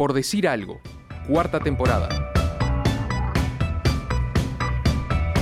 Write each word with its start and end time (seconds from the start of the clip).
Por 0.00 0.14
decir 0.14 0.48
algo, 0.48 0.80
cuarta 1.28 1.60
temporada. 1.60 2.32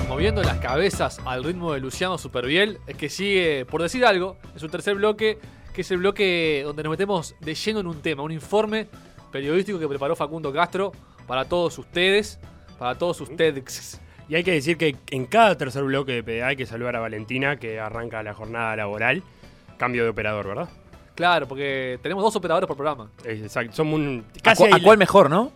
Moviendo 0.08 0.42
las 0.42 0.58
cabezas 0.58 1.20
al 1.24 1.44
ritmo 1.44 1.74
de 1.74 1.78
Luciano 1.78 2.18
Superviel, 2.18 2.80
es 2.88 2.96
que 2.96 3.08
sigue, 3.08 3.66
por 3.66 3.80
decir 3.82 4.04
algo, 4.04 4.36
en 4.52 4.58
su 4.58 4.68
tercer 4.68 4.96
bloque, 4.96 5.38
que 5.72 5.82
es 5.82 5.90
el 5.92 5.98
bloque 5.98 6.62
donde 6.64 6.82
nos 6.82 6.90
metemos 6.90 7.36
de 7.38 7.54
lleno 7.54 7.78
en 7.78 7.86
un 7.86 8.02
tema, 8.02 8.24
un 8.24 8.32
informe 8.32 8.88
periodístico 9.30 9.78
que 9.78 9.86
preparó 9.86 10.16
Facundo 10.16 10.52
Castro 10.52 10.90
para 11.28 11.44
todos 11.44 11.78
ustedes, 11.78 12.40
para 12.80 12.98
todos 12.98 13.20
ustedes. 13.20 14.00
Y 14.28 14.34
hay 14.34 14.42
que 14.42 14.50
decir 14.50 14.76
que 14.76 14.96
en 15.12 15.26
cada 15.26 15.56
tercer 15.56 15.84
bloque 15.84 16.20
de 16.20 16.24
PDA 16.24 16.48
hay 16.48 16.56
que 16.56 16.66
saludar 16.66 16.96
a 16.96 16.98
Valentina, 16.98 17.60
que 17.60 17.78
arranca 17.78 18.24
la 18.24 18.34
jornada 18.34 18.74
laboral. 18.74 19.22
Cambio 19.76 20.02
de 20.02 20.10
operador, 20.10 20.48
¿verdad? 20.48 20.68
Claro, 21.18 21.48
porque 21.48 21.98
tenemos 22.00 22.22
dos 22.22 22.36
operadores 22.36 22.68
por 22.68 22.76
programa. 22.76 23.10
Exacto, 23.24 23.74
somos 23.74 23.94
un... 23.98 24.24
¿A, 24.38 24.40
Casi 24.40 24.68
cu- 24.68 24.72
a 24.72 24.78
cuál 24.80 24.98
mejor, 24.98 25.28
no? 25.28 25.50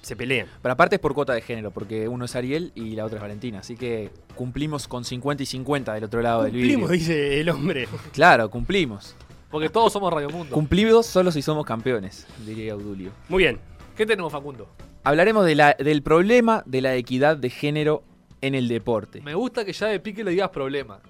se 0.00 0.16
pelean. 0.16 0.46
Pero 0.62 0.72
aparte 0.72 0.96
es 0.96 1.00
por 1.00 1.12
cuota 1.14 1.34
de 1.34 1.42
género, 1.42 1.70
porque 1.70 2.08
uno 2.08 2.24
es 2.24 2.34
Ariel 2.36 2.72
y 2.74 2.94
la 2.94 3.04
otra 3.04 3.16
es 3.18 3.22
Valentina. 3.22 3.58
Así 3.58 3.76
que 3.76 4.10
cumplimos 4.34 4.88
con 4.88 5.04
50 5.04 5.42
y 5.42 5.46
50 5.46 5.92
del 5.92 6.04
otro 6.04 6.22
lado 6.22 6.42
del 6.44 6.52
Cumplimos, 6.52 6.90
vidrio. 6.90 6.98
dice 7.14 7.40
el 7.40 7.48
hombre. 7.50 7.86
Claro, 8.12 8.48
cumplimos. 8.50 9.14
Porque 9.50 9.68
todos 9.68 9.92
somos 9.92 10.10
Radio 10.12 10.30
Mundo. 10.30 10.54
Cumplidos 10.54 11.04
solo 11.06 11.30
si 11.32 11.42
somos 11.42 11.64
campeones, 11.66 12.26
diría 12.46 12.72
Audulio. 12.72 13.10
Muy 13.28 13.42
bien. 13.44 13.58
¿Qué 13.96 14.04
tenemos, 14.06 14.32
Facundo? 14.32 14.68
Hablaremos 15.04 15.44
de 15.44 15.54
la- 15.54 15.76
del 15.78 16.02
problema 16.02 16.62
de 16.66 16.80
la 16.80 16.94
equidad 16.96 17.36
de 17.36 17.50
género 17.50 18.02
en 18.40 18.54
el 18.54 18.68
deporte. 18.68 19.20
Me 19.22 19.34
gusta 19.34 19.64
que 19.66 19.72
ya 19.74 19.86
de 19.86 20.00
pique 20.00 20.24
le 20.24 20.30
digas 20.32 20.48
problema. 20.50 21.00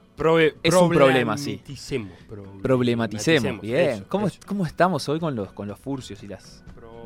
Es 0.62 0.74
un 0.74 0.90
problema, 0.90 1.36
sí. 1.36 1.56
problematicemos, 1.56 2.12
problem- 2.28 2.62
Problematicemos. 2.62 3.60
Bien. 3.60 3.90
eso, 3.90 4.04
¿Cómo, 4.08 4.26
eso. 4.28 4.38
¿Cómo 4.46 4.66
estamos 4.66 5.08
hoy 5.08 5.20
con 5.20 5.34
los, 5.34 5.52
con 5.52 5.66
los 5.68 5.78
furcios 5.78 6.22
y 6.22 6.28
las, 6.28 6.62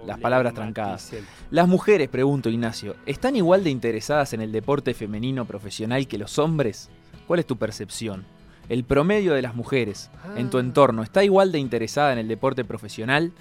las 0.06 0.18
palabras 0.18 0.54
trancadas? 0.54 1.12
Las 1.50 1.66
mujeres, 1.68 2.08
pregunto 2.08 2.48
Ignacio, 2.50 2.96
¿están 3.06 3.36
igual 3.36 3.64
de 3.64 3.70
interesadas 3.70 4.32
en 4.34 4.40
el 4.42 4.52
deporte 4.52 4.94
femenino 4.94 5.44
profesional 5.46 6.06
que 6.06 6.18
los 6.18 6.38
hombres? 6.38 6.90
¿Cuál 7.26 7.40
es 7.40 7.46
tu 7.46 7.56
percepción? 7.56 8.24
¿El 8.68 8.84
promedio 8.84 9.32
de 9.32 9.40
las 9.42 9.54
mujeres 9.54 10.10
en 10.36 10.50
tu 10.50 10.58
Ah. 10.58 10.60
entorno 10.60 11.02
está 11.02 11.24
igual 11.24 11.52
de 11.52 11.58
interesada 11.58 12.12
en 12.12 12.18
el 12.18 12.28
deporte 12.28 12.64
profesional 12.64 13.32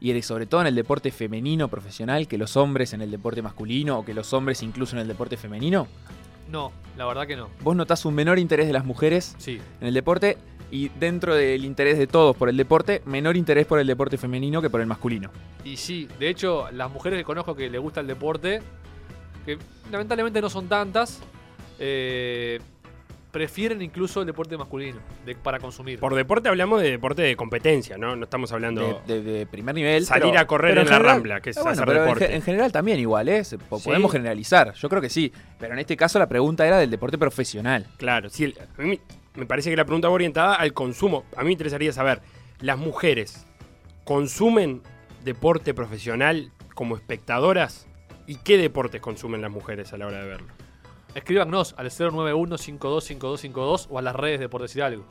y 0.00 0.20
sobre 0.22 0.46
todo 0.46 0.62
en 0.62 0.66
el 0.66 0.74
deporte 0.74 1.10
femenino 1.10 1.68
profesional 1.68 2.26
que 2.28 2.38
los 2.38 2.56
hombres 2.56 2.92
en 2.94 3.02
el 3.02 3.10
deporte 3.10 3.42
masculino 3.42 3.98
o 3.98 4.04
que 4.04 4.14
los 4.14 4.32
hombres 4.32 4.62
incluso 4.62 4.96
en 4.96 5.02
el 5.02 5.08
deporte 5.08 5.36
femenino? 5.36 5.86
No, 6.50 6.72
la 6.96 7.06
verdad 7.06 7.26
que 7.26 7.36
no. 7.36 7.48
¿Vos 7.62 7.74
notás 7.76 8.04
un 8.04 8.14
menor 8.14 8.38
interés 8.38 8.66
de 8.66 8.72
las 8.72 8.84
mujeres 8.84 9.34
Sí. 9.38 9.60
en 9.80 9.86
el 9.88 9.94
deporte 9.94 10.36
y 10.70 10.88
dentro 10.90 11.34
del 11.34 11.64
interés 11.64 11.98
de 11.98 12.06
todos 12.06 12.36
por 12.36 12.48
el 12.48 12.56
deporte, 12.56 13.02
menor 13.06 13.36
interés 13.36 13.66
por 13.66 13.78
el 13.78 13.86
deporte 13.86 14.16
femenino 14.18 14.60
que 14.62 14.70
por 14.70 14.80
el 14.80 14.86
masculino? 14.86 15.30
Y 15.64 15.76
sí, 15.76 16.08
de 16.18 16.28
hecho, 16.28 16.70
las 16.72 16.90
mujeres 16.90 17.18
que 17.18 17.24
conozco 17.24 17.54
que 17.56 17.68
les 17.70 17.80
gusta 17.80 18.00
el 18.00 18.06
deporte, 18.06 18.60
que 19.46 19.58
lamentablemente 19.90 20.40
no 20.40 20.48
son 20.50 20.68
tantas, 20.68 21.20
eh, 21.78 22.60
prefieren 23.34 23.82
incluso 23.82 24.20
el 24.20 24.26
deporte 24.28 24.56
masculino 24.56 25.00
de- 25.26 25.34
para 25.34 25.58
consumir. 25.58 25.98
Por 25.98 26.14
deporte 26.14 26.48
hablamos 26.48 26.80
de 26.80 26.92
deporte 26.92 27.20
de 27.22 27.34
competencia, 27.34 27.98
¿no? 27.98 28.14
No 28.14 28.22
estamos 28.24 28.52
hablando 28.52 29.02
de, 29.08 29.20
de- 29.20 29.38
de 29.40 29.46
primer 29.46 29.74
nivel. 29.74 30.06
salir 30.06 30.28
pero- 30.30 30.38
a 30.38 30.46
correr 30.46 30.70
en 30.70 30.76
la 30.76 30.82
general- 30.84 31.02
rambla, 31.16 31.40
que 31.40 31.50
es 31.50 31.58
Ah, 31.58 31.62
bueno, 31.64 31.82
hacer 31.82 31.96
en, 31.96 32.02
deporte. 32.04 32.34
en 32.36 32.42
general 32.42 32.70
también 32.70 33.00
igual, 33.00 33.28
¿eh? 33.28 33.42
Se- 33.42 33.58
po- 33.58 33.80
Sí. 33.80 33.86
Podemos 33.86 34.12
generalizar, 34.12 34.72
yo 34.74 34.88
creo 34.88 35.02
que 35.02 35.10
sí. 35.10 35.32
Pero 35.58 35.72
en 35.72 35.80
este 35.80 35.96
caso 35.96 36.20
la 36.20 36.28
pregunta 36.28 36.64
era 36.64 36.78
del 36.78 36.90
deporte 36.92 37.18
profesional. 37.18 37.88
Claro, 37.96 38.30
sí, 38.30 38.44
el- 38.44 38.56
a 38.78 38.82
mí 38.82 39.00
me 39.34 39.46
parece 39.46 39.68
que 39.68 39.76
la 39.76 39.84
pregunta 39.84 40.06
va 40.06 40.14
orientada 40.14 40.54
al 40.54 40.72
consumo. 40.72 41.24
A 41.36 41.40
mí 41.40 41.46
me 41.46 41.52
interesaría 41.52 41.92
saber, 41.92 42.22
¿las 42.60 42.78
mujeres 42.78 43.46
consumen 44.04 44.80
deporte 45.24 45.74
profesional 45.74 46.52
como 46.74 46.94
espectadoras? 46.94 47.88
¿Y 48.28 48.36
qué 48.36 48.56
deportes 48.58 49.00
consumen 49.00 49.42
las 49.42 49.50
mujeres 49.50 49.92
a 49.92 49.96
la 49.98 50.06
hora 50.06 50.18
de 50.22 50.28
verlo? 50.28 50.48
Escríbanos 51.14 51.74
al 51.78 51.90
091-525252 51.90 53.86
o 53.90 53.98
a 53.98 54.02
las 54.02 54.14
redes 54.16 54.40
de 54.40 54.48
Por 54.48 54.62
Decir 54.62 54.82
Algo. 54.82 55.04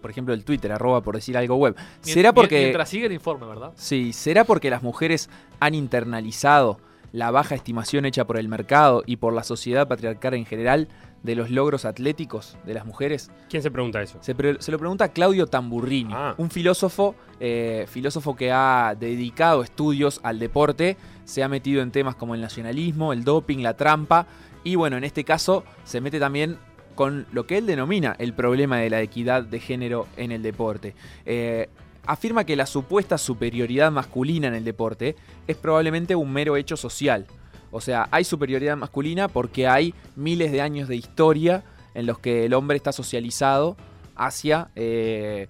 Por 0.00 0.10
ejemplo, 0.12 0.32
el 0.32 0.44
Twitter, 0.44 0.70
arroba 0.70 1.00
por 1.02 1.16
decir 1.16 1.36
algo 1.36 1.56
web. 1.56 1.74
Mien- 1.76 2.14
¿Será 2.14 2.32
porque, 2.32 2.60
Mientras 2.60 2.88
sigue 2.88 3.06
el 3.06 3.12
informe, 3.12 3.46
¿verdad? 3.46 3.72
sí, 3.74 4.12
¿Será 4.12 4.44
porque 4.44 4.70
las 4.70 4.84
mujeres 4.84 5.28
han 5.58 5.74
internalizado 5.74 6.78
la 7.10 7.32
baja 7.32 7.56
estimación 7.56 8.04
hecha 8.04 8.24
por 8.24 8.38
el 8.38 8.46
mercado 8.48 9.02
y 9.06 9.16
por 9.16 9.32
la 9.32 9.42
sociedad 9.42 9.88
patriarcal 9.88 10.34
en 10.34 10.46
general 10.46 10.86
de 11.24 11.34
los 11.34 11.50
logros 11.50 11.84
atléticos 11.84 12.56
de 12.64 12.74
las 12.74 12.86
mujeres? 12.86 13.32
¿Quién 13.50 13.60
se 13.60 13.72
pregunta 13.72 14.00
eso? 14.00 14.18
Se, 14.20 14.36
pre- 14.36 14.62
se 14.62 14.70
lo 14.70 14.78
pregunta 14.78 15.08
Claudio 15.08 15.48
Tamburrini, 15.48 16.12
Ah. 16.14 16.34
un 16.38 16.48
filósofo, 16.50 17.16
eh, 17.40 17.86
filósofo 17.88 18.36
que 18.36 18.52
ha 18.52 18.94
dedicado 18.96 19.64
estudios 19.64 20.20
al 20.22 20.38
deporte, 20.38 20.96
se 21.24 21.42
ha 21.42 21.48
metido 21.48 21.82
en 21.82 21.90
temas 21.90 22.14
como 22.14 22.36
el 22.36 22.40
nacionalismo, 22.40 23.12
el 23.12 23.24
doping, 23.24 23.58
la 23.64 23.74
trampa, 23.76 24.28
y 24.64 24.74
bueno, 24.74 24.96
en 24.96 25.04
este 25.04 25.24
caso 25.24 25.64
se 25.84 26.00
mete 26.00 26.18
también 26.18 26.58
con 26.94 27.26
lo 27.32 27.46
que 27.46 27.58
él 27.58 27.66
denomina 27.66 28.16
el 28.18 28.32
problema 28.32 28.78
de 28.78 28.90
la 28.90 29.00
equidad 29.00 29.44
de 29.44 29.60
género 29.60 30.08
en 30.16 30.32
el 30.32 30.42
deporte. 30.42 30.94
Eh, 31.26 31.68
afirma 32.06 32.44
que 32.44 32.56
la 32.56 32.66
supuesta 32.66 33.18
superioridad 33.18 33.92
masculina 33.92 34.48
en 34.48 34.54
el 34.54 34.64
deporte 34.64 35.14
es 35.46 35.56
probablemente 35.56 36.16
un 36.16 36.32
mero 36.32 36.56
hecho 36.56 36.76
social. 36.76 37.26
O 37.70 37.80
sea, 37.80 38.08
hay 38.10 38.24
superioridad 38.24 38.76
masculina 38.76 39.28
porque 39.28 39.68
hay 39.68 39.94
miles 40.16 40.50
de 40.50 40.60
años 40.60 40.88
de 40.88 40.96
historia 40.96 41.62
en 41.94 42.06
los 42.06 42.18
que 42.18 42.46
el 42.46 42.54
hombre 42.54 42.76
está 42.76 42.92
socializado 42.92 43.76
hacia 44.16 44.70
eh, 44.74 45.48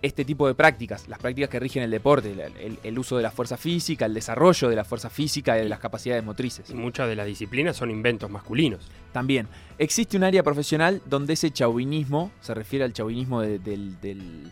este 0.00 0.24
tipo 0.24 0.46
de 0.46 0.54
prácticas, 0.54 1.08
las 1.08 1.18
prácticas 1.18 1.50
que 1.50 1.60
rigen 1.60 1.82
el 1.82 1.90
deporte, 1.90 2.32
el, 2.32 2.40
el- 2.40 2.78
el 2.82 2.98
uso 2.98 3.16
de 3.18 3.22
la 3.22 3.30
fuerza 3.30 3.56
física, 3.56 4.06
el 4.06 4.14
desarrollo 4.14 4.68
de 4.70 4.76
la 4.76 4.84
fuerza 4.84 5.10
física 5.10 5.56
y 5.58 5.62
de 5.62 5.68
las 5.68 5.78
capacidades 5.78 6.24
motrices. 6.24 6.70
Y 6.70 6.74
muchas 6.74 7.06
de 7.08 7.16
las 7.16 7.26
disciplinas 7.26 7.76
son 7.76 7.90
inventos 7.90 8.30
masculinos. 8.30 8.88
También, 9.12 9.46
existe 9.78 10.16
un 10.16 10.24
área 10.24 10.42
profesional 10.42 11.02
donde 11.06 11.34
ese 11.34 11.50
chauvinismo, 11.50 12.30
se 12.40 12.54
refiere 12.54 12.84
al 12.84 12.92
chauvinismo 12.94 13.42
de- 13.42 13.58
del, 13.58 14.00
del- 14.00 14.50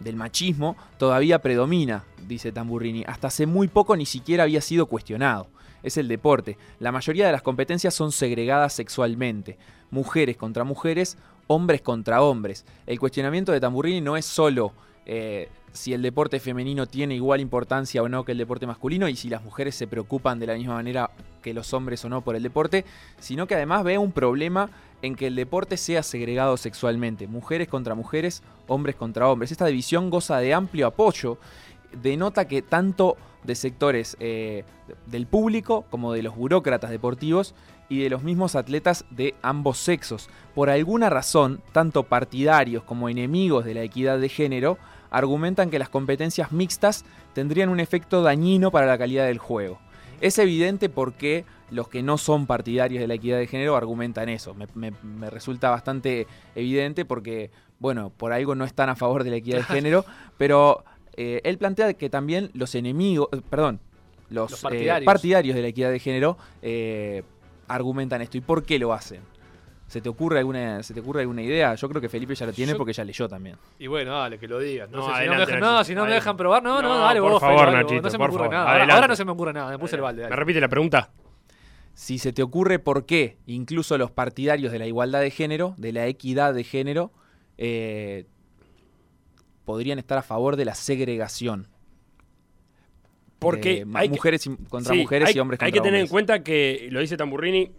del 0.00 0.16
machismo, 0.16 0.76
todavía 0.98 1.38
predomina, 1.40 2.02
dice 2.26 2.50
Tamburrini. 2.50 3.04
Hasta 3.06 3.28
hace 3.28 3.46
muy 3.46 3.68
poco 3.68 3.96
ni 3.96 4.04
siquiera 4.04 4.42
había 4.42 4.60
sido 4.60 4.86
cuestionado. 4.86 5.48
Es 5.84 5.96
el 5.96 6.08
deporte. 6.08 6.58
La 6.80 6.90
mayoría 6.90 7.26
de 7.26 7.32
las 7.32 7.42
competencias 7.42 7.94
son 7.94 8.10
segregadas 8.10 8.72
sexualmente. 8.72 9.58
Mujeres 9.90 10.36
contra 10.36 10.64
mujeres, 10.64 11.18
hombres 11.52 11.82
contra 11.82 12.22
hombres. 12.22 12.64
El 12.86 12.98
cuestionamiento 12.98 13.52
de 13.52 13.60
Tamburrini 13.60 14.00
no 14.00 14.16
es 14.16 14.26
solo 14.26 14.72
eh, 15.06 15.48
si 15.72 15.92
el 15.92 16.02
deporte 16.02 16.38
femenino 16.38 16.86
tiene 16.86 17.14
igual 17.14 17.40
importancia 17.40 18.02
o 18.02 18.08
no 18.08 18.24
que 18.24 18.32
el 18.32 18.38
deporte 18.38 18.66
masculino 18.66 19.08
y 19.08 19.16
si 19.16 19.28
las 19.28 19.42
mujeres 19.42 19.74
se 19.74 19.86
preocupan 19.86 20.38
de 20.38 20.46
la 20.46 20.54
misma 20.54 20.74
manera 20.74 21.10
que 21.42 21.54
los 21.54 21.72
hombres 21.72 22.04
o 22.04 22.08
no 22.08 22.20
por 22.20 22.36
el 22.36 22.42
deporte, 22.42 22.84
sino 23.18 23.46
que 23.46 23.54
además 23.54 23.84
ve 23.84 23.98
un 23.98 24.12
problema 24.12 24.70
en 25.00 25.16
que 25.16 25.26
el 25.26 25.34
deporte 25.34 25.76
sea 25.76 26.02
segregado 26.02 26.56
sexualmente, 26.56 27.26
mujeres 27.26 27.68
contra 27.68 27.94
mujeres, 27.94 28.42
hombres 28.68 28.94
contra 28.94 29.28
hombres. 29.28 29.50
Esta 29.50 29.66
división 29.66 30.10
goza 30.10 30.38
de 30.38 30.54
amplio 30.54 30.86
apoyo, 30.86 31.38
denota 32.00 32.46
que 32.46 32.62
tanto 32.62 33.16
de 33.42 33.54
sectores 33.56 34.16
eh, 34.20 34.64
del 35.06 35.26
público 35.26 35.84
como 35.90 36.12
de 36.12 36.22
los 36.22 36.36
burócratas 36.36 36.90
deportivos 36.90 37.54
y 37.92 38.02
de 38.02 38.08
los 38.10 38.22
mismos 38.22 38.56
atletas 38.56 39.04
de 39.10 39.34
ambos 39.42 39.76
sexos. 39.76 40.30
Por 40.54 40.70
alguna 40.70 41.10
razón, 41.10 41.60
tanto 41.72 42.04
partidarios 42.04 42.82
como 42.84 43.10
enemigos 43.10 43.66
de 43.66 43.74
la 43.74 43.82
equidad 43.82 44.18
de 44.18 44.30
género 44.30 44.78
argumentan 45.10 45.68
que 45.68 45.78
las 45.78 45.90
competencias 45.90 46.52
mixtas 46.52 47.04
tendrían 47.34 47.68
un 47.68 47.80
efecto 47.80 48.22
dañino 48.22 48.70
para 48.70 48.86
la 48.86 48.96
calidad 48.96 49.26
del 49.26 49.36
juego. 49.36 49.78
Es 50.22 50.38
evidente 50.38 50.88
por 50.88 51.12
qué 51.12 51.44
los 51.70 51.88
que 51.88 52.02
no 52.02 52.16
son 52.16 52.46
partidarios 52.46 53.00
de 53.00 53.08
la 53.08 53.14
equidad 53.14 53.36
de 53.38 53.46
género 53.46 53.76
argumentan 53.76 54.30
eso. 54.30 54.54
Me, 54.54 54.66
me- 54.74 54.92
me 55.02 55.28
resulta 55.28 55.68
bastante 55.68 56.26
evidente 56.54 57.04
porque, 57.04 57.50
bueno, 57.78 58.10
por 58.16 58.32
algo 58.32 58.54
no 58.54 58.64
están 58.64 58.88
a 58.88 58.96
favor 58.96 59.22
de 59.22 59.30
la 59.30 59.36
equidad 59.36 59.58
de 59.58 59.64
género, 59.76 60.06
pero 60.38 60.82
eh, 61.16 61.42
él 61.44 61.58
plantea 61.58 61.92
que 61.92 62.08
también 62.08 62.50
los 62.54 62.74
enemigos, 62.74 63.28
eh, 63.32 63.40
perdón, 63.50 63.80
los, 64.30 64.50
Los 64.50 64.60
eh, 64.60 64.62
partidarios. 64.62 65.04
partidarios 65.06 65.54
de 65.56 65.60
la 65.62 65.68
equidad 65.68 65.90
de 65.90 65.98
género 65.98 66.38
eh, 66.62 67.22
argumentan 67.74 68.22
esto. 68.22 68.36
¿Y 68.38 68.40
por 68.40 68.64
qué 68.64 68.78
lo 68.78 68.92
hacen? 68.92 69.20
¿Se 69.86 70.00
te, 70.00 70.08
ocurre 70.08 70.38
alguna, 70.38 70.82
¿Se 70.82 70.94
te 70.94 71.00
ocurre 71.00 71.20
alguna 71.20 71.42
idea? 71.42 71.74
Yo 71.74 71.86
creo 71.88 72.00
que 72.00 72.08
Felipe 72.08 72.34
ya 72.34 72.46
lo 72.46 72.52
tiene 72.52 72.72
Yo- 72.72 72.78
porque 72.78 72.94
ya 72.94 73.04
leyó 73.04 73.28
también. 73.28 73.56
Y 73.78 73.88
bueno, 73.88 74.12
dale, 74.18 74.38
que 74.38 74.48
lo 74.48 74.58
digas. 74.58 74.88
No, 74.90 74.98
No, 74.98 75.04
sé, 75.04 75.08
si, 75.08 75.12
no 75.12 75.16
me 75.18 75.20
adelante, 75.28 75.46
dejan, 75.46 75.60
no, 75.60 75.66
Nachito, 75.72 75.84
si 75.84 75.92
no 75.92 75.96
me 75.96 76.00
adelante. 76.06 76.14
dejan 76.24 76.36
probar, 76.38 76.62
no, 76.62 76.80
no, 76.80 76.88
No, 76.88 76.98
dale 77.00 77.20
por 77.20 77.32
vos, 77.32 77.40
favor, 77.40 77.58
Fede, 77.58 77.66
dale 77.72 77.82
vos, 77.82 77.90
Nachito, 77.92 78.02
no 78.02 78.10
se 78.10 78.16
me 78.16 78.18
por 78.22 78.30
ocurre 78.30 78.38
favor, 78.44 78.52
nada. 78.54 78.62
Ahora- 78.64 78.72
adelante. 78.76 78.94
Ahora 78.94 79.08
no 79.08 79.16
se 79.16 79.24
me 79.26 79.32
ocurre 79.32 79.52
nada, 79.52 79.70
me 79.70 79.78
puse 79.78 79.96
el 79.96 80.02
balde. 80.02 80.22
¿Me 80.22 80.28
dale. 80.30 80.36
repite 80.36 80.60
la 80.62 80.68
pregunta? 80.68 81.10
Si 81.94 82.18
se 82.18 82.32
te 82.32 82.42
ocurre 82.42 82.78
por 82.78 83.04
qué 83.04 83.36
incluso 83.46 83.98
los 83.98 84.10
partidarios 84.10 84.72
de 84.72 84.78
la 84.78 84.86
igualdad 84.86 85.20
de 85.20 85.30
género, 85.30 85.74
de 85.76 85.92
la 85.92 86.06
equidad 86.06 86.54
de 86.54 86.64
género, 86.64 87.12
eh, 87.58 88.24
podrían 89.66 89.98
estar 89.98 90.16
a 90.16 90.22
favor 90.22 90.56
de 90.56 90.64
la 90.64 90.74
segregación. 90.74 91.68
Porque 93.42 93.84
ma- 93.84 94.00
hay 94.00 94.08
mujeres 94.08 94.48
contra 94.68 94.94
Sí, 94.94 95.00
mujeres 95.02 95.28
hay, 95.28 95.36
y 95.36 95.38
hombres 95.40 95.58
contra 95.58 95.66
Hay 95.66 95.72
que 95.72 95.80
tener 95.80 95.94
en 95.94 96.00
hombres. 96.02 96.10
cuenta 96.10 96.42
que 96.42 96.88
lo 96.90 97.00
dice 97.00 97.16
Tamburrini. 97.16 97.72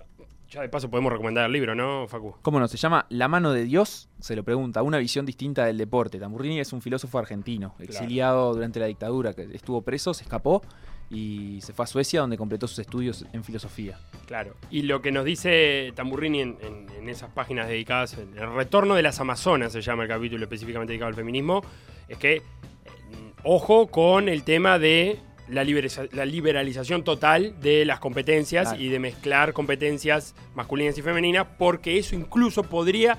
Ya 0.49 0.61
de 0.61 0.69
paso 0.69 0.87
podemos 0.87 1.11
recomendar 1.11 1.47
el 1.47 1.51
libro, 1.51 1.73
¿no, 1.73 2.07
Facu? 2.07 2.35
¿Cómo 2.43 2.59
no? 2.59 2.67
Se 2.67 2.77
llama 2.77 3.07
La 3.09 3.27
mano 3.27 3.53
de 3.53 3.63
Dios, 3.63 4.07
se 4.19 4.35
lo 4.35 4.43
pregunta, 4.43 4.83
una 4.83 4.99
visión 4.99 5.25
distinta 5.25 5.65
del 5.65 5.79
deporte. 5.79 6.19
Tamburrini 6.19 6.59
es 6.59 6.71
un 6.73 6.81
filósofo 6.83 7.17
argentino, 7.17 7.73
exiliado 7.79 8.53
durante 8.53 8.79
la 8.79 8.85
dictadura, 8.85 9.33
que 9.33 9.47
estuvo 9.51 9.81
preso, 9.81 10.13
se 10.13 10.21
escapó 10.23 10.61
y 11.09 11.59
se 11.61 11.73
fue 11.73 11.83
a 11.85 11.87
Suecia 11.87 12.21
donde 12.21 12.37
completó 12.37 12.67
sus 12.67 12.77
estudios 12.77 13.25
en 13.33 13.43
filosofía. 13.43 13.97
Claro. 14.27 14.53
Y 14.69 14.83
lo 14.83 15.01
que 15.01 15.11
nos 15.11 15.25
dice 15.25 15.91
Tamburrini 15.95 16.41
en, 16.41 16.57
en- 16.61 16.87
en 16.99 17.09
esas 17.09 17.31
páginas 17.31 17.67
dedicadas, 17.67 18.15
en 18.19 18.37
el 18.37 18.53
retorno 18.53 18.93
de 18.93 19.01
las 19.01 19.19
Amazonas 19.19 19.71
se 19.71 19.81
llama 19.81 20.03
el 20.03 20.09
capítulo 20.09 20.43
específicamente 20.43 20.91
dedicado 20.91 21.09
al 21.09 21.15
feminismo, 21.15 21.63
es 22.07 22.17
que, 22.19 22.35
eh, 22.35 22.41
ojo 23.43 23.87
con 23.87 24.29
el 24.29 24.43
tema 24.43 24.77
de 24.77 25.19
la, 25.49 25.63
la 26.11 26.25
liberalización 26.25 27.03
total 27.03 27.59
de 27.59 27.85
las 27.85 27.99
competencias 27.99 28.69
Claro. 28.69 28.81
y 28.83 28.89
de 28.89 28.99
mezclar 28.99 29.53
competencias 29.53 30.35
masculinas 30.55 30.97
y 30.97 31.01
femeninas, 31.01 31.47
porque 31.57 31.97
eso 31.97 32.15
incluso 32.15 32.63
podría 32.63 33.17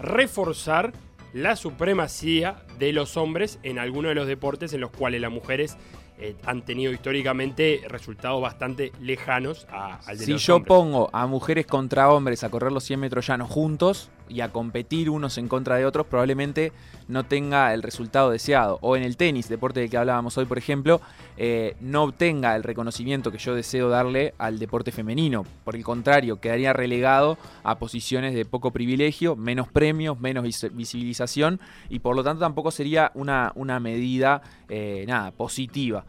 reforzar 0.00 0.92
la 1.32 1.56
supremacía 1.56 2.62
de 2.78 2.92
los 2.92 3.16
hombres 3.16 3.58
en 3.62 3.78
algunos 3.78 4.10
de 4.10 4.14
los 4.14 4.26
deportes 4.28 4.72
en 4.72 4.80
los 4.80 4.90
cuales 4.90 5.20
las 5.20 5.32
mujeres 5.32 5.76
eh, 6.16 6.36
han 6.44 6.62
tenido 6.64 6.92
históricamente 6.92 7.80
resultados 7.88 8.40
bastante 8.40 8.92
lejanos 9.00 9.66
a- 9.68 9.96
al 10.06 10.16
de 10.18 10.24
Si 10.26 10.30
los 10.32 10.46
yo 10.46 10.56
hombres. 10.56 10.68
pongo 10.68 11.10
a 11.12 11.26
mujeres 11.26 11.66
contra 11.66 12.08
hombres 12.12 12.44
a 12.44 12.50
correr 12.50 12.70
los 12.70 12.84
100 12.84 13.00
metros 13.00 13.26
llanos 13.26 13.50
juntos 13.50 14.10
y 14.28 14.40
a 14.40 14.50
competir 14.50 15.10
unos 15.10 15.38
en 15.38 15.48
contra 15.48 15.76
de 15.76 15.84
otros, 15.86 16.06
probablemente 16.06 16.72
no 17.08 17.24
tenga 17.24 17.74
el 17.74 17.82
resultado 17.82 18.30
deseado. 18.30 18.78
O 18.80 18.96
en 18.96 19.02
el 19.02 19.16
tenis, 19.16 19.48
deporte 19.48 19.80
del 19.80 19.90
que 19.90 19.96
hablábamos 19.96 20.38
hoy, 20.38 20.46
por 20.46 20.58
ejemplo, 20.58 21.00
eh, 21.36 21.76
no 21.80 22.04
obtenga 22.04 22.56
el 22.56 22.62
reconocimiento 22.62 23.30
que 23.30 23.38
yo 23.38 23.54
deseo 23.54 23.88
darle 23.88 24.34
al 24.38 24.58
deporte 24.58 24.92
femenino. 24.92 25.44
Por 25.64 25.76
el 25.76 25.84
contrario, 25.84 26.40
quedaría 26.40 26.72
relegado 26.72 27.36
a 27.62 27.78
posiciones 27.78 28.34
de 28.34 28.44
poco 28.44 28.70
privilegio, 28.72 29.36
menos 29.36 29.68
premios, 29.68 30.18
menos 30.20 30.44
vis- 30.44 30.70
visibilización 30.72 31.60
y 31.90 31.98
por 31.98 32.16
lo 32.16 32.24
tanto 32.24 32.40
tampoco 32.40 32.70
sería 32.70 33.10
una, 33.14 33.52
una 33.54 33.80
medida 33.80 34.40
eh, 34.68 35.04
nada, 35.06 35.30
positiva. 35.32 36.04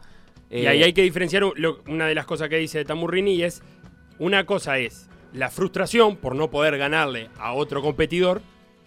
Y 0.48 0.64
Eh, 0.64 0.68
ahí 0.68 0.82
hay 0.84 0.92
que 0.92 1.02
diferenciar 1.02 1.42
lo- 1.56 1.82
una 1.88 2.06
de 2.06 2.14
las 2.14 2.24
cosas 2.24 2.48
que 2.48 2.56
dice 2.56 2.84
Tamurrini 2.84 3.32
y 3.34 3.42
es, 3.42 3.62
una 4.18 4.46
cosa 4.46 4.78
es 4.78 5.08
la 5.36 5.50
frustración 5.50 6.16
por 6.16 6.34
no 6.34 6.50
poder 6.50 6.78
ganarle 6.78 7.28
a 7.38 7.52
otro 7.52 7.82
competidor 7.82 8.40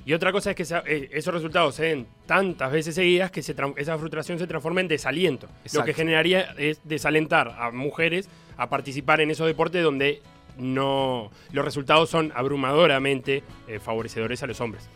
y 0.05 0.13
otra 0.13 0.31
cosa 0.31 0.51
es 0.51 0.55
que 0.55 0.63
eh, 0.87 1.09
esos 1.13 1.31
resultados 1.31 1.75
se 1.75 1.83
den 1.83 2.07
tantas 2.25 2.71
veces 2.71 2.95
seguidas 2.95 3.29
que 3.29 3.43
se 3.43 3.55
esa 3.77 3.97
frustración 3.97 4.39
se 4.39 4.47
transforma 4.47 4.81
en 4.81 4.87
desaliento. 4.87 5.47
Lo 5.73 5.83
que 5.83 5.93
generaría 5.93 6.55
es 6.57 6.79
desalentar 6.83 7.55
a 7.59 7.69
mujeres 7.69 8.27
a 8.57 8.69
participar 8.69 9.21
en 9.21 9.29
esos 9.29 9.45
deportes 9.45 9.83
donde 9.83 10.21
no 10.57 11.29
los 11.51 11.63
resultados 11.63 12.09
son 12.09 12.31
abrumadoramente 12.35 13.43
eh, 13.67 13.79
favorecedores 13.79 14.41
a 14.41 14.47
los 14.47 14.59
hombres. 14.61 14.89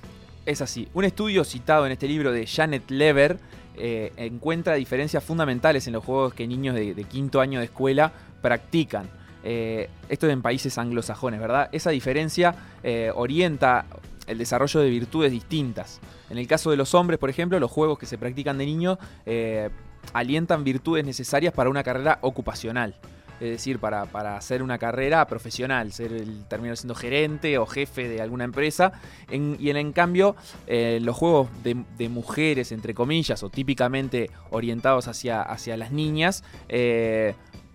Es 0.48 0.62
así. 0.62 0.88
Un 0.94 1.06
estudio 1.06 1.44
citado 1.44 1.86
en 1.86 1.92
este 1.92 2.08
libro 2.08 2.32
de 2.32 2.48
Janet 2.48 2.90
Lever 2.90 3.38
eh, 3.78 4.12
encuentra 4.18 4.74
diferencias 4.74 5.24
fundamentales 5.24 5.86
en 5.86 5.94
los 5.94 6.04
juegos 6.04 6.34
que 6.34 6.48
niños 6.48 6.74
de, 6.74 6.96
de 6.96 7.04
quinto 7.04 7.40
año 7.40 7.60
de 7.60 7.66
escuela 7.66 8.12
practican. 8.42 9.10
Eh, 9.44 9.90
esto 10.10 10.28
en 10.30 10.42
países 10.42 10.78
anglosajones, 10.78 11.40
¿verdad? 11.40 11.70
Esa 11.72 11.90
diferencia 11.90 12.56
eh, 12.84 13.12
orienta 13.14 13.86
el 14.28 14.38
desarrollo 14.38 14.80
de 14.80 14.90
virtudes 14.90 15.32
distintas. 15.32 16.00
En 16.30 16.38
el 16.38 16.48
caso 16.48 16.72
de 16.72 16.78
los 16.78 16.94
hombres, 16.94 17.20
por 17.20 17.30
ejemplo, 17.30 17.60
los 17.60 17.72
juegos 17.72 18.00
que 18.00 18.06
se 18.06 18.18
practican 18.18 18.58
de 18.58 18.66
niño 18.66 18.98
eh, 19.26 19.70
alientan 20.14 20.64
virtudes 20.64 21.06
necesarias 21.06 21.54
para 21.54 21.70
una 21.70 21.84
carrera 21.84 22.20
ocupacional. 22.22 22.96
Es 23.40 23.50
decir, 23.50 23.80
para, 23.80 24.04
hacer 24.38 24.64
una 24.64 24.78
carrera 24.78 25.26
profesional, 25.28 25.92
ser 25.92 26.14
el, 26.14 26.46
terminar 26.46 26.78
siendo 26.78 26.96
gerente 26.96 27.58
o 27.58 27.66
jefe 27.66 28.08
de 28.08 28.22
alguna 28.22 28.46
empresa. 28.46 28.94
Y 29.30 29.70
en, 29.70 29.92
cambio, 29.92 30.38
eh, 30.66 31.00
los 31.02 31.18
juegos 31.18 31.50
de, 31.62 32.10
mujeres, 32.10 32.72
entre 32.72 32.94
comillas, 32.94 33.44
o 33.44 33.50
típicamente 33.50 34.30
orientados 34.52 35.10
hacia, 35.10 35.42
hacia 35.42 35.76
las 35.76 35.92
niñas, 35.92 36.44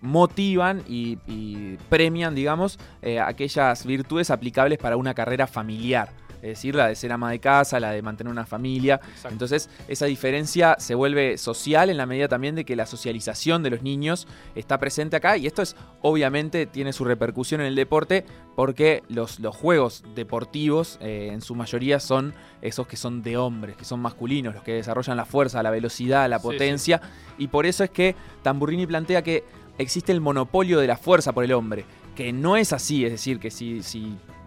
motivan 0.01 0.83
y, 0.87 1.17
y 1.27 1.77
premian, 1.89 2.35
digamos, 2.35 2.79
eh, 3.01 3.19
aquellas 3.19 3.85
virtudes 3.85 4.29
aplicables 4.29 4.77
para 4.77 4.97
una 4.97 5.13
carrera 5.13 5.47
familiar. 5.47 6.09
Es 6.41 6.49
decir, 6.51 6.73
la 6.73 6.87
de 6.87 6.95
ser 6.95 7.11
ama 7.11 7.31
de 7.31 7.39
casa, 7.39 7.81
la 7.81 7.91
de 7.91 8.01
mantener 8.01 8.31
una 8.31 8.45
familia. 8.45 9.01
Entonces, 9.29 9.69
esa 9.89 10.05
diferencia 10.05 10.77
se 10.79 10.95
vuelve 10.95 11.37
social 11.37 11.89
en 11.89 11.97
la 11.97 12.05
medida 12.05 12.29
también 12.29 12.55
de 12.55 12.63
que 12.63 12.77
la 12.77 12.85
socialización 12.85 13.61
de 13.61 13.71
los 13.71 13.81
niños 13.81 14.25
está 14.55 14.77
presente 14.77 15.17
acá. 15.17 15.35
Y 15.35 15.47
esto 15.47 15.61
es, 15.61 15.75
obviamente, 16.01 16.65
tiene 16.65 16.93
su 16.93 17.03
repercusión 17.03 17.59
en 17.59 17.67
el 17.67 17.75
deporte 17.75 18.23
porque 18.55 19.03
los, 19.09 19.39
los 19.39 19.53
juegos 19.55 20.03
deportivos, 20.15 20.97
eh, 21.01 21.29
en 21.33 21.41
su 21.41 21.55
mayoría, 21.55 21.99
son 21.99 22.33
esos 22.61 22.87
que 22.87 22.95
son 22.95 23.21
de 23.21 23.35
hombres, 23.35 23.75
que 23.75 23.85
son 23.85 23.99
masculinos, 23.99 24.53
los 24.53 24.63
que 24.63 24.73
desarrollan 24.73 25.17
la 25.17 25.25
fuerza, 25.25 25.61
la 25.61 25.71
velocidad, 25.71 26.29
la 26.29 26.39
Sí, 26.39 26.43
potencia. 26.43 27.01
Y 27.37 27.47
por 27.47 27.65
eso 27.65 27.83
es 27.83 27.89
que 27.89 28.15
Tamburrini 28.43 28.85
plantea 28.85 29.21
que 29.23 29.43
existe 29.79 30.11
el 30.11 30.21
monopolio 30.21 30.79
de 30.79 30.85
la 30.85 30.97
fuerza 30.97 31.31
por 31.31 31.43
el 31.43 31.53
hombre. 31.53 31.85
Que 32.15 32.31
no 32.31 32.57
es 32.57 32.73
así, 32.73 33.05
es 33.05 33.11
decir, 33.11 33.39
que 33.39 33.49
si, 33.49 33.81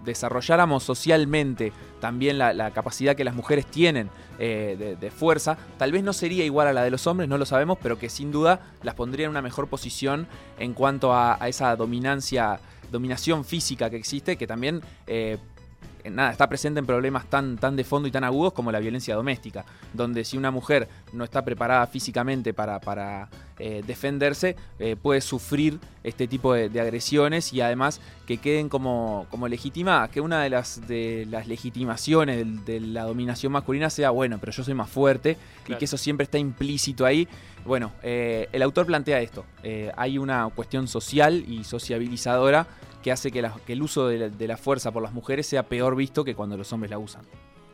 desarrolláramos 0.05 0.83
socialmente 0.83 1.73
también 2.01 2.37
la, 2.37 2.71
capacidad 2.73 3.17
que 3.17 3.25
las 3.25 3.35
mujeres 3.35 3.67
tienen 3.67 4.11
eh, 4.39 4.97
de, 5.01 5.11
fuerza, 5.11 5.57
tal 5.79 5.93
vez 5.93 6.03
no 6.03 6.13
sería 6.13 6.45
igual 6.45 6.67
a 6.69 6.73
la 6.73 6.83
de 6.85 6.91
los 6.91 7.07
hombres, 7.07 7.29
no 7.29 7.39
lo 7.39 7.47
sabemos, 7.47 7.79
pero 7.81 7.99
que 7.99 8.09
sin 8.09 8.31
duda 8.31 8.61
las 8.83 8.95
pondría 8.95 9.27
en 9.27 9.31
una 9.31 9.43
mejor 9.43 9.69
posición 9.69 10.27
en 10.59 10.75
cuanto 10.75 11.13
a, 11.13 11.43
a 11.43 11.49
esa 11.49 11.75
dominancia, 11.77 12.61
dominación 12.91 13.45
física 13.45 13.89
que 13.89 13.97
existe, 13.97 14.37
que 14.37 14.47
también 14.47 14.83
eh, 15.07 15.39
nada, 16.11 16.33
está 16.33 16.49
presente 16.49 16.81
en 16.81 16.87
problemas 16.87 17.27
tan, 17.27 17.57
tan 17.57 17.77
de 17.77 17.85
fondo 17.85 18.09
y 18.09 18.11
tan 18.11 18.25
agudos 18.25 18.53
como 18.53 18.73
la 18.73 18.81
violencia 18.81 19.15
doméstica, 19.15 19.65
donde 19.93 20.25
si 20.25 20.37
una 20.37 20.51
mujer 20.51 20.89
no 21.13 21.25
está 21.25 21.45
preparada 21.45 21.87
físicamente 21.87 22.55
para, 22.55 22.81
para 22.81 23.29
eh, 23.59 23.83
defenderse, 23.87 24.57
eh, 24.79 24.97
puede 25.01 25.21
sufrir 25.21 25.79
este 26.03 26.27
tipo 26.27 26.55
de, 26.55 26.69
de 26.69 26.81
agresiones 26.81 27.53
y 27.53 27.61
además 27.61 28.01
que 28.27 28.39
queden 28.39 28.69
como, 28.69 29.27
como 29.31 29.49
legitimadas, 29.49 30.11
que 30.11 30.21
una 30.21 30.43
de 30.43 30.51
las, 30.51 30.87
de 30.87 31.27
las 31.31 31.47
legitimaciones 31.47 32.65
de, 32.65 32.81
la 32.81 33.05
dominación 33.05 33.53
masculina 33.53 33.91
sea, 33.91 34.11
bueno, 34.11 34.39
pero 34.39 34.53
yo 34.53 34.63
soy 34.65 34.75
más 34.75 34.91
fuerte 34.91 35.37
y 35.69 35.75
que 35.75 35.85
eso 35.85 35.97
siempre 35.97 36.25
está 36.25 36.39
implícito 36.39 37.05
ahí. 37.05 37.29
Bueno, 37.65 37.93
eh, 38.03 38.49
el 38.53 38.63
autor 38.63 38.87
plantea 38.87 39.21
esto, 39.21 39.45
eh, 39.63 39.93
hay 39.97 40.19
una 40.19 40.49
cuestión 40.55 40.89
social 40.89 41.45
y 41.47 41.65
sociabilizadora 41.65 42.67
que 43.03 43.13
hace 43.13 43.31
que, 43.31 43.43
la- 43.43 43.55
que 43.67 43.73
el 43.75 43.83
uso 43.83 44.07
de 44.09 44.19
la, 44.19 44.29
de 44.29 44.47
la 44.49 44.57
fuerza 44.57 44.93
por 44.93 45.03
las 45.03 45.13
mujeres 45.13 45.47
sea 45.47 45.65
peor 45.65 45.97
visto 45.97 46.25
que 46.25 46.35
cuando 46.35 46.57
los 46.57 46.73
hombres 46.73 46.91
la 46.91 46.99
usan. 46.99 47.23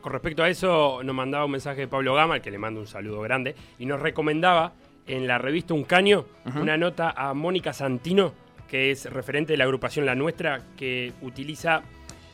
Con 0.01 0.13
respecto 0.13 0.43
a 0.43 0.49
eso, 0.49 1.03
nos 1.03 1.15
mandaba 1.15 1.45
un 1.45 1.51
mensaje 1.51 1.81
de 1.83 1.89
Pablo 1.89 2.15
Gama, 2.15 2.35
al 2.35 2.41
que 2.41 2.51
le 2.51 2.59
mando 2.59 2.81
un 2.81 2.87
saludo 2.87 3.21
grande, 3.21 3.55
y 3.79 3.87
nos 3.87 4.01
recomendaba 4.01 4.73
en 5.07 5.27
la 5.27 5.39
revista 5.39 5.75
Un 5.75 5.85
Caño 5.85 6.25
una 6.61 6.77
nota 6.77 7.11
a 7.17 7.35
Mónica 7.35 7.73
Santino, 7.73 8.33
que 8.69 8.91
es 8.91 9.07
referente 9.11 9.55
de 9.55 9.57
la 9.57 9.65
agrupación 9.65 10.07
La 10.07 10.15
Nuestra, 10.15 10.61
que 10.77 11.13
utiliza 11.23 11.83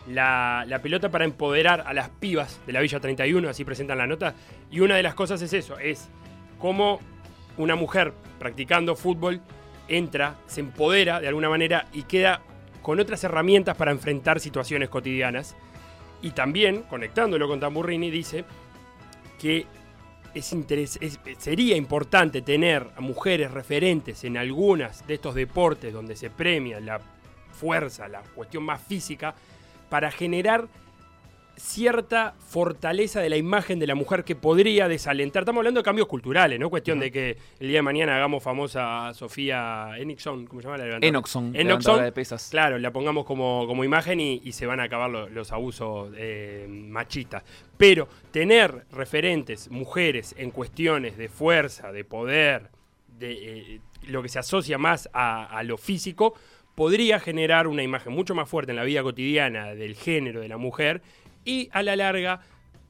la, 0.08 0.64
la 0.68 0.80
pelota 0.82 1.08
para 1.10 1.24
empoderar 1.24 1.84
a 1.86 1.94
las 1.94 2.10
pibas 2.10 2.60
de 2.66 2.72
la 2.72 2.80
Villa 2.80 3.00
31, 3.00 3.48
así 3.48 3.64
presentan 3.64 3.98
la 3.98 4.06
nota. 4.06 4.34
Y 4.70 4.80
una 4.80 4.96
de 4.96 5.02
las 5.02 5.14
cosas 5.14 5.40
es 5.42 5.52
eso, 5.52 5.78
es 5.78 6.10
cómo 6.58 7.00
una 7.56 7.76
mujer 7.76 8.12
practicando 8.38 8.96
fútbol 8.96 9.40
entra, 9.88 10.34
se 10.46 10.60
empodera 10.60 11.20
de 11.20 11.28
alguna 11.28 11.48
manera 11.48 11.86
y 11.92 12.02
queda 12.02 12.42
con 12.84 13.00
otras 13.00 13.24
herramientas 13.24 13.78
para 13.78 13.92
enfrentar 13.92 14.40
situaciones 14.40 14.90
cotidianas. 14.90 15.56
Y 16.20 16.32
también, 16.32 16.82
conectándolo 16.82 17.48
con 17.48 17.58
Tamburrini, 17.58 18.10
dice 18.10 18.44
que 19.40 19.66
es 20.34 20.52
es- 20.52 20.98
sería 21.38 21.76
importante 21.76 22.42
tener 22.42 22.86
a 22.94 23.00
mujeres 23.00 23.50
referentes 23.52 24.22
en 24.24 24.36
algunas 24.36 25.06
de 25.06 25.14
estos 25.14 25.34
deportes 25.34 25.94
donde 25.94 26.14
se 26.14 26.28
premia 26.28 26.78
la 26.78 27.00
fuerza, 27.52 28.06
la 28.06 28.20
cuestión 28.20 28.64
más 28.64 28.82
física, 28.82 29.34
para 29.88 30.10
generar 30.10 30.68
cierta 31.56 32.34
fortaleza 32.38 33.20
de 33.20 33.28
la 33.28 33.36
imagen 33.36 33.78
de 33.78 33.86
la 33.86 33.94
mujer 33.94 34.24
que 34.24 34.34
podría 34.36 34.88
desalentar. 34.88 35.42
Estamos 35.42 35.60
hablando 35.60 35.80
de 35.80 35.84
cambios 35.84 36.08
culturales, 36.08 36.58
no 36.58 36.70
cuestión 36.70 36.98
de 36.98 37.10
que 37.10 37.36
el 37.60 37.68
día 37.68 37.78
de 37.78 37.82
mañana 37.82 38.16
hagamos 38.16 38.42
famosa 38.42 39.08
a 39.08 39.14
Sofía 39.14 39.90
Enixon, 39.98 40.46
¿cómo 40.46 40.60
se 40.60 40.66
llama 40.66 40.78
la 40.78 40.84
levantadora? 40.84 41.08
Enoxon, 41.08 41.56
Enoxon, 41.56 42.02
de 42.04 42.12
pesas. 42.12 42.48
Claro, 42.50 42.78
la 42.78 42.92
pongamos 42.92 43.24
como, 43.24 43.66
como 43.66 43.84
imagen 43.84 44.20
y, 44.20 44.40
y 44.44 44.52
se 44.52 44.66
van 44.66 44.80
a 44.80 44.84
acabar 44.84 45.10
lo- 45.10 45.28
los 45.28 45.52
abusos 45.52 46.10
eh, 46.16 46.66
machistas. 46.68 47.42
Pero 47.76 48.08
tener 48.30 48.84
referentes, 48.92 49.70
mujeres, 49.70 50.34
en 50.38 50.50
cuestiones 50.50 51.16
de 51.16 51.28
fuerza, 51.28 51.92
de 51.92 52.04
poder, 52.04 52.70
de 53.18 53.32
eh, 53.32 53.80
lo 54.08 54.22
que 54.22 54.28
se 54.28 54.38
asocia 54.38 54.78
más 54.78 55.08
a, 55.12 55.44
a 55.46 55.62
lo 55.62 55.76
físico, 55.76 56.34
podría 56.74 57.20
generar 57.20 57.68
una 57.68 57.84
imagen 57.84 58.12
mucho 58.12 58.34
más 58.34 58.48
fuerte 58.48 58.72
en 58.72 58.76
la 58.76 58.82
vida 58.84 59.02
cotidiana 59.02 59.74
del 59.76 59.94
género 59.94 60.40
de 60.40 60.48
la 60.48 60.56
mujer 60.56 61.02
y 61.44 61.68
a 61.72 61.82
la 61.82 61.96
larga 61.96 62.40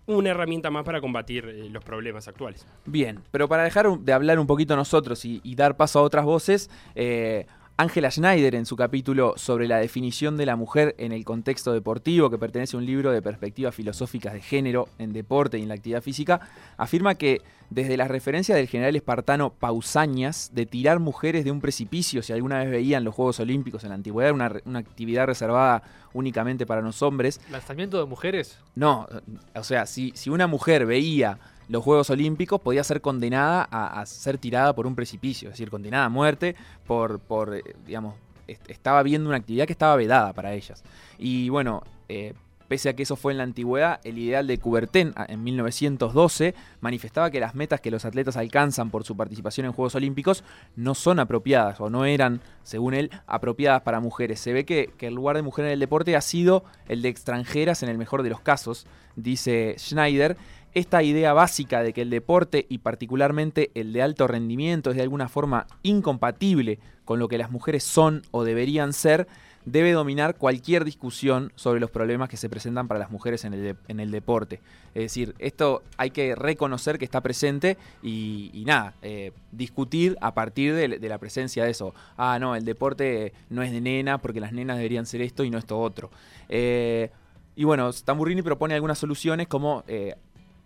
una 0.06 0.30
herramienta 0.30 0.70
más 0.70 0.84
para 0.84 1.00
combatir 1.00 1.46
eh, 1.46 1.68
los 1.70 1.82
problemas 1.82 2.28
actuales. 2.28 2.66
Bien, 2.84 3.22
pero 3.30 3.48
para 3.48 3.64
dejar 3.64 3.98
de 3.98 4.12
hablar 4.12 4.38
un 4.38 4.46
poquito 4.46 4.76
nosotros 4.76 5.24
y, 5.24 5.40
y 5.42 5.54
dar 5.54 5.76
paso 5.76 5.98
a 5.98 6.02
otras 6.02 6.24
voces, 6.24 6.70
eh, 6.94 7.46
Angela 7.76 8.08
Schneider, 8.08 8.54
en 8.54 8.66
su 8.66 8.76
capítulo 8.76 9.34
sobre 9.36 9.66
la 9.66 9.78
definición 9.78 10.36
de 10.36 10.46
la 10.46 10.54
mujer 10.54 10.94
en 10.96 11.10
el 11.10 11.24
contexto 11.24 11.72
deportivo, 11.72 12.30
que 12.30 12.38
pertenece 12.38 12.76
a 12.76 12.78
un 12.78 12.86
libro 12.86 13.10
de 13.10 13.20
perspectivas 13.20 13.74
filosóficas 13.74 14.32
de 14.32 14.40
género 14.40 14.88
en 14.98 15.12
deporte 15.12 15.58
y 15.58 15.62
en 15.62 15.68
la 15.68 15.74
actividad 15.74 16.00
física, 16.00 16.40
afirma 16.76 17.16
que 17.16 17.42
desde 17.70 17.96
la 17.96 18.06
referencia 18.06 18.54
del 18.54 18.68
general 18.68 18.94
espartano 18.94 19.54
Pausanias 19.54 20.52
de 20.54 20.66
tirar 20.66 21.00
mujeres 21.00 21.44
de 21.44 21.50
un 21.50 21.60
precipicio, 21.60 22.22
si 22.22 22.32
alguna 22.32 22.60
vez 22.60 22.70
veían 22.70 23.02
los 23.02 23.12
Juegos 23.12 23.40
Olímpicos 23.40 23.82
en 23.82 23.88
la 23.88 23.96
antigüedad, 23.96 24.30
una, 24.30 24.52
una 24.66 24.78
actividad 24.78 25.26
reservada 25.26 25.82
únicamente 26.12 26.66
para 26.66 26.80
los 26.80 27.02
hombres. 27.02 27.40
¿Lanzamiento 27.50 27.98
de 27.98 28.06
mujeres? 28.06 28.56
No, 28.76 29.08
o 29.52 29.64
sea, 29.64 29.86
si, 29.86 30.12
si 30.14 30.30
una 30.30 30.46
mujer 30.46 30.86
veía 30.86 31.40
los 31.68 31.82
Juegos 31.82 32.10
Olímpicos 32.10 32.60
podía 32.60 32.84
ser 32.84 33.00
condenada 33.00 33.62
a, 33.70 34.04
ser 34.06 34.38
tirada 34.38 34.74
por 34.74 34.86
un 34.86 34.94
precipicio, 34.94 35.48
es 35.48 35.54
decir, 35.54 35.70
condenada 35.70 36.06
a 36.06 36.08
muerte 36.08 36.54
por, 36.86 37.20
por 37.20 37.54
eh, 37.54 37.62
digamos, 37.86 38.14
est 38.46 38.68
estaba 38.70 39.02
viendo 39.02 39.28
una 39.28 39.38
actividad 39.38 39.66
que 39.66 39.72
estaba 39.72 39.96
vedada 39.96 40.32
para 40.32 40.52
ellas. 40.52 40.82
Y 41.18 41.48
bueno, 41.48 41.82
eh, 42.08 42.34
pese 42.68 42.88
a 42.88 42.96
que 42.96 43.02
eso 43.02 43.16
fue 43.16 43.32
en 43.32 43.38
la 43.38 43.44
antigüedad, 43.44 44.00
el 44.04 44.18
ideal 44.18 44.46
de 44.46 44.58
Coubertin 44.58 45.14
en 45.28 45.44
1912 45.44 46.54
manifestaba 46.80 47.30
que 47.30 47.40
las 47.40 47.54
metas 47.54 47.80
que 47.80 47.90
los 47.90 48.04
atletas 48.04 48.36
alcanzan 48.36 48.90
por 48.90 49.04
su 49.04 49.16
participación 49.16 49.66
en 49.66 49.72
Juegos 49.72 49.94
Olímpicos 49.94 50.44
no 50.76 50.94
son 50.94 51.20
apropiadas 51.20 51.80
o 51.80 51.90
no 51.90 52.04
eran, 52.04 52.40
según 52.62 52.94
él, 52.94 53.10
apropiadas 53.26 53.82
para 53.82 54.00
mujeres. 54.00 54.40
Se 54.40 54.52
ve 54.52 54.64
que, 54.64 54.92
que 54.98 55.08
el 55.08 55.14
lugar 55.14 55.36
de 55.36 55.42
mujer 55.42 55.66
en 55.66 55.72
el 55.72 55.80
deporte 55.80 56.16
ha 56.16 56.20
sido 56.20 56.64
el 56.88 57.02
de 57.02 57.08
extranjeras 57.08 57.82
en 57.82 57.88
el 57.88 57.98
mejor 57.98 58.22
de 58.22 58.30
los 58.30 58.40
casos, 58.40 58.86
dice 59.16 59.76
Schneider, 59.78 60.36
esta 60.74 61.02
idea 61.02 61.32
básica 61.32 61.82
de 61.82 61.92
que 61.92 62.02
el 62.02 62.10
deporte 62.10 62.66
y 62.68 62.78
particularmente 62.78 63.70
el 63.74 63.92
de 63.92 64.02
alto 64.02 64.26
rendimiento 64.26 64.90
es 64.90 64.96
de 64.96 65.02
alguna 65.02 65.28
forma 65.28 65.66
incompatible 65.82 66.80
con 67.04 67.18
lo 67.18 67.28
que 67.28 67.38
las 67.38 67.50
mujeres 67.50 67.84
son 67.84 68.22
o 68.30 68.44
deberían 68.44 68.92
ser, 68.92 69.28
debe 69.64 69.92
dominar 69.92 70.36
cualquier 70.36 70.84
discusión 70.84 71.52
sobre 71.54 71.80
los 71.80 71.90
problemas 71.90 72.28
que 72.28 72.36
se 72.36 72.48
presentan 72.48 72.88
para 72.88 73.00
las 73.00 73.10
mujeres 73.10 73.44
en 73.44 73.54
el, 73.54 73.76
en 73.88 74.00
el 74.00 74.10
deporte. 74.10 74.60
Es 74.94 75.04
decir, 75.04 75.34
esto 75.38 75.82
hay 75.96 76.10
que 76.10 76.34
reconocer 76.34 76.98
que 76.98 77.04
está 77.04 77.20
presente 77.20 77.76
y, 78.02 78.62
nada, 78.66 78.94
eh, 79.02 79.32
discutir 79.52 80.16
a 80.20 80.34
partir 80.34 80.74
de, 80.74 80.98
de, 80.98 81.08
la 81.08 81.18
presencia 81.18 81.64
de 81.64 81.70
eso. 81.70 81.94
Ah, 82.16 82.38
no, 82.40 82.56
el 82.56 82.64
deporte 82.64 83.32
no 83.48 83.62
es 83.62 83.72
de 83.72 83.80
nena 83.80 84.18
porque 84.18 84.40
las 84.40 84.52
nenas 84.52 84.76
deberían 84.76 85.06
ser 85.06 85.22
esto 85.22 85.44
y 85.44 85.50
no 85.50 85.58
esto 85.58 85.78
otro. 85.78 86.10
Eh, 86.48 87.10
y 87.56 87.64
bueno, 87.64 87.90
Tamburrini 87.92 88.42
propone 88.42 88.74
algunas 88.74 88.98
soluciones 88.98 89.46
como 89.46 89.84
eh, 89.86 90.16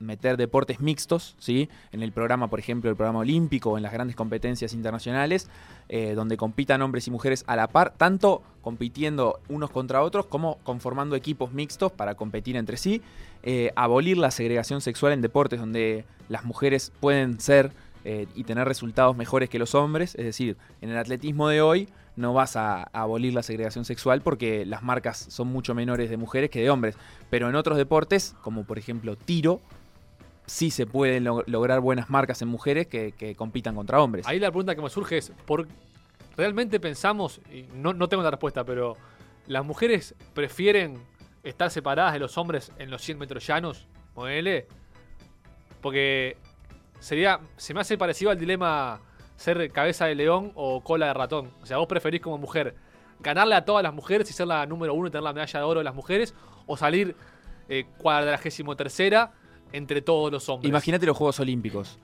meter 0.01 0.37
deportes 0.37 0.81
mixtos, 0.81 1.37
¿sí? 1.39 1.69
En 1.93 2.03
el 2.03 2.13
programa, 2.13 2.49
por 2.49 2.59
ejemplo, 2.59 2.91
el 2.91 2.97
programa 2.97 3.21
olímpico 3.21 3.77
en 3.77 3.83
las 3.83 3.93
grandes 3.93 4.17
competencias 4.17 4.73
internacionales, 4.73 5.49
eh, 5.89 6.15
donde 6.15 6.37
compitan 6.37 6.83
hombres 6.83 7.07
y 7.09 7.11
mujeres 7.11 7.45
a 7.47 7.57
la 7.57 7.69
par, 7.69 7.95
tanto 7.97 8.43
compitiendo 8.61 9.41
unos 9.49 9.71
contra 9.71 10.03
otros 10.03 10.27
como 10.27 10.59
conformando 10.63 11.17
equipos 11.17 11.53
mixtos 11.53 11.93
para 11.93 12.15
competir 12.15 12.57
entre 12.57 12.77
sí, 12.77 13.03
eh, 13.43 13.73
abolir 13.77 14.19
la 14.19 14.31
segregación 14.31 14.81
sexual 14.81 15.13
en 15.13 15.23
deportes 15.23 15.61
donde 15.61 16.05
las 16.29 16.45
mujeres 16.45 16.93
pueden 17.01 17.41
ser 17.41 17.73
eh, 18.05 18.27
y 18.35 18.45
tener 18.45 18.67
resultados 18.67 19.17
mejores 19.17 19.49
que 19.49 19.59
los 19.59 19.75
hombres, 19.75 20.15
es 20.15 20.25
decir, 20.25 20.57
en 20.81 20.91
el 20.91 20.99
atletismo 20.99 21.49
de 21.49 21.61
hoy 21.61 21.89
no 22.17 22.35
vas 22.35 22.57
a, 22.57 22.83
abolir 22.93 23.33
la 23.33 23.43
segregación 23.43 23.85
sexual 23.85 24.23
porque 24.23 24.67
las 24.67 24.83
marcas 24.83 25.27
son 25.29 25.49
mucho 25.49 25.75
menores 25.75 26.11
de 26.11 26.17
mujeres 26.17 26.51
que 26.51 26.61
de 26.61 26.69
hombres, 26.69 26.97
pero 27.31 27.49
en 27.49 27.55
otros 27.55 27.79
deportes, 27.79 28.35
como 28.43 28.65
por 28.65 28.79
ejemplo 28.79 29.17
tiro, 29.17 29.61
sí 30.49 30.71
se 30.71 30.87
pueden 30.87 31.25
lo 31.25 31.45
lograr 31.47 31.81
buenas 31.81 32.11
marcas 32.11 32.43
en 32.43 32.49
mujeres 32.49 32.87
que, 32.87 33.13
que, 33.13 33.35
compitan 33.35 33.75
contra 33.75 34.01
hombres. 34.01 34.27
Ahí 34.27 34.41
la 34.41 34.51
pregunta 34.51 34.75
que 34.75 34.83
me 34.83 34.91
surge 34.91 35.19
es, 35.19 35.33
¿por 35.47 35.69
realmente 36.37 36.81
pensamos, 36.81 37.41
y 37.53 37.67
no, 37.75 37.93
no 37.93 38.09
tengo 38.09 38.23
la 38.23 38.31
respuesta, 38.31 38.65
pero 38.65 38.97
las 39.47 39.65
mujeres 39.65 40.15
prefieren 40.35 40.99
estar 41.43 41.71
separadas 41.71 42.15
de 42.15 42.19
los 42.19 42.39
hombres 42.39 42.73
en 42.79 42.91
los 42.91 43.03
100 43.03 43.19
metros 43.19 43.47
llanos? 43.47 43.87
Ponele. 44.15 44.67
Porque 45.81 46.37
sería, 46.99 47.41
se 47.57 47.75
me 47.75 47.81
hace 47.81 47.99
parecido 47.99 48.31
al 48.31 48.39
dilema 48.39 49.01
ser 49.37 49.71
cabeza 49.71 50.07
de 50.07 50.15
león 50.15 50.53
o 50.55 50.83
cola 50.83 51.07
de 51.07 51.15
ratón. 51.15 51.53
O 51.63 51.67
sea, 51.67 51.77
vos 51.77 51.87
preferís 51.87 52.21
como 52.21 52.39
mujer 52.39 52.75
ganarle 53.21 53.55
a 53.55 53.65
todas 53.65 53.83
las 53.83 53.95
mujeres 53.95 54.31
y 54.31 54.33
ser 54.33 54.47
la 54.47 54.65
número 54.67 54.95
uno 54.95 55.09
y 55.09 55.11
tener 55.11 55.25
la 55.25 55.33
medalla 55.33 55.61
de 55.61 55.65
oro 55.65 55.81
de 55.81 55.85
las 55.85 55.95
mujeres, 55.95 56.35
o 56.67 56.77
salir 56.77 57.15
eh, 57.69 57.85
cuadragésimo 57.99 58.77
tercera 58.77 59.33
entre 59.73 60.03
todos 60.03 60.33
los 60.33 60.49
hombres. 60.49 60.69
Imagínate 60.69 61.07
los 61.07 61.17
Juegos 61.17 61.41
Olímpicos. 61.41 61.99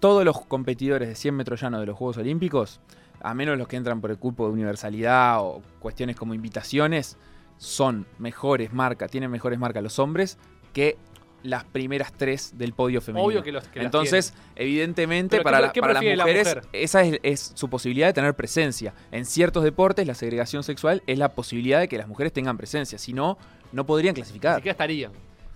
Todos 0.00 0.24
los 0.24 0.40
competidores 0.46 1.08
de 1.08 1.14
100 1.14 1.34
metros 1.34 1.60
llanos 1.60 1.80
de 1.80 1.86
los 1.86 1.96
Juegos 1.96 2.16
Olímpicos, 2.16 2.80
a 3.20 3.34
menos 3.34 3.56
los 3.56 3.68
que 3.68 3.76
entran 3.76 4.00
por 4.00 4.10
el 4.10 4.18
cupo 4.18 4.46
de 4.46 4.52
universalidad 4.52 5.40
o 5.40 5.62
cuestiones 5.78 6.16
como 6.16 6.34
invitaciones, 6.34 7.16
son 7.56 8.06
mejores 8.18 8.72
marcas, 8.72 9.10
tienen 9.10 9.30
mejores 9.30 9.58
marcas 9.58 9.82
los 9.82 9.98
hombres 10.00 10.38
que 10.72 10.96
las 11.42 11.64
primeras 11.64 12.12
tres 12.12 12.56
del 12.56 12.72
podio 12.72 13.00
femenino. 13.00 13.26
Obvio 13.26 13.42
que 13.42 13.52
los 13.52 13.66
que 13.68 13.80
Entonces, 13.80 14.34
evidentemente, 14.56 15.40
para, 15.40 15.60
la, 15.60 15.72
para 15.72 15.94
las 15.94 16.02
mujeres, 16.02 16.48
mujer? 16.48 16.62
esa 16.72 17.02
es, 17.02 17.18
es, 17.22 17.52
su 17.54 17.68
posibilidad 17.68 18.08
de 18.08 18.12
tener 18.12 18.34
presencia. 18.34 18.94
En 19.10 19.24
ciertos 19.24 19.64
deportes, 19.64 20.06
la 20.06 20.14
segregación 20.14 20.62
sexual 20.62 21.02
es 21.06 21.18
la 21.18 21.30
posibilidad 21.30 21.80
de 21.80 21.88
que 21.88 21.98
las 21.98 22.08
mujeres 22.08 22.32
tengan 22.32 22.56
presencia. 22.56 22.98
Si 22.98 23.12
no, 23.12 23.38
no 23.72 23.86
podrían 23.86 24.14
clasificar. 24.14 24.54
Ni 24.54 24.58
siquiera 24.58 24.72
estarían. 24.72 25.12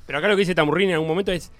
Pero 0.06 0.18
acá 0.18 0.28
lo 0.28 0.36
que 0.36 0.40
dice 0.40 0.54
Tamurrini 0.54 0.90
en 0.90 0.94
algún 0.94 1.08
momento 1.08 1.32
es. 1.32 1.52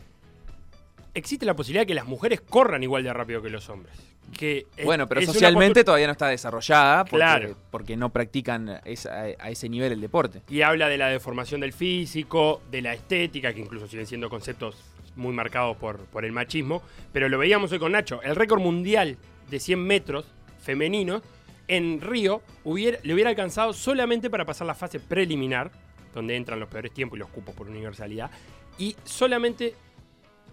Existe 1.14 1.46
la 1.46 1.56
posibilidad 1.56 1.82
de 1.82 1.86
que 1.86 1.94
las 1.94 2.04
mujeres 2.04 2.42
corran 2.42 2.82
igual 2.82 3.02
de 3.02 3.10
rápido 3.10 3.40
que 3.40 3.48
los 3.48 3.70
hombres. 3.70 3.96
Que 4.36 4.66
bueno, 4.84 5.08
pero 5.08 5.22
socialmente 5.22 5.82
todavía 5.82 6.06
no 6.06 6.12
está 6.12 6.28
desarrollada 6.28 7.04
porque, 7.04 7.16
claro. 7.16 7.56
porque 7.70 7.96
no 7.96 8.10
practican 8.10 8.80
esa, 8.84 9.12
a 9.14 9.50
ese 9.50 9.68
nivel 9.70 9.92
el 9.92 10.00
deporte. 10.02 10.42
Y 10.50 10.60
habla 10.60 10.88
de 10.88 10.98
la 10.98 11.08
deformación 11.08 11.62
del 11.62 11.72
físico, 11.72 12.60
de 12.70 12.82
la 12.82 12.92
estética, 12.92 13.54
que 13.54 13.60
incluso 13.60 13.86
siguen 13.86 14.06
siendo 14.06 14.28
conceptos 14.28 14.76
muy 15.14 15.32
marcados 15.32 15.78
por, 15.78 16.00
por 16.06 16.26
el 16.26 16.32
machismo. 16.32 16.82
Pero 17.14 17.30
lo 17.30 17.38
veíamos 17.38 17.72
hoy 17.72 17.78
con 17.78 17.92
Nacho. 17.92 18.20
El 18.22 18.36
récord 18.36 18.60
mundial 18.60 19.16
de 19.48 19.58
100 19.58 19.80
metros 19.80 20.26
femeninos 20.60 21.22
en 21.68 22.00
Río 22.00 22.42
hubiera, 22.64 22.98
le 23.02 23.14
hubiera 23.14 23.30
alcanzado 23.30 23.72
solamente 23.72 24.30
para 24.30 24.44
pasar 24.44 24.66
la 24.66 24.74
fase 24.74 25.00
preliminar, 25.00 25.70
donde 26.16 26.34
entran 26.34 26.58
los 26.58 26.68
peores 26.68 26.92
tiempos 26.92 27.16
y 27.16 27.20
los 27.20 27.28
cupos 27.28 27.54
por 27.54 27.68
universalidad. 27.68 28.30
Y 28.78 28.96
solamente 29.04 29.74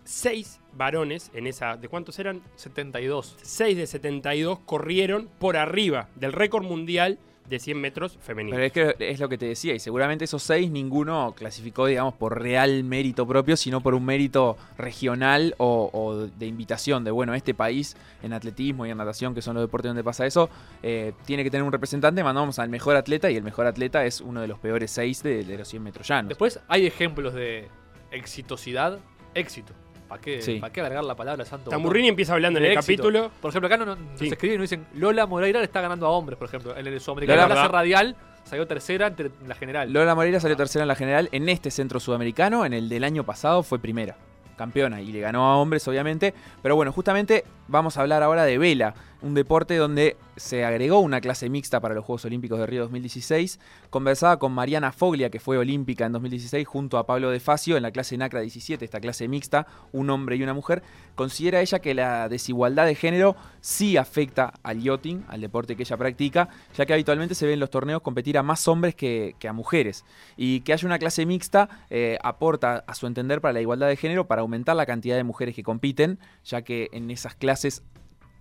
6 0.04 0.60
varones 0.74 1.32
en 1.34 1.48
esa. 1.48 1.78
¿De 1.78 1.88
cuántos 1.88 2.20
eran? 2.20 2.42
72. 2.56 3.38
6 3.42 3.78
de 3.78 3.88
72 3.88 4.60
corrieron 4.60 5.30
por 5.40 5.58
arriba 5.58 6.10
del 6.16 6.34
récord 6.34 6.66
mundial 6.66 7.18
de 7.50 7.60
100 7.60 7.80
metros 7.80 8.18
femenino. 8.22 8.56
Pero 8.56 8.66
es 8.66 8.72
que 8.72 9.12
es 9.12 9.20
lo 9.20 9.30
que 9.30 9.38
te 9.38 9.46
decía, 9.46 9.74
y 9.74 9.80
seguramente 9.80 10.26
esos 10.26 10.44
6 10.44 10.72
ninguno 10.72 11.34
clasificó, 11.36 11.86
digamos, 11.86 12.14
por 12.14 12.42
real 12.42 12.84
mérito 12.84 13.28
propio, 13.28 13.58
sino 13.58 13.82
por 13.82 13.94
un 13.94 14.06
mérito 14.06 14.58
regional 14.78 15.56
o, 15.58 15.90
o, 15.94 16.28
de 16.28 16.46
invitación 16.46 17.04
de, 17.04 17.12
bueno, 17.12 17.34
este 17.34 17.54
país 17.54 17.96
en 18.22 18.34
atletismo 18.34 18.86
y 18.86 18.92
en 18.92 18.98
natación, 18.98 19.36
que 19.36 19.42
son 19.42 19.56
los 19.56 19.64
deportes 19.64 19.90
donde 19.90 20.04
pasa 20.04 20.26
eso, 20.26 20.50
eh, 20.82 21.14
tiene 21.26 21.44
que 21.44 21.52
tener 21.52 21.64
un 21.64 21.72
representante, 21.72 22.24
mandamos 22.24 22.60
al 22.60 22.70
mejor 22.70 22.96
atleta 22.96 23.30
y 23.30 23.36
el 23.36 23.44
mejor 23.44 23.68
atleta 23.68 24.06
es 24.06 24.22
uno 24.22 24.42
de 24.42 24.48
los 24.48 24.60
peores 24.60 24.92
6 24.92 25.24
de, 25.24 25.44
de 25.44 25.58
los 25.58 25.68
100 25.68 25.84
metros 25.84 26.08
llanos. 26.08 26.30
Después 26.30 26.60
hay 26.68 26.86
ejemplos 26.86 27.34
de 27.34 27.68
exitosidad, 28.12 29.00
éxito. 29.34 29.74
¿Para 30.14 30.22
qué, 30.22 30.42
sí. 30.44 30.60
¿Para 30.60 30.72
qué 30.72 30.80
alargar 30.80 31.04
la 31.04 31.16
palabra 31.16 31.44
santo? 31.44 31.72
Tamburrini 31.72 32.10
empieza 32.10 32.34
hablando 32.34 32.60
en 32.60 32.66
el 32.66 32.72
éxito. 32.74 33.02
capítulo. 33.02 33.32
Por 33.42 33.50
ejemplo, 33.50 33.66
acá 33.66 33.78
nos, 33.78 33.98
sí. 33.98 34.26
nos 34.26 34.34
escriben 34.34 34.56
y 34.56 34.58
nos 34.60 34.70
dicen 34.70 34.86
Lola 34.94 35.26
Moreira 35.26 35.58
le 35.58 35.66
está 35.66 35.82
ganando 35.82 36.06
a 36.06 36.12
hombres, 36.12 36.38
por 36.38 36.48
ejemplo. 36.48 36.78
En 36.78 36.86
el 36.86 37.00
sudamericano 37.02 37.42
de 37.42 37.48
clase 37.48 37.68
radial 37.68 38.16
salió 38.44 38.68
tercera 38.68 39.08
en 39.18 39.32
la 39.48 39.56
general. 39.56 39.92
Lola 39.92 40.14
Moreira 40.14 40.40
salió 40.40 40.56
tercera 40.56 40.84
en 40.84 40.88
la 40.88 40.96
general 40.96 41.30
en 41.32 41.50
este 41.50 41.72
centro 41.72 42.00
sudamericano. 42.00 42.64
En 42.64 42.74
el 42.74 42.90
del 42.90 43.04
año 43.04 43.24
pasado 43.24 43.64
fue 43.64 43.80
primera. 43.80 44.16
Campeona 44.56 45.02
y 45.02 45.12
le 45.12 45.20
ganó 45.20 45.52
a 45.52 45.58
hombres, 45.58 45.88
obviamente. 45.88 46.36
Pero 46.62 46.76
bueno, 46.76 46.92
justamente 46.92 47.44
vamos 47.74 47.98
a 47.98 48.02
hablar 48.02 48.22
ahora 48.22 48.46
de 48.46 48.60
vela, 48.60 48.94
un 49.24 49.34
deporte 49.34 49.76
donde 49.78 50.16
se 50.36 50.64
agregó 50.64 51.00
una 51.00 51.22
clase 51.22 51.50
mixta 51.50 51.80
para 51.80 51.96
los 51.96 52.06
Juegos 52.06 52.26
Olímpicos 52.26 52.60
de 52.60 52.66
Río 52.68 52.82
2016. 52.82 53.60
Conversaba 53.90 54.38
con 54.38 54.52
Mariana 54.52 54.92
Foglia, 54.92 55.30
que 55.30 55.40
fue 55.40 55.58
olímpica 55.58 56.06
en 56.06 56.12
2016, 56.12 56.68
junto 56.68 56.98
a 56.98 57.06
Pablo 57.06 57.32
De 57.32 57.40
Facio 57.40 57.78
en 57.78 57.84
la 57.84 57.92
clase 57.92 58.18
NACRA 58.18 58.42
17, 58.42 58.84
esta 58.84 59.00
clase 59.00 59.28
mixta, 59.28 59.66
un 59.92 60.10
hombre 60.10 60.36
y 60.36 60.44
una 60.44 60.54
mujer. 60.54 60.84
Considera 61.16 61.62
ella 61.62 61.80
que 61.80 61.94
la 61.94 62.28
desigualdad 62.30 62.86
de 62.86 62.96
género 62.96 63.36
sí 63.62 63.98
afecta 63.98 64.54
al 64.62 64.82
yachting, 64.82 65.24
al 65.28 65.42
deporte 65.42 65.76
que 65.76 65.84
ella 65.84 65.98
practica, 65.98 66.50
ya 66.76 66.86
que 66.86 66.94
habitualmente 66.94 67.34
se 67.34 67.48
ve 67.48 67.54
en 67.54 67.60
los 67.60 67.70
torneos 67.70 68.02
competir 68.02 68.38
a 68.38 68.44
más 68.44 68.68
hombres 68.68 68.94
que, 68.94 69.36
que 69.40 69.48
a 69.48 69.54
mujeres. 69.54 70.04
Y 70.36 70.62
que 70.62 70.74
haya 70.74 70.86
una 70.86 71.00
clase 71.00 71.26
mixta 71.26 71.70
eh, 71.90 72.18
aporta, 72.22 72.84
a 72.86 72.94
su 72.94 73.08
entender, 73.08 73.42
para 73.42 73.54
la 73.54 73.62
igualdad 73.62 73.88
de 73.88 73.96
género, 73.96 74.28
para 74.28 74.42
aumentar 74.42 74.76
la 74.76 74.86
cantidad 74.86 75.16
de 75.16 75.24
mujeres 75.24 75.56
que 75.56 75.64
compiten, 75.64 76.20
ya 76.44 76.64
que 76.64 76.90
en 76.92 77.10
esas 77.10 77.36
clases 77.36 77.63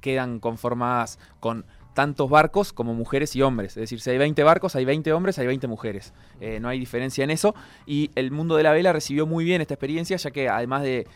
quedan 0.00 0.40
conformadas 0.40 1.18
con 1.40 1.64
tantos 1.94 2.30
barcos 2.30 2.72
como 2.72 2.94
mujeres 2.94 3.36
y 3.36 3.42
hombres. 3.42 3.76
Es 3.76 3.82
decir, 3.82 4.00
si 4.00 4.10
hay 4.10 4.18
20 4.18 4.42
barcos, 4.42 4.76
hay 4.76 4.84
20 4.84 5.12
hombres, 5.12 5.38
hay 5.38 5.46
20 5.46 5.66
mujeres. 5.66 6.12
Eh, 6.40 6.58
no 6.60 6.68
hay 6.68 6.78
diferencia 6.78 7.24
en 7.24 7.30
eso. 7.30 7.54
Y 7.86 8.10
el 8.14 8.30
mundo 8.30 8.56
de 8.56 8.62
la 8.62 8.72
vela 8.72 8.92
recibió 8.92 9.26
muy 9.26 9.44
bien 9.44 9.60
esta 9.60 9.74
experiencia, 9.74 10.16
ya 10.16 10.30
que 10.30 10.48
además 10.48 10.82
de, 10.82 11.06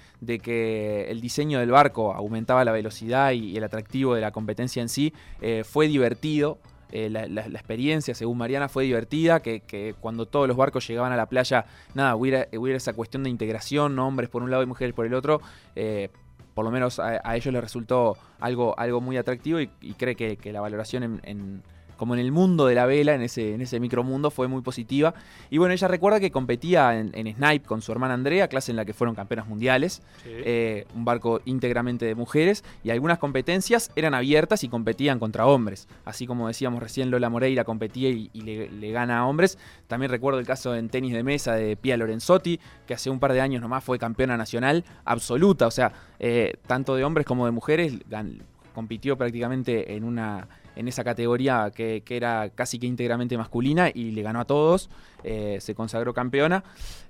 que 0.43 1.11
el 1.11 1.21
diseño 1.21 1.59
del 1.59 1.71
barco 1.71 2.13
aumentaba 2.13 2.65
la 2.65 2.73
velocidad 2.73 3.33
y, 3.33 3.57
el 3.57 3.65
atractivo 3.65 4.15
de 4.15 4.21
la 4.21 4.33
competencia 4.33 4.83
en 4.83 4.89
sí, 4.89 5.13
eh, 5.41 5.65
fue 5.65 5.89
divertido. 5.89 6.59
eh, 6.93 7.11
la, 7.11 7.41
experiencia, 7.47 8.15
según 8.15 8.39
Mariana, 8.39 8.69
fue 8.69 8.85
divertida, 8.85 9.41
que, 9.41 9.95
cuando 10.01 10.27
todos 10.27 10.47
los 10.47 10.57
barcos 10.57 10.87
llegaban 10.87 11.13
a 11.13 11.17
la 11.17 11.27
playa, 11.27 11.65
nada, 11.95 12.15
hubiera, 12.15 12.49
esa 12.77 12.93
cuestión 12.93 13.25
de 13.25 13.31
integración, 13.31 13.99
hombres 13.99 14.29
por 14.29 14.43
un 14.43 14.51
lado 14.51 14.63
y 14.63 14.67
mujeres 14.67 14.95
por 14.95 15.07
el 15.07 15.15
otro. 15.15 15.41
Por 16.57 16.65
lo 16.65 16.71
menos 16.71 16.99
a, 16.99 17.21
a 17.23 17.37
ellos 17.37 17.53
les 17.53 17.63
resultó 17.63 18.17
algo, 18.41 18.77
algo 18.79 19.03
muy 19.03 19.19
atractivo 19.19 19.61
y, 19.61 19.69
y 19.83 19.93
cree 19.93 20.17
que, 20.17 20.39
que 20.39 20.53
la 20.55 20.63
valoración 20.63 21.03
en, 21.03 21.21
en- 21.23 21.63
como 21.97 22.15
en 22.15 22.21
el 22.21 22.33
mundo 22.33 22.67
de 22.67 22.75
la 22.75 22.87
vela, 22.87 23.15
en 23.15 23.23
ese, 23.23 23.55
en 23.55 23.61
ese 23.61 23.81
micromundo, 23.81 24.31
fue 24.31 24.49
muy 24.49 24.63
positiva. 24.63 25.15
Y 25.51 25.59
bueno, 25.59 25.73
ella 25.75 25.89
recuerda 25.89 26.21
que 26.21 26.31
competía 26.31 26.99
en, 26.99 27.11
en 27.15 27.35
Snipe 27.35 27.67
con 27.67 27.83
su 27.83 27.93
hermana 27.93 28.15
Andrea, 28.15 28.49
clase 28.49 28.71
en 28.73 28.77
la 28.77 28.85
que 28.85 28.93
fueron 28.93 29.15
campeonas 29.15 29.47
mundiales 29.49 30.03
Sí. 30.23 30.31
eh, 30.33 30.87
un 30.95 31.05
barco 31.05 31.41
íntegramente 31.45 32.05
de 32.05 32.15
mujeres 32.15 32.65
y 32.85 32.91
algunas 32.91 33.19
competencias 33.19 33.91
eran 33.97 34.15
abiertas 34.15 34.63
y 34.65 34.69
competían 34.69 35.19
contra 35.19 35.47
hombres. 35.47 35.89
Así 36.05 36.27
como 36.27 36.49
decíamos 36.49 36.83
recién, 36.83 37.11
Lola 37.11 37.29
Moreira 37.31 37.65
competía 37.65 38.11
y, 38.11 38.31
y 38.33 38.41
le, 38.43 38.71
le 38.71 38.91
gana 38.93 39.19
a 39.21 39.27
hombres. 39.27 39.59
También 39.87 40.11
recuerdo 40.11 40.39
el 40.41 40.47
caso 40.47 40.75
en 40.75 40.89
tenis 40.89 41.13
de 41.13 41.23
mesa 41.23 41.55
de 41.55 41.77
Pia 41.77 41.97
Lorenzotti, 41.97 42.61
que 42.87 42.95
hace 42.95 43.11
un 43.11 43.19
par 43.21 43.33
de 43.33 43.41
años 43.41 43.61
nomás 43.63 43.83
fue 43.85 43.99
campeona 43.99 44.37
nacional 44.37 44.85
absoluta. 45.05 45.67
O 45.67 45.71
sea, 45.71 45.93
eh, 46.19 46.55
tanto 46.67 46.95
de 46.97 47.05
hombres 47.05 47.27
como 47.27 47.47
de 47.47 47.53
mujeres 47.53 47.95
gan- 48.09 48.41
compitió 48.75 49.17
prácticamente 49.17 49.95
en 49.97 50.05
una 50.05 50.49
en 50.77 50.89
esa 50.89 51.03
categoría 51.03 51.73
que, 51.75 52.03
que 52.05 52.17
era 52.17 52.51
casi 52.55 52.79
que 52.79 52.87
íntegramente 52.87 53.37
masculina 53.37 53.91
y 53.93 54.13
le 54.13 54.23
ganó 54.23 54.41
a 54.41 54.45
todos, 54.45 54.89
eh, 55.25 55.59
se 55.61 55.75
consagró 55.75 56.15
campeona. 56.15 56.63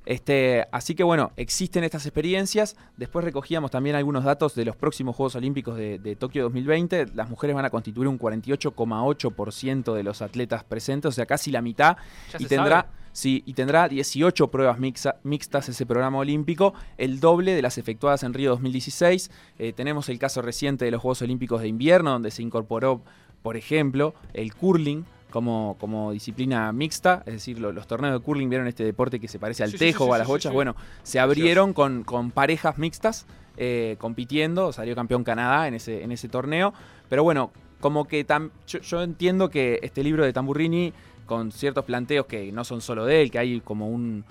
Este, 0.07 0.65
así 0.71 0.95
que 0.95 1.03
bueno, 1.03 1.33
existen 1.37 1.83
estas 1.85 2.07
experiencias. 2.07 2.77
Después 2.97 3.25
recogíamos 3.25 3.71
también 3.73 3.97
algunos 3.97 4.23
datos 4.25 4.55
de 4.55 4.65
los 4.65 4.77
próximos 4.77 5.17
Juegos 5.17 5.35
Olímpicos 5.35 5.77
de, 5.77 5.99
de 5.99 6.15
Tokio 6.17 6.45
2020. 6.45 7.07
Las 7.15 7.29
mujeres 7.29 7.57
van 7.57 7.65
a 7.65 7.71
constituir 7.71 8.07
un 8.09 8.19
48,8% 8.19 9.95
de 9.95 10.03
los 10.03 10.23
atletas 10.23 10.65
presentes, 10.65 11.09
o 11.09 11.13
sea, 11.13 11.27
casi 11.27 11.51
la 11.51 11.63
mitad. 11.63 11.97
Ya 12.33 12.39
Y 12.41 12.47
tendrá, 12.47 12.83
sabe. 12.83 12.89
sí, 13.13 13.43
y 13.47 13.55
tendrá 13.55 13.89
18 13.89 14.49
pruebas 14.49 14.79
mixa- 14.79 15.17
mixtas 15.25 15.69
ese 15.69 15.87
programa 15.87 16.19
olímpico, 16.19 16.75
el 16.99 17.21
doble 17.21 17.55
de 17.55 17.63
las 17.63 17.79
efectuadas 17.79 18.23
en 18.23 18.35
Río 18.35 18.51
2016. 18.51 19.31
Eh, 19.59 19.73
tenemos 19.73 20.09
el 20.09 20.19
caso 20.19 20.43
reciente 20.43 20.85
de 20.85 20.91
los 20.91 21.01
Juegos 21.03 21.23
Olímpicos 21.23 21.61
de 21.63 21.69
invierno, 21.69 22.13
donde 22.13 22.31
se 22.31 22.43
incorporó, 22.43 23.03
por 23.47 23.57
ejemplo, 23.57 24.13
el 24.35 24.55
curling 24.55 25.05
como, 25.31 25.77
como 25.79 26.11
disciplina 26.11 26.73
mixta, 26.73 27.23
es 27.27 27.35
decir, 27.35 27.61
lo- 27.61 27.71
los 27.71 27.87
torneos 27.87 28.13
de 28.15 28.19
curling 28.19 28.49
vieron 28.49 28.67
este 28.67 28.83
deporte 28.85 29.21
que 29.21 29.29
se 29.29 29.39
parece 29.39 29.63
al 29.63 29.71
Sí, 29.71 29.79
tejo 29.79 30.03
sí, 30.07 30.11
o 30.11 30.15
a 30.15 30.19
las 30.19 30.27
bochas. 30.27 30.53
Bueno, 30.53 30.75
se 31.05 31.21
abrieron 31.21 31.73
con, 31.73 32.03
con 32.03 32.33
parejas 32.33 32.77
mixtas 32.77 33.25
eh, 33.57 33.95
compitiendo, 34.01 34.73
salió 34.73 34.97
campeón 34.97 35.23
Canadá 35.23 35.69
en 35.69 35.75
ese, 35.75 36.03
en 36.03 36.11
ese 36.11 36.29
torneo. 36.29 36.75
Pero 37.09 37.23
bueno, 37.23 37.53
como 37.81 38.07
que 38.07 38.27
tam- 38.27 38.51
yo, 38.67 38.81
yo 38.81 39.01
entiendo 39.05 39.49
que 39.49 39.79
este 39.81 40.03
libro 40.03 40.25
de 40.25 40.33
Tamburrini, 40.33 40.93
con 41.25 41.53
ciertos 41.53 41.85
planteos 41.85 42.27
que 42.27 42.51
no 42.51 42.65
son 42.65 42.81
solo 42.81 43.05
de 43.05 43.23
él, 43.23 43.31
que 43.31 43.39
hay 43.39 43.61
como 43.61 43.89
un. 43.89 44.25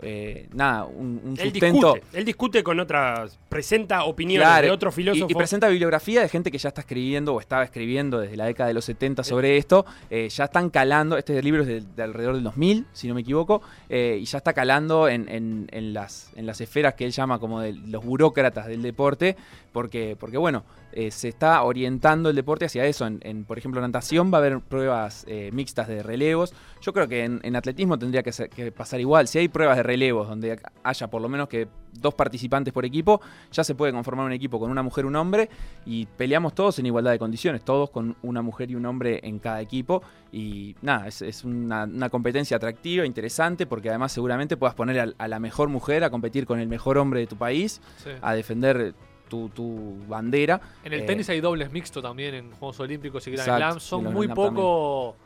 Eh, 0.00 0.48
nada, 0.52 0.84
un, 0.84 1.20
un 1.24 1.34
Él 1.38 1.50
sustento. 1.50 1.94
discute, 1.94 2.18
él 2.18 2.24
discute 2.24 2.62
con 2.62 2.78
otras, 2.80 3.38
presenta 3.48 4.04
opiniones 4.04 4.46
Claro, 4.46 4.66
de 4.66 4.70
otros 4.72 4.94
filósofos. 4.94 5.30
Y, 5.30 5.34
presenta 5.34 5.68
bibliografía 5.68 6.20
de 6.22 6.28
gente 6.28 6.50
que 6.50 6.58
ya 6.58 6.68
está 6.68 6.82
escribiendo 6.82 7.34
o 7.34 7.40
estaba 7.40 7.64
escribiendo 7.64 8.20
desde 8.20 8.36
la 8.36 8.46
década 8.46 8.68
de 8.68 8.74
los 8.74 8.84
70 8.84 9.24
sobre 9.24 9.56
esto. 9.56 9.84
Eh, 10.10 10.28
ya 10.28 10.44
están 10.44 10.70
calando, 10.70 11.16
este 11.16 11.40
libro 11.42 11.62
es 11.62 11.68
de, 11.68 11.80
de 11.80 12.02
alrededor 12.02 12.34
del 12.34 12.44
2000, 12.44 12.86
si 12.92 13.08
no 13.08 13.14
me 13.14 13.22
equivoco, 13.22 13.60
eh, 13.88 14.18
y 14.20 14.24
ya 14.24 14.38
está 14.38 14.52
calando 14.52 15.08
en, 15.08 15.28
en- 15.28 15.68
en 15.72 15.92
las, 15.92 16.30
en 16.36 16.46
las 16.46 16.60
esferas 16.60 16.94
que 16.94 17.04
él 17.04 17.10
llama 17.12 17.38
como 17.38 17.60
de 17.60 17.72
los 17.72 18.04
burócratas 18.04 18.66
del 18.66 18.82
deporte, 18.82 19.36
porque, 19.72 20.16
porque 20.18 20.38
bueno, 20.38 20.64
eh, 20.92 21.10
se 21.10 21.28
está 21.28 21.62
orientando 21.62 22.30
el 22.30 22.36
deporte 22.36 22.64
hacia 22.64 22.84
eso. 22.86 23.06
En, 23.06 23.20
en, 23.22 23.44
por 23.44 23.58
ejemplo, 23.58 23.80
natación 23.80 24.32
va 24.32 24.38
a 24.38 24.40
haber 24.40 24.60
pruebas 24.60 25.24
eh, 25.28 25.50
mixtas 25.52 25.88
de 25.88 26.02
relevos. 26.02 26.52
Yo 26.80 26.92
creo 26.92 27.08
que 27.08 27.24
en, 27.24 27.40
en 27.42 27.56
atletismo 27.56 27.98
tendría 27.98 28.22
que, 28.22 28.32
ser- 28.32 28.48
que 28.50 28.72
pasar 28.72 29.00
igual. 29.00 29.28
Si 29.28 29.38
hay 29.38 29.48
pruebas 29.48 29.76
de 29.76 29.82
relevos 29.82 30.28
donde 30.28 30.58
haya 30.82 31.06
por 31.08 31.20
lo 31.22 31.28
menos 31.28 31.48
que 31.48 31.68
dos 31.92 32.14
participantes 32.14 32.72
por 32.72 32.84
equipo, 32.84 33.20
ya 33.50 33.64
se 33.64 33.74
puede 33.74 33.92
conformar 33.92 34.26
un 34.26 34.32
equipo 34.32 34.60
con 34.60 34.70
una 34.70 34.82
mujer 34.82 35.04
y 35.04 35.08
un 35.08 35.16
hombre 35.16 35.48
y 35.84 36.06
peleamos 36.06 36.54
todos 36.54 36.78
en 36.78 36.86
igualdad 36.86 37.10
de 37.10 37.18
condiciones, 37.18 37.64
todos 37.64 37.90
con 37.90 38.16
una 38.22 38.40
mujer 38.42 38.70
y 38.70 38.74
un 38.76 38.86
hombre 38.86 39.20
en 39.24 39.38
cada 39.38 39.60
equipo. 39.60 40.02
Y 40.30 40.76
nada, 40.82 41.08
es, 41.08 41.22
es 41.22 41.44
una, 41.44 41.84
una 41.84 42.08
competencia 42.10 42.56
atractiva, 42.58 43.04
interesante, 43.06 43.66
porque 43.66 43.88
además 43.88 44.12
seguramente 44.12 44.56
puedas 44.56 44.74
poner 44.74 45.00
a, 45.00 45.06
a 45.18 45.28
la 45.28 45.40
mejor 45.40 45.68
mujer 45.70 46.04
a 46.04 46.10
competir 46.10 46.46
con 46.46 46.60
el 46.60 46.68
mejor 46.68 46.98
hombre 46.98 47.20
de 47.20 47.26
tu 47.26 47.36
país, 47.36 47.80
Sí. 48.04 48.10
a 48.20 48.34
defender 48.34 48.94
tu, 49.28 49.48
tu 49.50 49.96
bandera. 50.08 50.60
En 50.84 50.92
el 50.92 51.00
Eh, 51.00 51.04
tenis 51.04 51.28
hay 51.28 51.40
dobles 51.40 51.70
mixto 51.70 52.02
también 52.02 52.34
en 52.34 52.50
Juegos 52.52 52.80
Olímpicos 52.80 53.26
y 53.26 53.32
Grand 53.32 53.46
Slam. 53.46 53.80
Son 53.80 54.04
muy 54.12 54.28
poco 54.28 55.16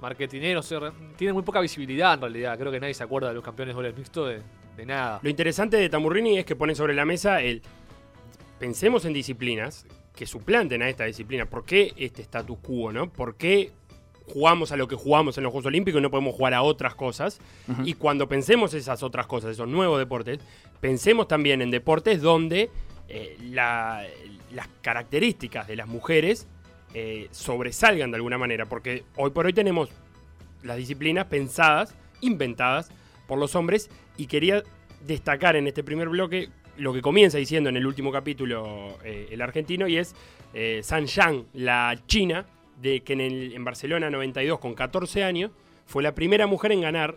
marketineros, 0.00 0.72
tienen 1.16 1.34
muy 1.34 1.42
poca 1.42 1.60
visibilidad 1.60 2.14
en 2.14 2.20
realidad. 2.20 2.58
Creo 2.58 2.70
que 2.70 2.80
nadie 2.80 2.94
se 2.94 3.02
acuerda 3.02 3.28
de 3.28 3.34
los 3.34 3.42
campeones 3.44 3.74
dobles 3.74 3.96
mixto 3.96 4.26
de, 4.26 4.42
de 4.76 4.86
nada. 4.86 5.20
Lo 5.22 5.30
interesante 5.30 5.76
de 5.78 5.88
Tamburrini 5.88 6.38
es 6.38 6.44
que 6.44 6.54
pone 6.54 6.74
sobre 6.74 6.94
la 6.94 7.04
mesa 7.04 7.40
el. 7.40 7.62
Pensemos 8.58 9.04
en 9.04 9.12
disciplinas 9.12 9.86
que 10.14 10.26
suplanten 10.26 10.82
a 10.82 10.88
esta 10.88 11.04
disciplina. 11.04 11.46
¿Por 11.46 11.64
qué 11.64 11.92
este 11.96 12.22
status 12.22 12.58
quo, 12.62 12.92
no? 12.92 13.10
¿Por 13.10 13.36
qué 13.36 13.72
jugamos 14.32 14.72
a 14.72 14.76
lo 14.76 14.88
que 14.88 14.96
jugamos 14.96 15.36
en 15.38 15.44
los 15.44 15.52
Juegos 15.52 15.66
Olímpicos 15.66 15.98
y 15.98 16.02
no 16.02 16.10
podemos 16.10 16.34
jugar 16.34 16.54
a 16.54 16.62
otras 16.62 16.94
cosas? 16.94 17.38
Y 17.84 17.94
cuando 17.94 18.28
pensemos 18.28 18.72
esas 18.74 19.02
otras 19.02 19.26
cosas, 19.26 19.50
esos 19.52 19.68
nuevos 19.68 19.98
deportes, 19.98 20.40
pensemos 20.80 21.28
también 21.28 21.60
en 21.62 21.70
deportes 21.70 22.22
donde 22.22 22.70
eh, 23.08 23.36
la- 23.40 24.04
las 24.52 24.68
características 24.82 25.66
de 25.68 25.76
las 25.76 25.86
mujeres 25.88 26.46
eh, 26.94 27.28
sobresalgan 27.30 28.10
de 28.10 28.16
alguna 28.16 28.38
manera. 28.38 28.66
Porque 28.66 29.04
hoy 29.16 29.30
por 29.30 29.46
hoy 29.46 29.52
tenemos 29.52 29.90
las 30.62 30.76
disciplinas 30.76 31.26
pensadas, 31.26 31.94
inventadas 32.20 32.90
por 33.26 33.38
los 33.38 33.54
hombres. 33.54 33.90
Y 34.16 34.26
quería 34.26 34.62
destacar 35.06 35.56
en 35.56 35.66
este 35.66 35.84
primer 35.84 36.08
bloque 36.08 36.48
lo 36.78 36.92
que 36.92 37.02
comienza 37.02 37.38
diciendo 37.38 37.68
en 37.70 37.76
el 37.76 37.86
último 37.86 38.10
capítulo 38.12 38.98
eh, 39.04 39.28
el 39.30 39.40
argentino 39.42 39.86
y 39.88 39.96
es 39.98 40.14
San 40.82 41.04
Yang, 41.06 41.44
la 41.52 41.98
china, 42.06 42.46
de 42.80 43.00
que 43.02 43.12
en, 43.12 43.20
el- 43.20 43.52
en 43.54 43.62
Barcelona 43.64 44.08
92 44.08 44.58
con 44.58 44.74
14 44.74 45.22
años 45.22 45.50
fue 45.84 46.02
la 46.02 46.14
primera 46.14 46.46
mujer 46.46 46.72
en 46.72 46.80
ganar 46.80 47.16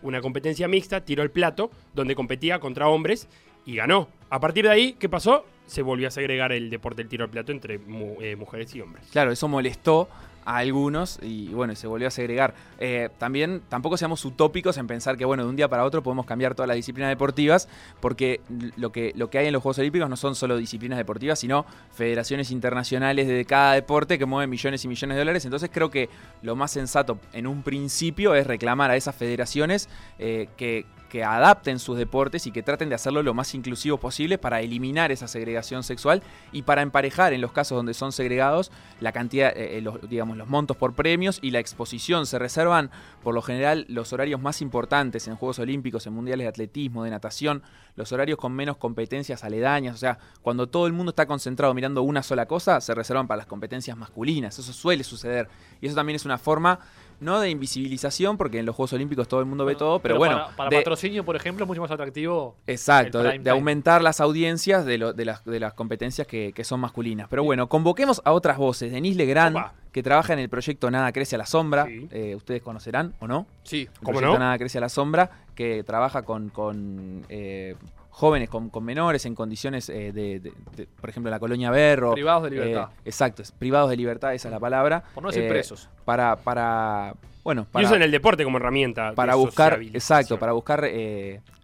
una 0.00 0.20
competencia 0.22 0.68
mixta, 0.68 1.04
tiró 1.04 1.22
el 1.22 1.30
plato, 1.30 1.70
donde 1.94 2.14
competía 2.14 2.60
contra 2.60 2.88
hombres 2.88 3.28
y 3.68 3.76
ganó. 3.76 4.08
A 4.30 4.40
partir 4.40 4.64
de 4.64 4.70
ahí, 4.70 4.96
¿qué 4.98 5.10
pasó? 5.10 5.44
Se 5.66 5.82
volvió 5.82 6.08
a 6.08 6.10
segregar 6.10 6.52
el 6.52 6.70
deporte 6.70 7.02
del 7.02 7.10
tiro 7.10 7.24
al 7.24 7.30
plato 7.30 7.52
entre 7.52 7.74
eh, 7.74 8.34
mujeres 8.34 8.74
y 8.74 8.80
hombres. 8.80 9.06
Claro, 9.12 9.30
eso 9.30 9.46
molestó 9.46 10.08
a 10.48 10.56
algunos 10.56 11.18
y 11.20 11.48
bueno, 11.48 11.74
se 11.76 11.86
volvió 11.86 12.08
a 12.08 12.10
segregar. 12.10 12.54
Eh, 12.78 13.10
también 13.18 13.60
tampoco 13.68 13.98
seamos 13.98 14.24
utópicos 14.24 14.78
en 14.78 14.86
pensar 14.86 15.18
que 15.18 15.26
bueno, 15.26 15.42
de 15.42 15.50
un 15.50 15.56
día 15.56 15.68
para 15.68 15.84
otro 15.84 16.02
podemos 16.02 16.24
cambiar 16.24 16.54
todas 16.54 16.68
las 16.68 16.76
disciplinas 16.76 17.10
deportivas, 17.10 17.68
porque 18.00 18.40
lo 18.78 18.90
que, 18.90 19.12
lo 19.14 19.28
que 19.28 19.36
hay 19.36 19.46
en 19.48 19.52
los 19.52 19.62
Juegos 19.62 19.78
Olímpicos 19.78 20.08
no 20.08 20.16
son 20.16 20.34
solo 20.34 20.56
disciplinas 20.56 20.96
deportivas, 20.96 21.38
sino 21.38 21.66
federaciones 21.92 22.50
internacionales 22.50 23.28
de 23.28 23.44
cada 23.44 23.74
deporte 23.74 24.18
que 24.18 24.24
mueven 24.24 24.48
millones 24.48 24.82
y 24.86 24.88
millones 24.88 25.16
de 25.16 25.20
dólares. 25.20 25.44
Entonces 25.44 25.68
creo 25.70 25.90
que 25.90 26.08
lo 26.40 26.56
más 26.56 26.70
sensato 26.70 27.18
en 27.34 27.46
un 27.46 27.62
principio 27.62 28.34
es 28.34 28.46
reclamar 28.46 28.90
a 28.90 28.96
esas 28.96 29.14
federaciones 29.14 29.90
eh, 30.18 30.48
que 30.56 30.86
que 31.08 31.24
adapten 31.24 31.78
sus 31.78 31.96
deportes 31.96 32.46
y 32.46 32.52
que 32.52 32.62
traten 32.62 32.88
de 32.88 32.94
hacerlo 32.94 33.22
lo 33.22 33.34
más 33.34 33.54
inclusivo 33.54 33.98
posible 33.98 34.38
para 34.38 34.60
eliminar 34.60 35.10
esa 35.10 35.26
segregación 35.26 35.82
sexual 35.82 36.22
y 36.52 36.62
para 36.62 36.82
emparejar 36.82 37.32
en 37.32 37.40
los 37.40 37.52
casos 37.52 37.76
donde 37.76 37.94
son 37.94 38.12
segregados 38.12 38.70
la 39.00 39.12
cantidad, 39.12 39.56
eh, 39.56 39.78
eh, 39.78 39.80
los, 39.80 40.08
digamos, 40.08 40.36
los 40.38 40.48
montos 40.48 40.76
por 40.76 40.94
premios 40.94 41.38
y 41.42 41.50
la 41.50 41.58
exposición. 41.58 42.26
Se 42.26 42.38
reservan 42.38 42.90
por 43.22 43.34
lo 43.34 43.42
general 43.42 43.84
los 43.88 44.12
horarios 44.12 44.40
más 44.40 44.62
importantes 44.62 45.28
en 45.28 45.36
Juegos 45.36 45.58
Olímpicos, 45.58 46.06
en 46.06 46.12
Mundiales 46.14 46.44
de 46.44 46.48
Atletismo, 46.48 47.04
de 47.04 47.10
Natación, 47.10 47.62
los 47.96 48.12
horarios 48.12 48.38
con 48.38 48.52
menos 48.52 48.76
competencias 48.76 49.44
aledañas. 49.44 49.94
O 49.94 49.98
sea, 49.98 50.18
cuando 50.42 50.68
todo 50.68 50.86
el 50.86 50.92
mundo 50.92 51.10
está 51.10 51.26
concentrado 51.26 51.74
mirando 51.74 52.02
una 52.02 52.22
sola 52.22 52.46
cosa, 52.46 52.80
se 52.80 52.94
reservan 52.94 53.26
para 53.26 53.38
las 53.38 53.46
competencias 53.46 53.96
masculinas. 53.96 54.58
Eso 54.58 54.72
suele 54.72 55.04
suceder. 55.04 55.48
Y 55.80 55.86
eso 55.86 55.96
también 55.96 56.16
es 56.16 56.24
una 56.24 56.38
forma, 56.38 56.78
no 57.20 57.40
de 57.40 57.50
invisibilización, 57.50 58.36
porque 58.36 58.58
en 58.60 58.66
los 58.66 58.76
Juegos 58.76 58.92
Olímpicos 58.92 59.26
todo 59.28 59.40
el 59.40 59.46
mundo 59.46 59.64
ve 59.64 59.74
todo, 59.74 59.98
pero, 59.98 60.16
bueno. 60.16 60.36
Para, 60.36 60.56
para 60.56 60.70
de- 60.70 60.76
patrocinio, 60.76 61.24
por 61.24 61.34
ejemplo, 61.36 61.64
es 61.64 61.68
mucho 61.68 61.80
más 61.80 61.90
atractivo. 61.90 62.56
Exacto, 62.66 63.22
de, 63.22 63.50
aumentar 63.50 64.02
las 64.02 64.20
audiencias 64.20 64.84
de, 64.84 64.98
lo- 64.98 65.12
de 65.12 65.24
las, 65.24 65.74
competencias 65.74 66.26
que, 66.26 66.52
que 66.54 66.64
son 66.64 66.80
masculinas. 66.80 67.26
Pero 67.28 67.42
bueno, 67.42 67.68
convoquemos 67.68 68.22
a 68.24 68.32
otras 68.32 68.56
voces. 68.58 68.92
Denise 68.92 69.18
Legrand, 69.18 69.56
Opa. 69.56 69.74
Que 69.98 70.02
trabaja 70.04 70.32
en 70.32 70.38
el 70.38 70.48
proyecto 70.48 70.90
Nada 70.90 71.10
Crece 71.12 71.34
a 71.34 71.38
la 71.38 71.46
Sombra. 71.46 71.86
Sí. 71.86 72.08
eh, 72.12 72.34
Ustedes 72.36 72.62
conocerán 72.62 73.14
o 73.20 73.26
no. 73.26 73.46
Sí. 73.64 73.82
El 73.82 73.88
¿Cómo 74.00 74.18
proyecto 74.18 74.32
no? 74.34 74.44
Nada 74.44 74.58
Crece 74.58 74.78
a 74.78 74.80
la 74.80 74.88
Sombra, 74.88 75.30
que 75.54 75.82
trabaja 75.84 76.22
con, 76.22 76.50
con, 76.50 77.24
eh, 77.28 77.74
jóvenes, 78.10 78.48
con, 78.48 78.68
con 78.70 78.84
menores 78.84 79.26
en 79.26 79.34
condiciones 79.34 79.88
eh, 79.88 80.12
de, 80.12 80.40
de- 80.40 80.52
de, 80.76 80.86
por 81.00 81.10
ejemplo, 81.10 81.30
la 81.30 81.38
colonia 81.40 81.70
Berro. 81.70 82.12
Privados 82.14 82.44
de 82.44 82.50
libertad. 82.50 82.88
exacto, 83.04 83.42
privados 83.58 83.90
de 83.90 83.96
libertad, 83.96 84.34
esa 84.34 84.48
es 84.48 84.52
la 84.52 84.60
palabra. 84.60 85.02
por 85.14 85.22
no 85.22 85.30
decir 85.30 85.48
presos. 85.48 85.88
Para, 86.04 86.36
para, 86.36 87.14
bueno, 87.44 87.66
Y 87.74 87.84
usan 87.84 88.02
el 88.02 88.10
deporte 88.10 88.44
como 88.44 88.58
herramienta. 88.58 89.10
de 89.10 89.16
para 89.16 89.34
buscar, 89.34 89.80
exacto, 89.82 90.38
para 90.38 90.52
buscar 90.52 90.88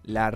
la 0.05 0.31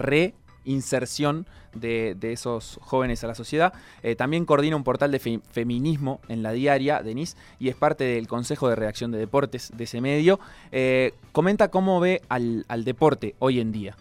inserción 0.69 1.47
de, 1.75 2.15
de 2.15 2.33
esos 2.33 2.79
jóvenes 2.83 3.25
a 3.25 3.27
la 3.27 3.35
sociedad. 3.35 3.73
Eh, 4.03 4.15
también 4.17 4.45
coordina 4.45 4.77
un 4.77 4.85
portal 4.85 5.11
de 5.11 5.19
fe- 5.19 5.41
feminismo 5.51 6.21
en 6.29 6.43
la 6.43 6.53
diaria, 6.53 7.03
Denise, 7.03 7.37
y 7.59 7.69
es 7.69 7.77
parte 7.77 8.05
del 8.05 8.29
Consejo 8.29 8.69
de 8.69 8.77
Redacción 8.77 9.11
de 9.11 9.19
Deportes 9.19 9.77
de 9.77 9.85
ese 9.85 10.01
medio. 10.01 10.39
Eh, 10.73 11.15
comenta 11.33 11.71
cómo 11.71 12.01
ve 12.01 12.23
al, 12.29 12.65
al 12.69 12.85
deporte 12.85 13.35
hoy 13.39 13.61
en 13.61 13.73
día. 13.73 13.97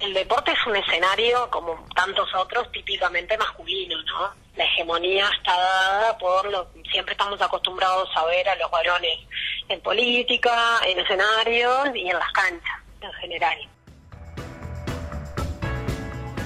El 0.00 0.14
deporte 0.14 0.50
es 0.50 0.66
un 0.66 0.74
escenario, 0.74 1.48
como 1.50 1.86
tantos 1.94 2.28
otros, 2.34 2.70
típicamente 2.72 3.38
masculino, 3.38 3.96
¿no? 4.02 4.30
La 4.56 4.64
hegemonía 4.64 5.28
está 5.38 5.56
dada 5.56 6.18
por 6.18 6.50
lo 6.50 6.68
siempre 6.90 7.12
estamos 7.12 7.40
acostumbrados 7.40 8.08
a 8.16 8.26
ver 8.26 8.48
a 8.48 8.56
los 8.56 8.70
varones 8.70 9.16
en 9.68 9.80
política, 9.80 10.80
en 10.86 10.98
escenarios 10.98 11.88
y 11.94 12.08
en 12.10 12.18
las 12.18 12.32
canchas 12.32 12.78
en 13.00 13.12
general. 13.12 13.56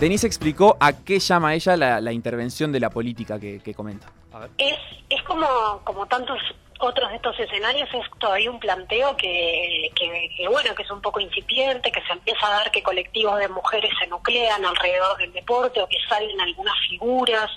Denise 0.01 0.27
explicó 0.27 0.77
a 0.79 0.93
qué 0.93 1.19
llama 1.19 1.55
ella 1.55 1.75
la, 1.75 2.01
la 2.03 2.13
intervención 2.13 2.71
de 2.71 2.81
la 2.81 2.91
política 2.91 3.41
que, 3.41 3.61
que 3.61 3.73
comenta. 3.73 4.13
A 4.31 4.41
ver. 4.41 4.51
Es, 4.59 4.77
es 5.09 5.23
como, 5.23 5.47
como 5.85 6.05
tantos 6.07 6.39
otros 6.81 7.09
de 7.09 7.17
estos 7.17 7.41
escenarios, 7.41 7.89
es 7.95 8.05
todavía 8.19 8.51
un 8.51 8.61
planteo 8.61 9.17
que, 9.17 9.91
que, 9.95 10.31
que, 10.37 10.49
bueno, 10.49 10.75
que 10.75 10.83
es 10.83 10.91
un 10.91 11.01
poco 11.01 11.21
incipiente, 11.21 11.91
que 11.91 12.03
se 12.03 12.13
empieza 12.13 12.47
a 12.47 12.59
dar 12.59 12.71
que 12.71 12.83
colectivos 12.83 13.39
de 13.39 13.49
mujeres 13.49 13.91
se 13.99 14.07
nuclean 14.09 14.63
alrededor 14.67 15.17
del 15.17 15.33
deporte 15.33 15.81
o 15.81 15.89
que 15.89 15.97
salen 16.07 16.39
algunas 16.43 16.75
figuras 16.91 17.51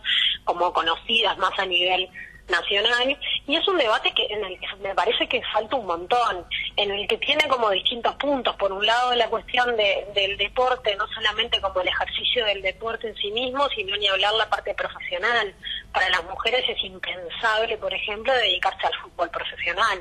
como 0.45 0.71
conocidas 0.71 1.37
más 1.37 1.51
a 1.59 1.65
nivel 1.65 2.07
nacional 2.47 3.17
y 3.49 3.55
es 3.55 3.67
un 3.67 3.79
debate 3.79 4.11
que 4.13 4.27
en 4.29 4.45
el 4.45 4.59
que 4.59 4.67
me 4.79 4.93
parece 4.93 5.27
que 5.27 5.41
falta 5.51 5.75
un 5.75 5.87
montón 5.87 6.45
en 6.75 6.91
el 6.91 7.07
que 7.07 7.17
tiene 7.17 7.47
como 7.47 7.71
distintos 7.71 8.13
puntos. 8.17 8.55
Por 8.57 8.71
un 8.71 8.85
lado 8.85 9.15
la 9.15 9.27
cuestión 9.27 9.75
de, 9.75 10.05
del 10.13 10.37
deporte 10.37 10.95
no 10.95 11.07
solamente 11.07 11.59
como 11.59 11.81
el 11.81 11.87
ejercicio 11.87 12.45
del 12.45 12.61
deporte 12.61 13.07
en 13.07 13.15
sí 13.15 13.31
mismo 13.31 13.67
sino 13.69 13.97
ni 13.97 14.07
hablar 14.07 14.33
la 14.35 14.47
parte 14.47 14.75
profesional. 14.75 15.55
Para 15.91 16.07
las 16.09 16.23
mujeres 16.25 16.63
es 16.69 16.77
impensable 16.83 17.75
por 17.79 17.91
ejemplo 17.91 18.31
dedicarse 18.33 18.85
al 18.85 18.93
fútbol 19.01 19.31
profesional. 19.31 19.99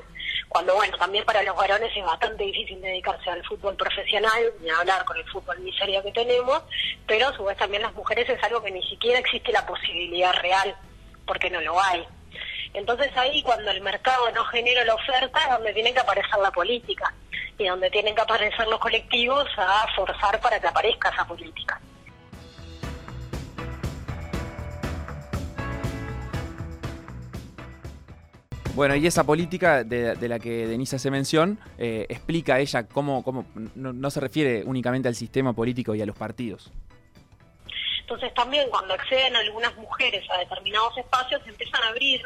Cuando 0.51 0.75
bueno 0.75 0.99
también 0.99 1.25
para 1.25 1.43
los 1.43 1.57
varones 1.57 1.91
es 1.97 2.05
bastante 2.05 2.45
difícil 2.45 2.79
dedicarse 2.83 3.31
al 3.31 3.43
fútbol 3.47 3.77
profesional 3.77 4.43
ni 4.61 4.69
hablar 4.69 5.07
con 5.07 5.17
el 5.17 5.25
fútbol 5.25 5.59
miseria 5.61 6.03
que 6.03 6.13
tenemos 6.13 6.65
pero 7.07 7.29
a 7.29 7.33
su 7.35 7.45
vez 7.45 7.57
también 7.57 7.81
las 7.81 7.95
mujeres 7.95 8.29
es 8.29 8.43
algo 8.43 8.63
que 8.63 8.73
ni 8.73 8.83
siquiera 8.83 9.21
existe 9.21 9.53
la 9.53 9.65
posibilidad 9.65 10.35
real 10.35 10.77
porque 11.25 11.49
no 11.49 11.63
lo 11.63 11.81
hay 11.81 12.07
entonces 12.75 13.11
ahí 13.17 13.43
cuando 13.43 13.71
el 13.71 13.81
mercado 13.81 14.31
no 14.33 14.45
genera 14.47 14.85
la 14.85 14.95
oferta 14.95 15.41
es 15.41 15.51
donde 15.51 15.73
tiene 15.73 15.93
que 15.93 16.01
aparecer 16.01 16.39
la 16.41 16.51
política 16.51 17.13
y 17.59 17.67
donde 17.67 17.91
tienen 17.91 18.15
que 18.15 18.21
aparecer 18.23 18.67
los 18.69 18.79
colectivos 18.79 19.47
a 19.57 19.87
forzar 19.97 20.41
para 20.41 20.61
que 20.61 20.69
aparezca 20.69 21.09
esa 21.11 21.27
política. 21.27 21.81
Bueno, 28.75 28.95
y 28.95 29.05
esa 29.09 29.25
política 29.25 29.83
de, 29.83 30.15
de 30.15 30.29
la 30.29 30.39
que 30.39 30.69
Denise 30.69 30.95
hace 30.95 31.11
mención, 31.11 31.59
eh, 31.79 32.07
explica 32.09 32.61
ella 32.61 32.87
cómo, 32.87 33.25
cómo 33.25 33.45
no, 33.75 33.93
no 33.93 34.11
se 34.11 34.21
refiere 34.21 34.63
únicamente 34.65 35.09
al 35.09 35.17
sistema 35.17 35.53
político 35.53 35.97
y 35.97 36.03
a 36.03 36.07
los 36.07 36.17
partidos. 36.17 36.71
Entonces 38.09 38.33
también 38.35 38.71
cuando 38.71 38.95
acceden 38.95 39.35
algunas 39.35 39.77
mujeres 39.77 40.25
a 40.31 40.39
determinados 40.39 40.97
espacios 40.97 41.43
empiezan 41.47 41.83
a 41.83 41.89
abrir 41.89 42.23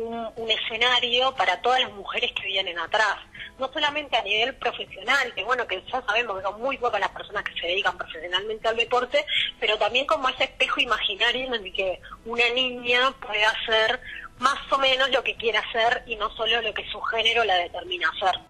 un, 0.00 0.28
un, 0.36 0.50
escenario 0.50 1.34
para 1.34 1.60
todas 1.60 1.80
las 1.80 1.92
mujeres 1.92 2.32
que 2.32 2.46
vienen 2.46 2.78
atrás. 2.78 3.16
No 3.58 3.70
solamente 3.72 4.16
a 4.16 4.22
nivel 4.22 4.54
profesional, 4.56 5.32
que 5.34 5.44
bueno, 5.44 5.66
que 5.66 5.82
ya 5.92 6.02
sabemos 6.02 6.38
que 6.38 6.42
son 6.42 6.60
muy 6.60 6.78
pocas 6.78 7.00
las 7.00 7.10
personas 7.10 7.44
que 7.44 7.60
se 7.60 7.66
dedican 7.66 7.96
profesionalmente 7.96 8.68
al 8.68 8.76
deporte, 8.76 9.24
pero 9.58 9.78
también 9.78 10.06
como 10.06 10.28
ese 10.28 10.44
espejo 10.44 10.80
imaginario 10.80 11.46
en 11.46 11.54
el 11.54 11.72
que 11.72 12.00
una 12.24 12.48
niña 12.50 13.12
puede 13.20 13.44
hacer 13.44 14.00
más 14.38 14.58
o 14.72 14.78
menos 14.78 15.10
lo 15.10 15.22
que 15.22 15.36
quiere 15.36 15.58
hacer 15.58 16.02
y 16.06 16.16
no 16.16 16.30
solo 16.34 16.60
lo 16.62 16.72
que 16.72 16.88
su 16.90 17.00
género 17.02 17.44
la 17.44 17.56
determina 17.56 18.08
hacer. 18.08 18.49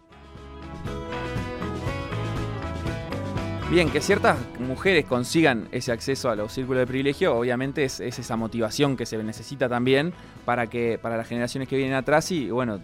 Bien, 3.71 3.89
que 3.89 4.01
ciertas 4.01 4.37
mujeres 4.59 5.05
consigan 5.05 5.69
ese 5.71 5.93
acceso 5.93 6.29
a 6.29 6.35
los 6.35 6.53
círculos 6.53 6.81
de 6.81 6.89
privilegio, 6.89 7.37
obviamente 7.37 7.85
es, 7.85 8.01
es, 8.01 8.19
esa 8.19 8.35
motivación 8.35 8.97
que 8.97 9.07
se 9.07 9.17
necesita 9.23 9.69
también 9.69 10.13
para 10.45 10.67
que 10.67 10.99
para 11.01 11.17
las 11.17 11.29
generaciones 11.29 11.69
que 11.69 11.77
vienen 11.77 11.95
atrás 11.95 12.33
y 12.33 12.51
bueno, 12.51 12.81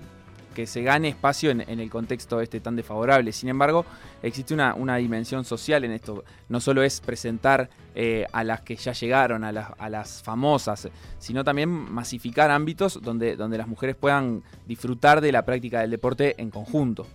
que 0.54 0.64
se 0.68 0.82
gane 0.82 1.08
espacio 1.08 1.50
en, 1.50 1.62
en 1.62 1.80
el 1.80 1.90
contexto 1.90 2.40
este 2.40 2.60
tan 2.60 2.76
desfavorable. 2.76 3.32
Sin 3.32 3.48
embargo, 3.48 3.84
existe 4.22 4.54
una, 4.54 4.76
una 4.76 4.94
dimensión 4.94 5.44
social 5.44 5.82
en 5.82 5.90
esto. 5.90 6.22
No 6.48 6.60
solo 6.60 6.84
es 6.84 7.00
presentar 7.00 7.68
eh, 7.96 8.24
a 8.30 8.44
las 8.44 8.60
que 8.60 8.76
ya 8.76 8.92
llegaron, 8.92 9.42
a 9.42 9.50
las, 9.50 9.72
a 9.76 9.90
las 9.90 10.22
famosas, 10.22 10.88
sino 11.18 11.42
también 11.42 11.68
masificar 11.68 12.52
ámbitos 12.52 13.02
donde, 13.02 13.34
donde 13.34 13.58
las 13.58 13.66
mujeres 13.66 13.96
puedan 13.96 14.44
disfrutar 14.68 15.20
de 15.20 15.32
la 15.32 15.44
práctica 15.44 15.80
del 15.80 15.90
deporte 15.90 16.40
en 16.40 16.50
conjunto 16.50 17.08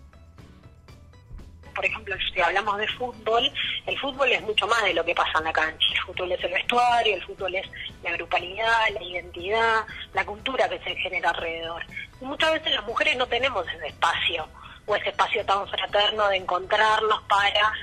por 1.82 1.90
ejemplo, 1.90 2.16
si 2.32 2.40
hablamos 2.40 2.78
de 2.78 2.88
fútbol, 2.90 3.52
el 3.88 4.00
fútbol 4.00 4.32
es 4.32 4.40
mucho 4.44 4.68
más 4.68 4.84
de 4.84 4.94
lo 4.94 5.04
que 5.04 5.16
pasa 5.16 5.40
en 5.40 5.46
la 5.46 5.52
cancha. 5.52 5.88
El 5.96 6.02
fútbol 6.04 6.32
es 6.32 6.44
el 6.44 6.52
vestuario, 6.52 7.16
el 7.16 7.24
fútbol 7.24 7.56
es 7.56 7.68
la 8.04 8.12
grupalidad, 8.12 8.82
la 8.94 9.04
identidad, 9.04 9.84
la 10.14 10.24
cultura 10.24 10.70
que 10.70 10.78
se 10.78 10.96
genera 10.98 11.32
alrededor. 11.32 11.84
Y 12.22 12.26
muchas 12.26 12.54
veces 12.54 12.76
las 12.76 12.86
mujeres 12.86 13.18
no 13.18 13.26
tenemos 13.26 13.66
ese 13.68 13.88
espacio 13.88 14.48
o 14.86 14.96
ese 14.96 15.10
espacio 15.10 15.44
tan 15.44 15.68
fraterno 15.68 16.28
de 16.28 16.38
encontrarnos 16.38 17.24
para 17.24 17.74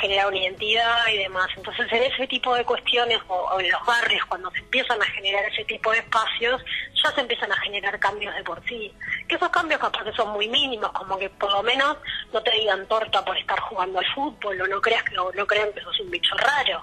generar 0.00 0.28
una 0.28 0.38
identidad 0.38 1.06
y 1.12 1.18
demás. 1.18 1.48
Entonces, 1.56 1.86
en 1.92 2.02
ese 2.02 2.26
tipo 2.26 2.54
de 2.54 2.64
cuestiones 2.64 3.18
o, 3.28 3.60
en 3.60 3.70
los 3.70 3.86
barrios, 3.86 4.24
cuando 4.26 4.50
se 4.50 4.58
empiezan 4.58 5.00
a 5.00 5.06
generar 5.06 5.44
ese 5.44 5.64
tipo 5.64 5.92
de 5.92 5.98
espacios, 5.98 6.62
ya 7.02 7.10
se 7.12 7.20
empiezan 7.20 7.52
a 7.52 7.56
generar 7.60 7.98
cambios 7.98 8.34
de 8.34 8.42
por 8.42 8.62
sí. 8.66 8.92
Que 9.28 9.36
esos 9.36 9.48
cambios 9.50 9.80
capaz 9.80 10.04
que 10.04 10.12
son 10.12 10.30
muy 10.32 10.48
mínimos, 10.48 10.90
como 10.92 11.18
que 11.18 11.30
por 11.30 11.52
lo 11.52 11.62
menos 11.62 11.96
no 12.32 12.42
te 12.42 12.50
digan 12.50 12.86
torta 12.86 13.24
por 13.24 13.36
estar 13.36 13.60
jugando 13.60 13.98
al 13.98 14.14
fútbol 14.14 14.60
o 14.60 14.66
no 14.66 14.80
creas 14.80 15.02
que 15.04 15.14
no, 15.14 15.30
no 15.32 15.46
crean 15.46 15.72
que 15.72 15.80
sos 15.80 16.00
un 16.00 16.10
bicho 16.10 16.34
raro. 16.36 16.82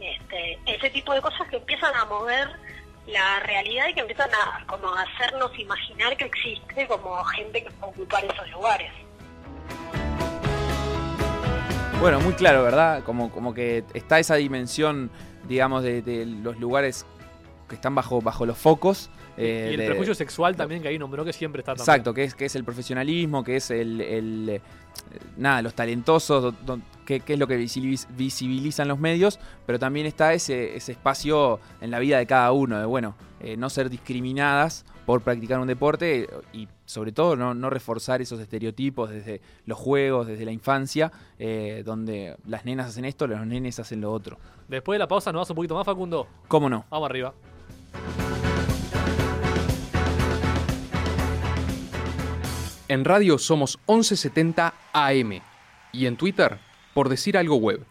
Este, 0.00 0.58
ese 0.66 0.90
tipo 0.90 1.12
de 1.14 1.20
cosas 1.20 1.48
que 1.48 1.56
empiezan 1.56 1.94
a 1.94 2.04
mover 2.04 2.48
la 3.06 3.40
realidad 3.40 3.88
y 3.88 3.94
que 3.94 4.00
empiezan 4.00 4.30
a 4.34 4.64
como 4.66 4.94
hacernos 4.94 5.56
imaginar 5.58 6.16
que 6.16 6.24
existe 6.24 6.86
como 6.86 7.22
gente 7.24 7.64
que 7.64 7.70
puede 7.70 7.92
ocupar 7.92 8.24
esos 8.24 8.48
lugares. 8.50 8.92
Bueno, 12.02 12.18
muy 12.18 12.32
claro, 12.32 12.64
¿verdad? 12.64 13.04
Como, 13.04 13.30
como 13.30 13.54
que 13.54 13.84
está 13.94 14.18
esa 14.18 14.34
dimensión, 14.34 15.08
digamos, 15.48 15.84
de, 15.84 16.02
de 16.02 16.26
los 16.26 16.58
lugares 16.58 17.06
que 17.68 17.76
están 17.76 17.94
bajo, 17.94 18.20
bajo 18.20 18.44
los 18.44 18.58
focos. 18.58 19.08
Eh, 19.36 19.68
y 19.70 19.74
el 19.74 19.80
de, 19.80 19.86
prejuicio 19.86 20.12
sexual 20.16 20.56
también 20.56 20.82
que 20.82 20.88
ahí 20.88 20.98
nombró 20.98 21.24
que 21.24 21.32
siempre 21.32 21.60
está 21.60 21.72
Exacto, 21.72 22.12
que 22.12 22.24
es, 22.24 22.34
que 22.34 22.46
es 22.46 22.56
el 22.56 22.64
profesionalismo, 22.64 23.44
que 23.44 23.54
es 23.54 23.70
el, 23.70 24.00
el 24.00 24.48
eh, 24.48 24.60
nada, 25.36 25.62
los 25.62 25.74
talentosos, 25.74 26.52
que, 27.04 27.20
que, 27.20 27.34
es 27.34 27.38
lo 27.38 27.46
que 27.46 27.56
visibilizan 27.56 28.88
los 28.88 28.98
medios, 28.98 29.38
pero 29.66 29.78
también 29.78 30.06
está 30.06 30.32
ese, 30.32 30.76
ese 30.76 30.92
espacio 30.92 31.60
en 31.80 31.90
la 31.90 31.98
vida 31.98 32.18
de 32.18 32.26
cada 32.26 32.52
uno, 32.52 32.78
de 32.78 32.86
bueno, 32.86 33.14
eh, 33.40 33.56
no 33.56 33.68
ser 33.70 33.90
discriminadas 33.90 34.84
por 35.04 35.20
practicar 35.22 35.58
un 35.58 35.66
deporte 35.66 36.28
y 36.52 36.68
sobre 36.84 37.10
todo 37.10 37.34
no, 37.34 37.54
no, 37.54 37.70
reforzar 37.70 38.22
esos 38.22 38.38
estereotipos 38.38 39.10
desde 39.10 39.40
los 39.66 39.76
juegos, 39.76 40.28
desde 40.28 40.44
la 40.44 40.52
infancia, 40.52 41.10
eh, 41.38 41.82
donde 41.84 42.36
las 42.46 42.64
nenas 42.64 42.88
hacen 42.88 43.04
esto, 43.04 43.26
los 43.26 43.44
nenes 43.44 43.80
hacen 43.80 44.00
lo 44.00 44.12
otro. 44.12 44.38
Después 44.68 44.94
de 44.94 45.00
la 45.00 45.08
pausa, 45.08 45.32
¿nos 45.32 45.40
vas 45.40 45.50
un 45.50 45.56
poquito 45.56 45.74
más, 45.74 45.84
Facundo? 45.84 46.28
¿Cómo 46.46 46.70
no? 46.70 46.84
Vamos 46.88 47.10
arriba. 47.10 47.34
En 52.86 53.04
radio 53.04 53.38
somos 53.38 53.78
1170 53.88 54.74
AM 54.92 55.40
y 55.92 56.06
en 56.06 56.16
Twitter 56.16 56.58
por 56.94 57.08
decir 57.08 57.36
algo 57.36 57.56
web. 57.56 57.84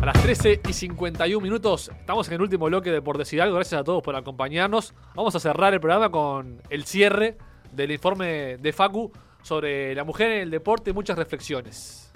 A 0.00 0.06
las 0.06 0.22
13 0.22 0.60
y 0.68 0.72
51 0.72 1.42
minutos 1.42 1.90
estamos 2.00 2.28
en 2.28 2.34
el 2.34 2.42
último 2.42 2.66
bloque 2.66 2.90
de 2.90 3.02
Por 3.02 3.18
decir 3.18 3.40
algo. 3.42 3.56
Gracias 3.56 3.80
a 3.80 3.84
todos 3.84 4.02
por 4.02 4.16
acompañarnos. 4.16 4.94
Vamos 5.14 5.34
a 5.34 5.40
cerrar 5.40 5.74
el 5.74 5.80
programa 5.80 6.10
con 6.10 6.62
el 6.70 6.84
cierre 6.84 7.36
del 7.72 7.90
informe 7.90 8.56
de 8.56 8.72
Facu 8.72 9.12
sobre 9.42 9.94
la 9.94 10.04
mujer 10.04 10.32
en 10.32 10.40
el 10.42 10.50
deporte 10.50 10.90
y 10.90 10.92
muchas 10.94 11.16
reflexiones. 11.18 12.12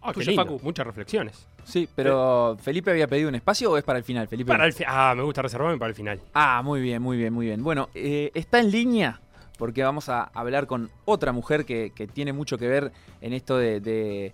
Oh, 0.00 0.12
qué 0.12 0.24
lindo. 0.24 0.58
Muchas 0.62 0.86
reflexiones. 0.86 1.46
Sí, 1.64 1.88
pero 1.94 2.56
¿Felipe 2.60 2.90
había 2.90 3.06
pedido 3.06 3.28
un 3.28 3.36
espacio 3.36 3.70
o 3.70 3.78
es 3.78 3.84
para 3.84 3.98
el 3.98 4.04
final, 4.04 4.26
Felipe? 4.26 4.48
Para 4.50 4.66
el 4.66 4.72
fi 4.72 4.82
ah, 4.86 5.14
me 5.16 5.22
gusta 5.22 5.42
reservarme 5.42 5.78
para 5.78 5.90
el 5.90 5.94
final. 5.94 6.20
Ah, 6.34 6.60
muy 6.64 6.80
bien, 6.80 7.00
muy 7.00 7.16
bien, 7.16 7.32
muy 7.32 7.46
bien. 7.46 7.62
Bueno, 7.62 7.88
eh, 7.94 8.32
está 8.34 8.58
en 8.58 8.70
línea 8.72 9.21
porque 9.58 9.82
vamos 9.82 10.08
a 10.08 10.24
hablar 10.34 10.66
con 10.66 10.90
otra 11.04 11.32
mujer 11.32 11.64
que, 11.64 11.92
tiene 12.12 12.32
mucho 12.32 12.58
que 12.58 12.68
ver 12.68 12.92
en 13.20 13.32
esto 13.32 13.56
de, 13.56 14.32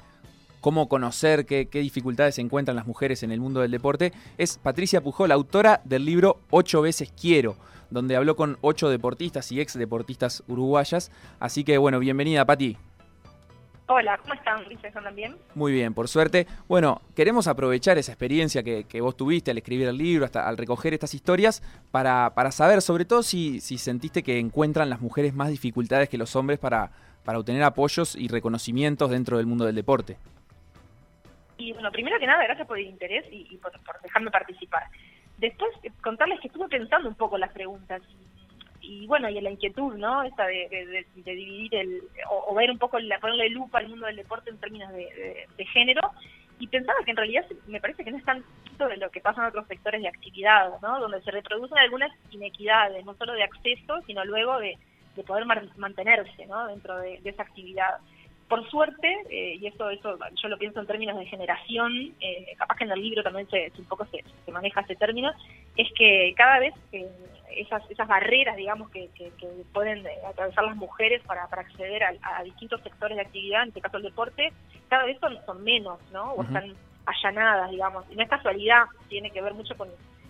cómo 0.61 0.89
conocer 0.89 1.47
qué, 1.47 1.67
qué, 1.67 1.81
dificultades 1.81 2.37
se 2.37 2.41
encuentran 2.41 2.77
las 2.77 2.87
mujeres 2.87 3.23
en 3.23 3.33
el 3.33 3.41
mundo 3.41 3.61
del 3.61 3.71
deporte. 3.71 4.13
Es 4.39 4.59
Patricia 4.59 5.03
Pujol, 5.03 5.33
autora 5.33 5.81
del 5.85 6.05
libro 6.05 6.41
Ocho 6.51 6.83
veces 6.83 7.13
quiero, 7.19 7.57
donde 7.91 8.17
habló 8.17 8.37
con 8.37 8.59
ocho 8.61 8.89
deportistas 8.89 9.53
y 9.53 9.61
ex 9.61 9.75
deportistas 9.79 10.43
uruguayas. 10.49 11.11
Así 11.41 11.65
que 11.65 11.79
bueno, 11.79 11.99
bienvenida, 11.99 12.45
Pati. 12.45 12.77
Hola, 13.91 14.19
¿cómo 14.19 14.35
están? 14.35 14.61
¿Ustedes 14.71 14.95
andan 14.95 15.17
bien? 15.17 15.35
Muy 15.55 15.73
bien, 15.73 15.95
por 15.95 16.09
suerte. 16.09 16.47
Bueno, 16.69 17.01
queremos 17.17 17.49
aprovechar 17.49 17.97
esa 17.97 18.13
experiencia 18.13 18.63
que, 18.63 18.85
que 18.85 19.01
vos 19.01 19.17
tuviste 19.17 19.51
al 19.51 19.57
escribir 19.57 19.89
el 19.89 19.97
libro, 19.97 20.27
hasta 20.27 20.47
al 20.47 20.59
recoger 20.59 20.93
estas 20.93 21.15
historias, 21.15 21.63
para, 21.91 22.35
para 22.35 22.53
saber, 22.53 22.83
sobre 22.83 23.07
todo 23.07 23.23
si, 23.23 23.61
si 23.61 23.79
sentiste 23.79 24.23
que 24.23 24.39
encuentran 24.39 24.91
las 24.91 25.01
mujeres 25.01 25.33
más 25.33 25.49
dificultades 25.49 26.11
que 26.11 26.19
los 26.19 26.37
hombres 26.37 26.59
para, 26.59 26.91
para 27.25 27.39
obtener 27.39 27.63
apoyos 27.63 28.15
y 28.15 28.29
reconocimientos 28.29 29.11
dentro 29.11 29.39
del 29.39 29.47
mundo 29.47 29.65
del 29.65 29.75
deporte. 29.75 30.19
Y 31.57 31.73
bueno, 31.73 31.91
primero 31.91 32.19
que 32.19 32.27
nada, 32.27 32.45
gracias 32.45 32.69
por 32.69 32.79
el 32.79 32.85
interés 32.85 33.25
y, 33.33 33.49
y 33.51 33.57
por, 33.57 33.73
por 33.85 34.03
dejarme 34.03 34.31
participar. 34.31 34.83
Después, 35.39 35.71
eh, 35.83 35.91
contarles 36.03 36.41
que 36.41 36.49
estuve 36.49 36.69
pensando 36.69 37.09
un 37.09 37.15
poco 37.15 37.39
las 37.39 37.53
preguntas 37.53 38.03
y 38.89 39.07
bueno, 39.07 39.29
y 39.29 39.39
la 39.39 39.51
inquietud, 39.51 39.95
¿no? 39.97 40.23
Esta 40.23 40.47
de, 40.47 41.05
dividir 41.15 41.75
el, 41.75 42.03
o, 42.31 42.55
ver 42.55 42.71
un 42.71 42.79
poco, 42.79 42.99
la, 42.99 43.19
ponerle 43.19 43.51
lupa 43.51 43.81
al 43.81 43.89
mundo 43.89 44.07
del 44.07 44.17
deporte 44.17 44.49
en 44.49 44.59
términos 44.59 44.91
de, 44.93 45.47
de- 45.57 45.65
género, 45.67 46.01
y 46.59 46.67
pensaba 46.69 46.99
que 47.05 47.11
en 47.11 47.19
realidad 47.19 47.45
me 47.67 47.83
parece 47.83 48.03
que 48.03 48.11
no 48.11 48.17
es 48.17 48.25
tanto 48.25 48.89
de 48.89 48.97
lo 48.97 49.11
que 49.11 49.21
pasa 49.21 49.43
en 49.43 49.49
otros 49.49 49.67
sectores 49.67 50.01
de 50.01 50.09
actividad, 50.09 50.73
¿no? 50.81 51.01
Donde 51.01 51.21
se 51.21 51.31
reproducen 51.31 51.77
algunas 51.77 52.11
inequidades, 52.31 53.05
no 53.05 53.15
solo 53.15 53.35
de 53.35 53.43
acceso, 53.43 54.01
sino 54.07 54.25
luego 54.25 54.59
de, 54.59 54.79
de 55.17 55.23
poder 55.23 55.45
mantenerse, 55.77 56.47
¿no? 56.47 56.67
Dentro 56.67 56.97
de, 56.99 57.21
esa 57.25 57.43
actividad. 57.43 57.99
Por 58.49 58.67
suerte, 58.71 59.15
eh, 59.29 59.57
y 59.61 59.67
eso, 59.67 59.91
eso 59.91 60.19
yo 60.43 60.49
lo 60.49 60.57
pienso 60.57 60.81
en 60.81 60.87
términos 60.87 61.19
de 61.19 61.27
generación, 61.27 62.15
eh, 62.21 62.55
capaz 62.57 62.77
que 62.77 62.85
en 62.85 62.93
el 62.93 63.03
libro 63.03 63.23
también 63.23 63.47
se, 63.51 63.71
un 63.79 63.85
poco 63.85 64.07
se, 64.07 64.25
se 64.47 64.51
maneja 64.51 64.81
ese 64.81 64.97
término, 64.97 65.31
es 65.77 65.93
que 65.93 66.33
cada 66.35 66.59
vez 66.59 66.73
eh, 66.93 67.07
esas, 67.57 67.83
esas 67.91 68.07
barreras, 68.09 68.57
digamos, 68.57 68.91
que, 68.91 69.09
que- 69.15 69.33
que 69.39 69.47
pueden 69.73 70.07
eh, 70.07 70.11
atravesar 70.29 70.65
las 70.65 70.77
mujeres 70.77 71.23
para, 71.25 71.47
para 71.49 71.63
acceder 71.63 72.03
a, 72.05 72.13
a 72.23 72.43
distintos 72.43 72.81
sectores 72.83 73.17
de 73.17 73.23
actividad, 73.23 73.63
en 73.63 73.69
este 73.69 73.81
caso 73.81 73.97
el 73.97 74.03
deporte, 74.05 74.53
cada 74.89 75.05
vez 75.05 75.19
son, 75.21 75.39
son 75.47 75.63
menos, 75.65 75.99
¿no? 76.13 76.33
O 76.33 76.43
están 76.43 76.75
allanadas, 77.07 77.71
digamos. 77.71 78.05
Y 78.11 78.17
no 78.17 78.23
es 78.23 78.29
casualidad, 78.29 78.85
tiene 79.09 79.31
que 79.31 79.41
ver 79.43 79.55
mucho 79.55 79.77
con, 79.77 79.89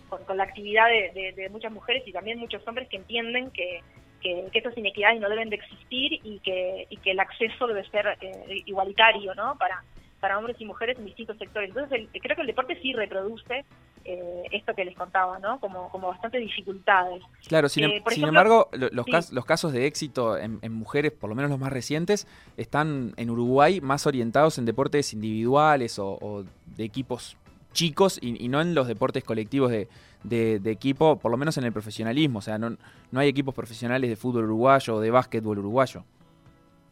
con, 0.09 0.23
con 0.25 0.37
la 0.37 0.43
actividad 0.43 0.87
de, 0.87 1.11
de- 1.13 1.31
de 1.33 1.49
muchas 1.49 1.71
mujeres 1.71 2.03
y 2.07 2.11
también 2.11 2.39
muchos 2.39 2.65
hombres 2.67 2.87
que 2.89 2.97
entienden 2.97 3.51
que, 3.51 3.81
que, 4.21 4.45
que 4.51 4.59
esas 4.59 4.77
inequidades 4.77 5.19
no 5.21 5.29
deben 5.29 5.49
de 5.49 5.57
existir 5.57 6.19
y 6.23 6.39
que, 6.39 6.87
y 6.89 6.97
que 6.97 7.11
el 7.11 7.19
acceso 7.19 7.67
debe 7.67 7.83
ser 7.89 8.17
eh, 8.21 8.61
igualitario, 8.65 9.33
¿no? 9.35 9.55
Para, 9.57 9.81
para 10.19 10.37
hombres 10.37 10.57
y 10.59 10.65
mujeres 10.65 10.97
en 10.99 11.05
distintos 11.05 11.37
sectores. 11.37 11.69
Entonces, 11.69 11.99
el- 12.13 12.21
creo 12.21 12.35
que 12.35 12.41
el 12.41 12.47
deporte 12.47 12.77
sí 12.81 12.93
reproduce 12.93 13.63
eh, 14.05 14.43
esto 14.51 14.73
que 14.73 14.85
les 14.85 14.95
contaba, 14.95 15.39
¿no? 15.39 15.59
Como, 15.59 15.89
como 15.89 16.07
bastantes 16.07 16.41
dificultades. 16.41 17.21
Claro, 17.47 17.69
sin, 17.69 17.83
em- 17.85 17.91
Eh, 17.91 18.01
por 18.01 18.13
sin 18.13 18.23
ejemplo, 18.23 18.39
embargo, 18.41 18.69
lo- 18.73 18.89
los, 18.91 19.05
sí. 19.05 19.11
cas- 19.11 19.31
los 19.31 19.45
casos 19.45 19.71
de 19.73 19.85
éxito 19.85 20.37
en, 20.37 20.59
en 20.61 20.73
mujeres, 20.73 21.11
por 21.11 21.29
lo 21.29 21.35
menos 21.35 21.51
los 21.51 21.59
más 21.59 21.71
recientes, 21.71 22.27
están 22.57 23.13
en 23.17 23.29
Uruguay 23.29 23.81
más 23.81 24.07
orientados 24.07 24.57
en 24.57 24.65
deportes 24.65 25.13
individuales 25.13 25.99
o, 25.99 26.17
o 26.21 26.43
de 26.77 26.83
equipos 26.83 27.37
chicos 27.73 28.17
y, 28.21 28.43
y 28.43 28.47
no 28.47 28.61
en 28.61 28.73
los 28.73 28.87
deportes 28.87 29.23
colectivos 29.23 29.69
de, 29.71 29.87
de- 30.23 30.59
de 30.59 30.71
equipo, 30.71 31.17
por 31.19 31.29
lo 31.31 31.37
menos 31.37 31.57
en 31.57 31.65
el 31.65 31.71
profesionalismo. 31.71 32.39
O 32.39 32.41
sea, 32.41 32.57
no, 32.57 32.75
no 33.11 33.19
hay 33.19 33.27
equipos 33.27 33.53
profesionales 33.53 34.09
de 34.09 34.15
fútbol 34.15 34.45
uruguayo 34.45 34.95
o 34.95 34.99
de 34.99 35.11
básquetbol 35.11 35.59
uruguayo. 35.59 36.03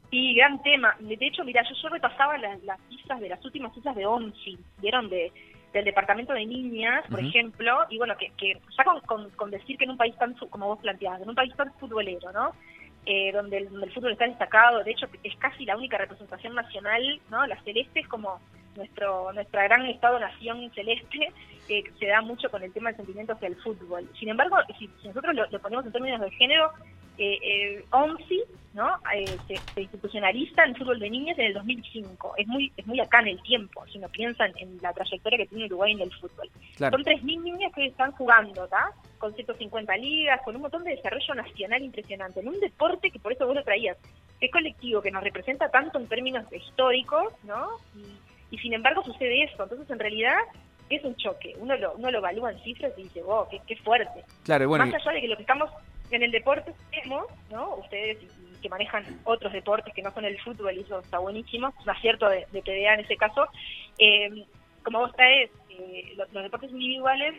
Sí, 0.09 0.35
gran 0.35 0.61
tema. 0.63 0.95
De 1.01 1.17
hecho, 1.19 1.43
mira, 1.43 1.61
yo, 1.67 1.75
yo 1.81 1.89
repasaba 1.89 2.37
las, 2.37 2.63
las 2.63 2.79
cifras 2.89 3.19
de 3.19 3.27
las 3.27 3.43
últimas 3.43 3.73
cifras 3.73 3.93
de 3.95 4.05
ONCI, 4.05 4.57
¿vieron? 4.81 5.09
De, 5.09 5.33
del 5.73 5.85
departamento 5.85 6.33
de 6.33 6.45
niñas, 6.45 7.03
por 7.09 7.19
ejemplo, 7.19 7.85
y 7.89 7.97
bueno, 7.97 8.15
que, 8.17 8.31
que 8.37 8.53
ya 8.77 8.83
con, 8.83 8.99
con- 9.01 9.29
con 9.31 9.51
decir 9.51 9.77
que 9.77 9.83
en 9.83 9.91
un 9.91 9.97
país 9.97 10.15
tan, 10.17 10.33
como 10.33 10.67
vos 10.67 10.79
planteabas, 10.79 11.21
en 11.21 11.29
un 11.29 11.35
país 11.35 11.53
tan 11.55 11.71
futbolero, 11.73 12.31
¿no? 12.31 12.51
Eh, 13.05 13.31
donde, 13.31 13.57
el, 13.59 13.69
donde 13.69 13.85
el 13.87 13.93
fútbol 13.93 14.11
está 14.13 14.25
destacado, 14.25 14.83
de 14.83 14.91
hecho 14.91 15.07
es 15.23 15.35
casi 15.37 15.65
la 15.65 15.77
única 15.77 15.97
representación 15.97 16.53
nacional, 16.55 17.21
¿no? 17.29 17.45
La 17.47 17.61
celeste 17.63 18.01
es 18.01 18.07
como 18.07 18.39
nuestro 18.75 19.31
nuestra 19.33 19.63
gran 19.63 19.85
estado-nación 19.85 20.71
celeste, 20.75 21.31
que 21.67 21.83
se 21.99 22.05
da 22.07 22.21
mucho 22.21 22.49
con 22.49 22.63
el 22.63 22.71
tema 22.73 22.89
del 22.89 22.97
sentimiento 22.97 23.33
hacia 23.33 23.47
el 23.47 23.55
fútbol. 23.57 24.09
Sin 24.19 24.29
embargo, 24.29 24.57
si, 24.77 24.87
si 25.01 25.07
nosotros 25.07 25.35
lo, 25.35 25.45
lo 25.49 25.59
ponemos 25.59 25.85
en 25.85 25.91
términos 25.93 26.21
de 26.21 26.31
género, 26.31 26.71
eh, 27.17 27.39
eh, 27.41 27.85
ONCI 27.91 28.43
¿no? 28.77 28.87
Eh, 29.11 29.25
se, 29.47 29.57
se 29.73 29.81
institucionaliza 29.81 30.63
en 30.63 30.75
fútbol 30.75 30.99
de 30.99 31.09
niñas 31.09 31.37
en 31.39 31.47
el 31.47 31.53
2005. 31.55 32.35
Es 32.37 32.47
muy 32.47 32.71
es 32.77 32.85
muy 32.85 32.99
acá 32.99 33.21
en 33.21 33.29
el 33.29 33.41
tiempo, 33.41 33.83
si 33.91 33.97
uno 33.97 34.07
piensa 34.07 34.45
en, 34.45 34.77
la 34.81 34.93
trayectoria 34.93 35.39
que 35.39 35.47
tiene 35.47 35.65
Uruguay 35.65 35.93
en 35.93 36.01
el 36.01 36.13
fútbol. 36.13 36.47
Claro. 36.75 36.95
Son 36.95 37.05
3.000 37.05 37.41
niñas 37.41 37.71
que 37.73 37.87
están 37.87 38.11
jugando, 38.11 38.67
¿tá? 38.67 38.91
Con 39.17 39.33
150 39.33 39.97
ligas, 39.97 40.41
con 40.45 40.55
un 40.55 40.61
montón 40.61 40.83
de 40.83 40.91
desarrollo 40.91 41.33
nacional 41.33 41.81
impresionante, 41.81 42.39
en 42.39 42.49
un 42.49 42.59
deporte 42.59 43.09
que 43.09 43.17
por 43.17 43.33
eso 43.33 43.47
vos 43.47 43.55
lo 43.55 43.63
traías, 43.63 43.97
que 44.39 44.45
es 44.45 44.51
colectivo, 44.51 45.01
que 45.01 45.09
nos 45.09 45.23
representa 45.23 45.69
tanto 45.69 45.97
en 45.97 46.07
términos 46.07 46.45
históricos, 46.53 47.33
¿no? 47.43 47.67
Y, 47.95 48.55
y 48.55 48.59
sin 48.59 48.73
embargo 48.73 49.03
sucede 49.03 49.43
eso. 49.43 49.63
Entonces, 49.63 49.89
en 49.89 49.97
realidad, 49.97 50.37
es 50.89 51.03
un 51.03 51.15
choque. 51.15 51.55
Uno 51.59 51.75
lo, 51.77 51.93
uno 51.93 52.11
lo 52.11 52.19
evalúa 52.19 52.51
en 52.51 52.59
cifras 52.59 52.93
y 52.97 53.03
dice, 53.03 53.21
wow, 53.23 53.47
qué, 53.49 53.59
qué 53.67 53.75
fuerte. 53.77 54.23
Claro, 54.43 54.67
bueno, 54.67 54.85
Más 54.85 54.95
allá 54.95 55.13
de 55.13 55.21
que 55.21 55.27
lo 55.27 55.35
que 55.35 55.41
estamos 55.43 55.69
en 56.15 56.23
el 56.23 56.31
deporte 56.31 56.73
tenemos, 56.91 57.25
¿no? 57.51 57.75
Ustedes 57.75 58.17
y- 58.23 58.47
que 58.61 58.69
manejan 58.69 59.05
otros 59.23 59.53
deportes 59.53 59.93
que 59.93 60.01
no 60.01 60.11
son 60.11 60.25
el 60.25 60.39
fútbol, 60.41 60.75
y 60.75 60.79
eso 60.81 60.99
está 60.99 61.19
buenísimo, 61.19 61.67
es 61.69 61.83
un 61.85 61.89
acierto 61.91 62.27
de, 62.27 62.47
de 62.51 62.61
PDA 62.63 62.95
en 62.95 63.01
ese 63.01 63.15
caso. 63.15 63.47
Eh, 63.99 64.45
como 64.83 64.99
vos 64.99 65.15
traes, 65.15 65.51
eh, 65.69 66.13
los, 66.17 66.31
los 66.33 66.41
deportes 66.43 66.71
individuales, 66.71 67.35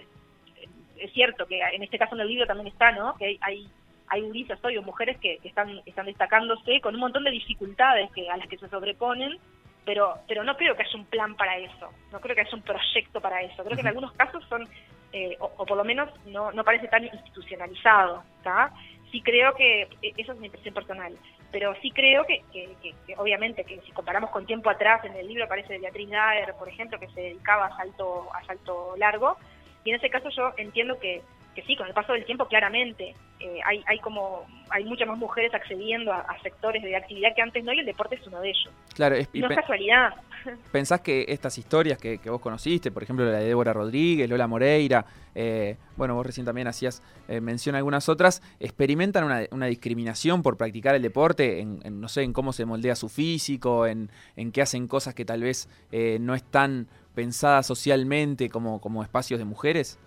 eh, 0.61 0.68
es 0.98 1.12
cierto 1.12 1.44
que 1.46 1.61
en 1.61 1.83
este 1.83 1.98
caso 1.98 2.14
en 2.14 2.20
el 2.20 2.28
libro 2.28 2.46
también 2.46 2.68
está, 2.68 2.92
¿no? 2.92 3.16
Que 3.16 3.24
hay, 3.26 3.38
hay, 3.40 3.68
hay 4.09 4.20
gurisas 4.22 4.62
hoy 4.64 4.76
o 4.76 4.83
mujeres 4.83 5.18
que, 5.18 5.38
que 5.38 5.48
están, 5.48 5.81
están 5.87 6.07
destacándose 6.07 6.81
con 6.81 6.94
un 6.94 7.00
montón 7.00 7.24
de 7.24 7.33
dificultades 7.33 8.11
que, 8.12 8.31
a 8.31 8.37
las 8.37 8.46
que 8.48 8.57
se 8.59 8.68
sobreponen, 8.68 9.38
pero, 9.85 10.14
pero 10.28 10.44
no 10.44 10.57
creo 10.57 10.76
que 10.76 10.83
haya 10.85 10.96
un 10.98 11.07
plan 11.07 11.35
para 11.35 11.57
eso, 11.59 11.90
no 12.12 12.20
creo 12.20 12.37
que 12.37 12.42
haya 12.42 12.54
un 12.54 12.62
proyecto 12.62 13.20
para 13.20 13.42
eso. 13.42 13.64
Creo 13.64 13.74
que 13.74 13.81
en 13.81 13.88
algunos 13.88 14.12
casos 14.12 14.44
son, 14.48 14.68
eh, 15.12 15.37
o, 15.40 15.47
o 15.59 15.66
por 15.66 15.77
lo 15.77 15.85
menos 15.85 16.09
no, 16.27 16.53
no 16.53 16.64
parece 16.64 16.88
tan 16.88 17.05
institucionalizado, 17.05 18.23
¿está? 18.38 18.73
Sí 19.11 19.23
creo 19.23 19.55
que, 19.55 19.83
eh, 20.03 20.12
eso 20.18 20.33
es 20.33 20.38
mi 20.38 20.47
impresión 20.47 20.75
personal, 20.75 21.16
pero 21.51 21.75
sí 21.81 21.90
creo 21.92 22.25
que, 22.25 22.42
que, 22.53 22.77
que- 22.83 22.94
que 23.07 23.14
obviamente 23.16 23.64
que 23.64 23.81
si 23.81 23.92
comparamos 23.92 24.31
con 24.31 24.44
tiempo 24.47 24.68
atrás, 24.68 25.03
en 25.05 25.14
el 25.16 25.27
libro 25.27 25.44
aparece 25.44 25.79
Beatriz 25.79 26.11
Daer, 26.11 26.55
por 26.59 26.68
ejemplo, 26.68 26.99
que 26.99 27.09
se 27.09 27.21
dedicaba 27.23 27.66
a 27.66 27.77
salto, 27.77 28.29
a 28.35 28.44
salto 28.44 28.94
largo, 28.99 29.38
y 29.85 29.90
en 29.90 29.97
ese 29.97 30.11
caso 30.11 30.29
yo 30.31 30.53
entiendo 30.59 30.99
que, 30.99 31.23
que 31.61 31.66
sí, 31.66 31.75
con 31.75 31.88
el 31.88 31.92
paso 31.94 32.12
del 32.12 32.25
tiempo 32.25 32.47
claramente 32.47 33.16
eh, 33.40 33.59
hay, 33.64 33.83
hay 33.88 33.99
como 33.99 34.47
hay 34.71 34.85
muchas 34.85 35.09
más 35.09 35.18
mujeres 35.18 35.53
accediendo 35.55 36.12
a, 36.12 36.21
a 36.21 36.40
sectores 36.42 36.83
de 36.83 36.94
actividad 36.94 37.35
que 37.35 37.42
antes 37.42 37.64
no 37.64 37.73
y 37.73 37.81
el 37.81 37.87
deporte 37.87 38.14
es 38.14 38.25
uno 38.29 38.40
de 38.40 38.51
ellos. 38.51 38.71
claro, 38.94 39.16
es- 39.16 39.29
No 39.35 39.49
es 39.51 39.57
casualidad. 39.57 40.14
¿Pensás 40.73 41.01
que 41.01 41.25
estas 41.29 41.59
historias 41.59 41.99
que, 41.99 42.18
que 42.18 42.31
vos 42.31 42.40
conociste, 42.40 42.92
por 42.92 43.03
ejemplo 43.03 43.25
la 43.25 43.38
de 43.38 43.47
Débora 43.47 43.73
Rodríguez, 43.73 44.31
Lola 44.31 44.47
Moreira, 44.47 45.05
eh, 45.35 45.77
bueno, 45.97 46.14
vos 46.14 46.25
recién 46.25 46.47
también 46.47 46.68
hacías 46.68 47.03
eh, 47.27 47.40
mención 47.40 47.75
a 47.75 47.79
algunas 47.79 48.09
otras, 48.09 48.40
experimentan 48.61 49.25
una, 49.25 49.40
una 49.51 49.66
discriminación 49.66 50.42
por 50.42 50.57
practicar 50.57 50.94
el 50.94 51.03
deporte, 51.03 51.59
en, 51.61 51.81
en, 51.83 52.01
no 52.01 52.09
sé, 52.09 52.23
en 52.23 52.33
cómo 52.33 52.53
se 52.53 52.66
moldea 52.66 52.94
su 52.94 53.09
físico, 53.09 53.87
en, 53.87 54.11
en 54.37 54.53
que 54.53 54.62
hacen 54.62 54.87
cosas 54.87 55.14
que 55.14 55.25
tal 55.25 55.42
vez 55.42 55.68
eh, 55.90 56.18
no 56.21 56.35
están 56.37 56.87
pensadas 57.16 57.66
socialmente 57.66 58.49
como, 58.49 58.81
como 58.81 59.03
espacios 59.03 59.38
de 59.40 59.44
mujeres? 59.44 59.99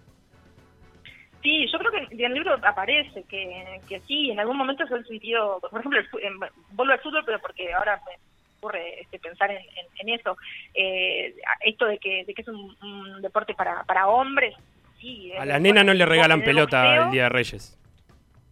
Sí, 1.41 1.67
yo 1.71 1.79
creo 1.79 1.91
que 1.91 2.13
en 2.15 2.21
el 2.25 2.33
libro 2.33 2.55
aparece 2.63 3.23
que, 3.23 3.81
que 3.87 3.99
sí, 4.01 4.29
en 4.31 4.39
algún 4.39 4.57
momento 4.57 4.85
se 4.85 4.93
han 4.93 5.05
sentido, 5.05 5.59
por 5.59 5.79
ejemplo, 5.79 5.99
el 5.99 6.07
en- 6.23 6.39
vuelvo 6.71 6.93
al 6.93 6.99
fútbol, 6.99 7.23
pero 7.25 7.39
porque 7.39 7.73
ahora 7.73 7.99
me 8.07 8.13
ocurre 8.59 9.01
este, 9.01 9.17
pensar 9.19 9.49
en, 9.49 9.57
en- 9.57 9.87
en 10.07 10.19
eso, 10.19 10.37
eh, 10.75 11.33
esto 11.61 11.85
de 11.85 11.97
que, 11.97 12.25
de 12.25 12.33
que 12.33 12.41
es 12.43 12.47
un, 12.47 12.75
un 12.83 13.21
deporte 13.21 13.55
para, 13.55 13.83
para 13.85 14.07
hombres, 14.07 14.53
sí. 14.99 15.31
A 15.33 15.43
el 15.43 15.49
la 15.49 15.59
nena 15.59 15.83
no 15.83 15.93
le 15.93 16.05
regalan 16.05 16.39
pelota 16.45 16.95
el 17.05 17.11
Día 17.11 17.23
de 17.23 17.29
Reyes. 17.29 17.77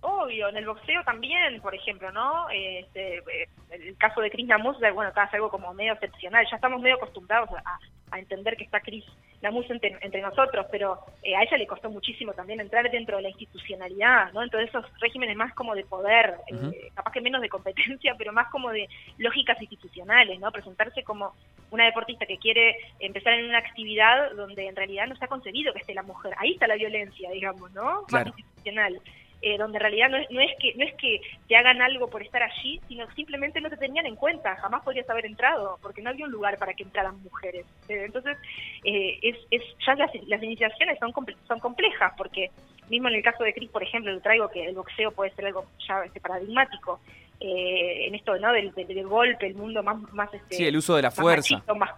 Obvio, 0.02 0.48
en 0.48 0.58
el 0.58 0.66
boxeo 0.66 1.04
también, 1.04 1.62
por 1.62 1.76
ejemplo, 1.76 2.12
¿no? 2.12 2.50
Este, 2.50 3.18
eh, 3.18 3.50
el 3.72 3.98
caso 3.98 4.22
de 4.22 4.32
Chris 4.32 4.48
Namus, 4.48 4.78
bueno, 4.80 5.10
acá 5.10 5.26
es 5.26 5.34
algo 5.34 5.50
como 5.50 5.74
medio 5.74 5.94
excepcional. 5.94 6.46
Ya 6.50 6.56
estamos 6.56 6.82
medio 6.82 6.96
acostumbrados 6.96 7.50
a, 7.66 7.80
a 8.12 8.20
entender 8.20 8.56
que 8.56 8.64
está 8.64 8.80
Chris 8.80 9.06
Namus 9.42 9.70
entre, 9.70 9.98
entre 10.02 10.22
nosotros, 10.22 10.66
pero 10.72 11.00
eh, 11.24 11.36
a 11.36 11.44
ella 11.44 11.58
le 11.58 11.68
costó 11.68 11.90
muchísimo 11.90 12.34
también 12.34 12.60
entrar 12.60 12.90
dentro 12.92 13.18
de 13.18 13.24
la 13.24 13.30
institucionalidad, 13.30 14.34
¿no? 14.34 14.44
Entonces 14.44 14.70
esos 14.70 14.86
regímenes 15.00 15.36
más 15.38 15.54
como 15.54 15.76
de 15.76 15.86
poder, 15.86 16.36
eh, 16.48 16.92
capaz 16.94 17.12
que 17.12 17.22
menos 17.22 17.42
de 17.42 17.50
competencia, 17.50 18.16
pero 18.18 18.34
más 18.34 18.50
como 18.52 18.70
de 18.72 18.90
lógicas 19.18 19.62
institucionales, 19.62 20.40
¿no? 20.40 20.52
Presentarse 20.52 21.04
como 21.04 21.34
una 21.72 21.86
deportista 21.86 22.26
que 22.26 22.38
quiere 22.38 22.76
empezar 23.00 23.34
en 23.34 23.46
una 23.46 23.60
actividad 23.60 24.32
donde 24.36 24.68
en 24.68 24.76
realidad 24.76 25.08
no 25.08 25.14
está 25.14 25.28
concebido 25.28 25.74
que 25.74 25.80
esté 25.80 25.94
la 25.94 26.04
mujer. 26.04 26.34
Ahí 26.38 26.54
está 26.54 26.68
la 26.68 26.76
violencia, 26.76 27.30
digamos, 27.32 27.72
¿no? 27.72 28.04
Claro. 28.08 28.32
Más 28.32 28.40
institucional. 28.40 29.00
Eh, 29.42 29.58
donde 29.58 29.78
en 29.78 29.82
realidad 29.82 30.10
no 30.10 30.18
es, 30.18 30.30
no 30.32 30.42
es 30.42 30.52
que 30.60 30.74
no 30.76 30.84
es 30.84 30.94
que 30.96 31.22
te 31.48 31.56
hagan 31.56 31.82
algo 31.82 32.10
por 32.10 32.22
estar 32.22 32.44
allí, 32.44 32.82
sino 32.90 33.10
simplemente 33.14 33.62
no 33.62 33.70
te 33.70 33.78
tenían 33.78 34.06
en 34.06 34.18
cuenta, 34.18 34.58
jamás 34.58 34.84
podrías 34.84 35.10
haber 35.10 35.26
entrado, 35.26 35.80
porque 35.82 36.02
no 36.02 36.10
había 36.10 36.26
un 36.26 36.32
lugar 36.32 36.58
para 36.58 36.74
que 36.74 36.84
entraran 36.84 37.24
mujeres. 37.24 37.66
Eh, 37.88 38.04
entonces, 38.06 38.38
eh, 38.84 39.18
es, 39.22 39.38
es 39.50 39.62
ya 39.88 39.96
las, 39.96 40.12
las 40.28 40.44
iniciaciones 40.44 41.00
son 41.00 41.14
comple- 41.14 41.38
son 41.48 41.60
complejas, 41.62 42.12
porque 42.18 42.52
mismo 42.90 43.08
en 43.08 43.16
el 43.16 43.24
caso 43.24 43.46
de 43.46 43.54
Cris, 43.54 43.70
por 43.70 43.82
ejemplo, 43.82 44.12
lo 44.12 44.20
traigo 44.20 44.50
que 44.50 44.66
el 44.66 44.76
boxeo 44.76 45.12
puede 45.12 45.32
ser 45.32 45.46
algo 45.46 45.66
ya 45.88 46.04
este, 46.04 46.20
paradigmático. 46.20 47.00
eh, 47.40 48.08
en 48.08 48.16
esto 48.16 48.38
no 48.40 48.52
del, 48.52 48.74
del- 48.74 48.88
del 48.88 49.08
golpe, 49.08 49.48
el 49.48 49.56
mundo 49.56 49.82
más, 49.82 49.96
más 50.12 50.34
este, 50.34 50.56
Sí, 50.58 50.66
el 50.66 50.76
uso 50.76 50.98
de 50.98 51.04
la 51.04 51.12
fuerza. 51.12 51.56
machista, 51.56 51.74
más- 51.76 51.92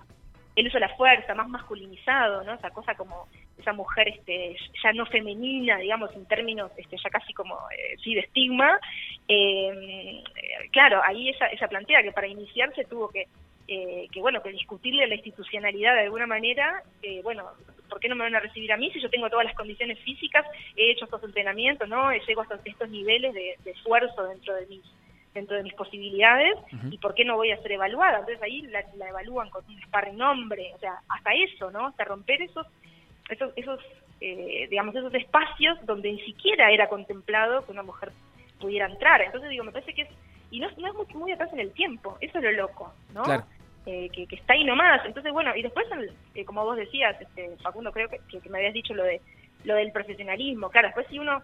el 0.55 0.67
uso 0.67 0.77
de 0.77 0.87
la 0.87 0.95
fuerza, 0.95 1.33
más 1.33 1.47
masculinizado, 1.47 2.43
¿no? 2.43 2.53
Esa 2.53 2.71
cosa 2.71 2.95
como 2.95 3.27
esa 3.57 3.73
mujer 3.73 4.09
este 4.09 4.55
ya 4.83 4.91
no 4.93 5.05
femenina, 5.05 5.77
digamos, 5.77 6.13
en 6.15 6.25
términos 6.25 6.71
este 6.77 6.97
ya 6.97 7.09
casi 7.09 7.33
como 7.33 7.55
eh, 7.71 7.95
sí 8.03 8.13
de 8.13 8.21
estigma. 8.21 8.79
Eh, 9.27 10.23
claro, 10.71 11.01
ahí 11.03 11.29
ella, 11.29 11.47
ella 11.47 11.67
plantea 11.67 12.03
que 12.03 12.11
para 12.11 12.27
iniciarse 12.27 12.83
tuvo 12.85 13.09
que 13.09 13.27
eh, 13.67 14.07
que 14.11 14.19
bueno, 14.19 14.41
que 14.41 14.51
discutirle 14.51 15.07
la 15.07 15.15
institucionalidad 15.15 15.93
de 15.93 16.01
alguna 16.01 16.27
manera, 16.27 16.83
eh, 17.01 17.21
bueno, 17.23 17.45
¿por 17.87 17.99
qué 17.99 18.09
no 18.09 18.15
me 18.15 18.25
van 18.25 18.35
a 18.35 18.41
recibir 18.41 18.71
a 18.73 18.77
mí 18.77 18.91
si 18.91 18.99
yo 18.99 19.09
tengo 19.09 19.29
todas 19.29 19.45
las 19.45 19.55
condiciones 19.55 19.97
físicas, 19.99 20.45
he 20.75 20.91
hecho 20.91 21.05
estos 21.05 21.23
entrenamientos, 21.23 21.87
¿no? 21.87 22.11
Llego 22.11 22.41
hasta 22.41 22.59
estos 22.65 22.89
niveles 22.89 23.33
de, 23.33 23.55
de 23.63 23.71
esfuerzo 23.71 24.23
dentro 24.23 24.55
de 24.55 24.65
mis 24.65 24.83
dentro 25.33 25.55
de 25.55 25.63
mis 25.63 25.73
posibilidades 25.73 26.55
y 26.91 26.97
por 26.97 27.13
qué 27.13 27.23
no 27.23 27.35
voy 27.37 27.51
a 27.51 27.61
ser 27.61 27.71
evaluada. 27.73 28.19
Entonces 28.19 28.41
ahí 28.43 28.61
la, 28.63 28.83
la 28.97 29.09
evalúan 29.09 29.49
con 29.49 29.63
un 29.67 29.81
sparring 29.83 30.17
nombre, 30.17 30.71
o 30.75 30.79
sea, 30.79 30.99
hasta 31.09 31.31
eso, 31.33 31.71
¿no? 31.71 31.87
Hasta 31.87 32.03
romper 32.03 32.41
esos, 32.41 32.67
esos, 33.29 33.51
esos 33.55 33.79
eh, 34.19 34.67
digamos, 34.69 34.93
esos 34.95 35.13
espacios 35.15 35.77
donde 35.85 36.11
ni 36.11 36.21
siquiera 36.21 36.69
era 36.71 36.87
contemplado 36.89 37.65
que 37.65 37.71
una 37.71 37.83
mujer 37.83 38.11
pudiera 38.59 38.85
entrar. 38.87 39.21
Entonces 39.21 39.49
digo, 39.49 39.63
me 39.63 39.71
parece 39.71 39.93
que 39.93 40.03
es, 40.03 40.09
y 40.51 40.59
no, 40.59 40.67
no 40.77 40.87
es 40.87 40.93
muy, 40.93 41.05
muy 41.15 41.31
atrás 41.31 41.51
en 41.53 41.59
el 41.61 41.71
tiempo, 41.71 42.17
eso 42.21 42.37
es 42.37 42.43
lo 42.43 42.51
loco, 42.51 42.93
¿no? 43.13 43.23
Claro. 43.23 43.43
Eh, 43.87 44.09
que, 44.13 44.27
que 44.27 44.35
está 44.35 44.53
ahí 44.53 44.63
nomás. 44.63 45.03
Entonces, 45.05 45.31
bueno, 45.31 45.55
y 45.55 45.63
después, 45.63 45.87
el- 45.91 46.11
eh, 46.35 46.45
como 46.45 46.63
vos 46.63 46.77
decías, 46.77 47.19
este, 47.19 47.55
Facundo, 47.63 47.91
creo 47.91 48.09
que, 48.09 48.19
que- 48.29 48.39
que 48.39 48.49
me 48.49 48.59
habías 48.59 48.73
dicho 48.73 48.93
lo 48.93 49.03
de 49.03 49.21
lo 49.63 49.75
del 49.75 49.91
profesionalismo. 49.91 50.69
Claro, 50.69 50.87
después 50.89 51.05
si 51.09 51.17
uno, 51.19 51.41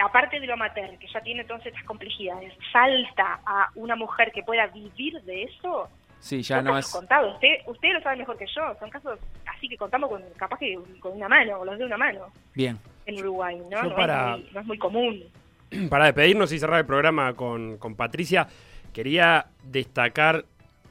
aparte 0.00 0.40
de 0.40 0.46
lo 0.46 0.54
amateur, 0.54 0.98
que 0.98 1.06
ya 1.12 1.20
tiene 1.20 1.44
todas 1.44 1.64
estas 1.66 1.82
complejidades, 1.84 2.52
salta 2.72 3.40
a 3.46 3.70
una 3.76 3.96
mujer 3.96 4.30
que 4.32 4.42
pueda 4.42 4.66
vivir 4.68 5.20
de 5.22 5.44
eso, 5.44 5.88
Sí, 6.18 6.42
ya 6.42 6.60
no 6.62 6.76
es. 6.78 6.90
contados. 6.90 7.34
Usted, 7.34 7.58
usted 7.66 7.92
lo 7.92 8.00
sabe 8.00 8.16
mejor 8.16 8.36
que 8.38 8.46
yo. 8.46 8.74
Son 8.80 8.90
casos 8.90 9.18
así 9.46 9.68
que 9.68 9.76
contamos 9.76 10.08
con 10.10 10.22
capaz 10.36 10.58
que 10.58 10.76
con 11.00 11.12
una 11.12 11.28
mano, 11.28 11.58
o 11.60 11.64
los 11.64 11.78
de 11.78 11.84
una 11.84 11.96
mano 11.96 12.32
Bien. 12.54 12.78
en 13.06 13.18
Uruguay, 13.20 13.60
¿no? 13.70 13.82
No, 13.82 13.94
para- 13.94 14.34
es 14.36 14.40
muy, 14.42 14.50
no 14.52 14.60
es 14.60 14.66
muy 14.66 14.78
común. 14.78 15.24
Para 15.90 16.06
despedirnos 16.06 16.52
y 16.52 16.58
cerrar 16.58 16.80
el 16.80 16.86
programa 16.86 17.34
con, 17.34 17.76
con 17.78 17.94
Patricia, 17.96 18.48
quería 18.92 19.46
destacar 19.64 20.44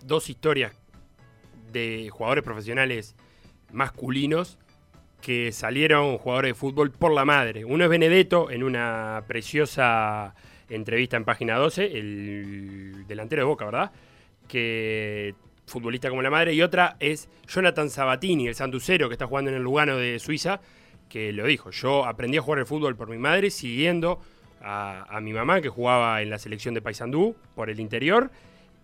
dos 0.04 0.30
historias 0.30 0.74
de 1.72 2.10
jugadores 2.12 2.44
profesionales 2.44 3.16
masculinos 3.72 4.58
que 5.26 5.52
salieron 5.52 6.20
jugadores 6.20 6.52
de 6.52 6.54
fútbol 6.54 6.92
por 6.92 7.12
la 7.12 7.26
madre. 7.26 7.66
Uno 7.66 7.86
es 7.86 7.90
Benedetto 7.90 8.52
en 8.52 8.62
una 8.62 9.24
preciosa 9.28 10.36
entrevista 10.70 11.18
en 11.18 11.26
página 11.26 11.56
12, 11.56 11.98
el 11.98 13.08
delantero 13.08 13.42
de 13.42 13.46
Boca, 13.48 13.66
¿verdad? 13.66 13.92
Que 14.48 15.34
futbolista 15.66 16.10
como 16.10 16.22
la 16.22 16.30
madre. 16.30 16.54
Y 16.54 16.62
otra 16.62 16.96
es 17.00 17.28
Jonathan 17.48 17.90
Sabatini, 17.90 18.48
el 18.48 18.54
santucero 18.54 19.10
que 19.10 19.14
está 19.14 19.26
jugando 19.26 19.50
en 19.50 19.58
el 19.58 19.64
Lugano 19.64 19.98
de 19.98 20.20
Suiza, 20.20 20.62
que 21.10 21.34
lo 21.34 21.48
dijo. 21.48 21.72
Yo 21.72 22.06
aprendí 22.06 22.38
a 22.38 22.42
jugar 22.44 22.60
al 22.60 22.68
fútbol 22.68 22.96
por 22.96 23.10
mi 23.10 23.18
madre, 23.18 23.50
siguiendo 23.50 24.20
a, 24.62 25.20
mi 25.24 25.34
mamá, 25.34 25.60
que 25.60 25.70
jugaba 25.70 26.22
en 26.22 26.30
la 26.30 26.38
selección 26.38 26.76
de 26.76 26.84
Paysandú 26.84 27.36
por 27.56 27.72
el 27.72 27.80
interior. 27.80 28.30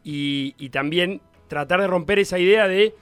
Y 0.04 0.70
también 0.70 1.22
tratar 1.48 1.82
de 1.82 1.86
romper 1.86 2.18
esa 2.18 2.40
idea 2.40 2.68
de 2.68 2.96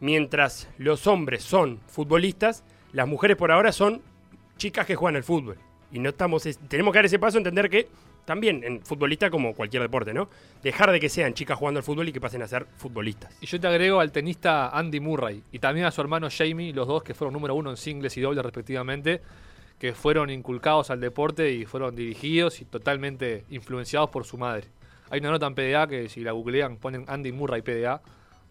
mientras 0.00 0.70
los 0.78 1.06
hombres 1.06 1.42
son 1.42 1.80
futbolistas, 1.86 2.64
las 2.92 3.06
mujeres 3.08 3.36
por 3.36 3.50
ahora 3.52 3.72
son 3.72 4.02
chicas 4.56 4.86
que 4.86 4.96
juegan 4.96 5.16
al 5.16 5.24
fútbol. 5.24 5.56
Y 5.92 5.98
no 5.98 6.10
estamos, 6.10 6.44
es- 6.46 6.58
tenemos 6.58 6.92
que 6.92 6.98
dar 6.98 7.06
ese 7.06 7.18
paso, 7.18 7.38
entender 7.38 7.70
que 7.70 7.88
también 8.24 8.62
en 8.62 8.82
futbolista 8.82 9.30
como 9.30 9.54
cualquier 9.54 9.82
deporte, 9.82 10.12
¿no? 10.12 10.28
Dejar 10.62 10.90
de 10.92 11.00
que 11.00 11.08
sean 11.08 11.32
chicas 11.32 11.56
jugando 11.58 11.78
al 11.78 11.84
fútbol 11.84 12.08
y 12.08 12.12
que 12.12 12.20
pasen 12.20 12.42
a 12.42 12.46
ser 12.48 12.66
futbolistas. 12.76 13.34
Y 13.40 13.46
yo 13.46 13.58
te 13.58 13.66
agrego 13.66 14.00
al 14.00 14.12
tenista 14.12 14.68
Andy 14.68 15.00
Murray 15.00 15.42
y 15.50 15.58
también 15.60 15.86
a 15.86 15.90
su 15.90 16.00
hermano 16.02 16.28
Jamie, 16.30 16.74
los 16.74 16.86
dos 16.86 17.02
que 17.02 17.14
fueron 17.14 17.32
número 17.32 17.54
uno 17.54 17.70
en 17.70 17.78
singles 17.78 18.16
y 18.18 18.20
dobles 18.20 18.44
respectivamente, 18.44 19.22
que 19.78 19.94
fueron 19.94 20.28
inculcados 20.28 20.90
al 20.90 21.00
deporte 21.00 21.52
y 21.52 21.64
fueron 21.64 21.94
dirigidos 21.96 22.60
y 22.60 22.64
totalmente 22.66 23.44
influenciados 23.48 24.10
por 24.10 24.24
su 24.26 24.36
madre. 24.36 24.64
Hay 25.08 25.20
una 25.20 25.30
nota 25.30 25.46
en 25.46 25.54
PDA 25.54 25.86
que 25.86 26.08
si 26.10 26.20
la 26.20 26.32
googlean 26.32 26.76
ponen 26.76 27.04
Andy 27.08 27.32
Murray 27.32 27.62
PDA, 27.62 28.02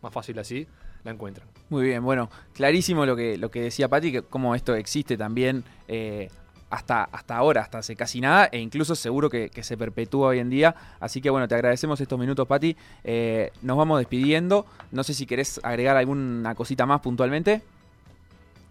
más 0.02 0.12
fácil 0.12 0.40
así, 0.40 0.66
la 1.04 1.12
encuentran. 1.12 1.48
Muy 1.70 1.84
bien, 1.84 2.04
bueno, 2.04 2.30
clarísimo 2.54 3.06
lo 3.06 3.16
que, 3.16 3.38
lo 3.38 3.50
que 3.52 3.62
decía 3.62 3.88
Pati, 3.90 4.12
que 4.12 4.22
cómo 4.22 4.56
esto 4.56 4.74
existe 4.76 5.18
también 5.18 5.64
eh, 5.88 6.30
hasta, 6.70 7.04
hasta 7.06 7.36
ahora, 7.38 7.62
hasta 7.62 7.78
hace 7.80 7.96
casi 7.96 8.20
nada, 8.22 8.50
e 8.52 8.60
incluso 8.60 8.96
seguro 8.96 9.30
que, 9.30 9.50
que 9.50 9.64
se 9.64 9.78
perpetúa 9.78 10.30
hoy 10.30 10.40
en 10.40 10.50
día. 10.50 10.76
Así 11.00 11.22
que 11.22 11.30
bueno, 11.30 11.48
te 11.48 11.56
agradecemos 11.56 12.00
estos 12.02 12.18
minutos, 12.20 12.48
Pati. 12.48 12.76
Eh, 13.04 13.52
nos 13.62 13.78
vamos 13.78 14.00
despidiendo. 14.00 14.66
No 14.92 15.04
sé 15.04 15.14
si 15.14 15.26
querés 15.26 15.60
agregar 15.64 15.96
alguna 15.98 16.56
cosita 16.56 16.86
más 16.86 17.02
puntualmente. 17.02 17.62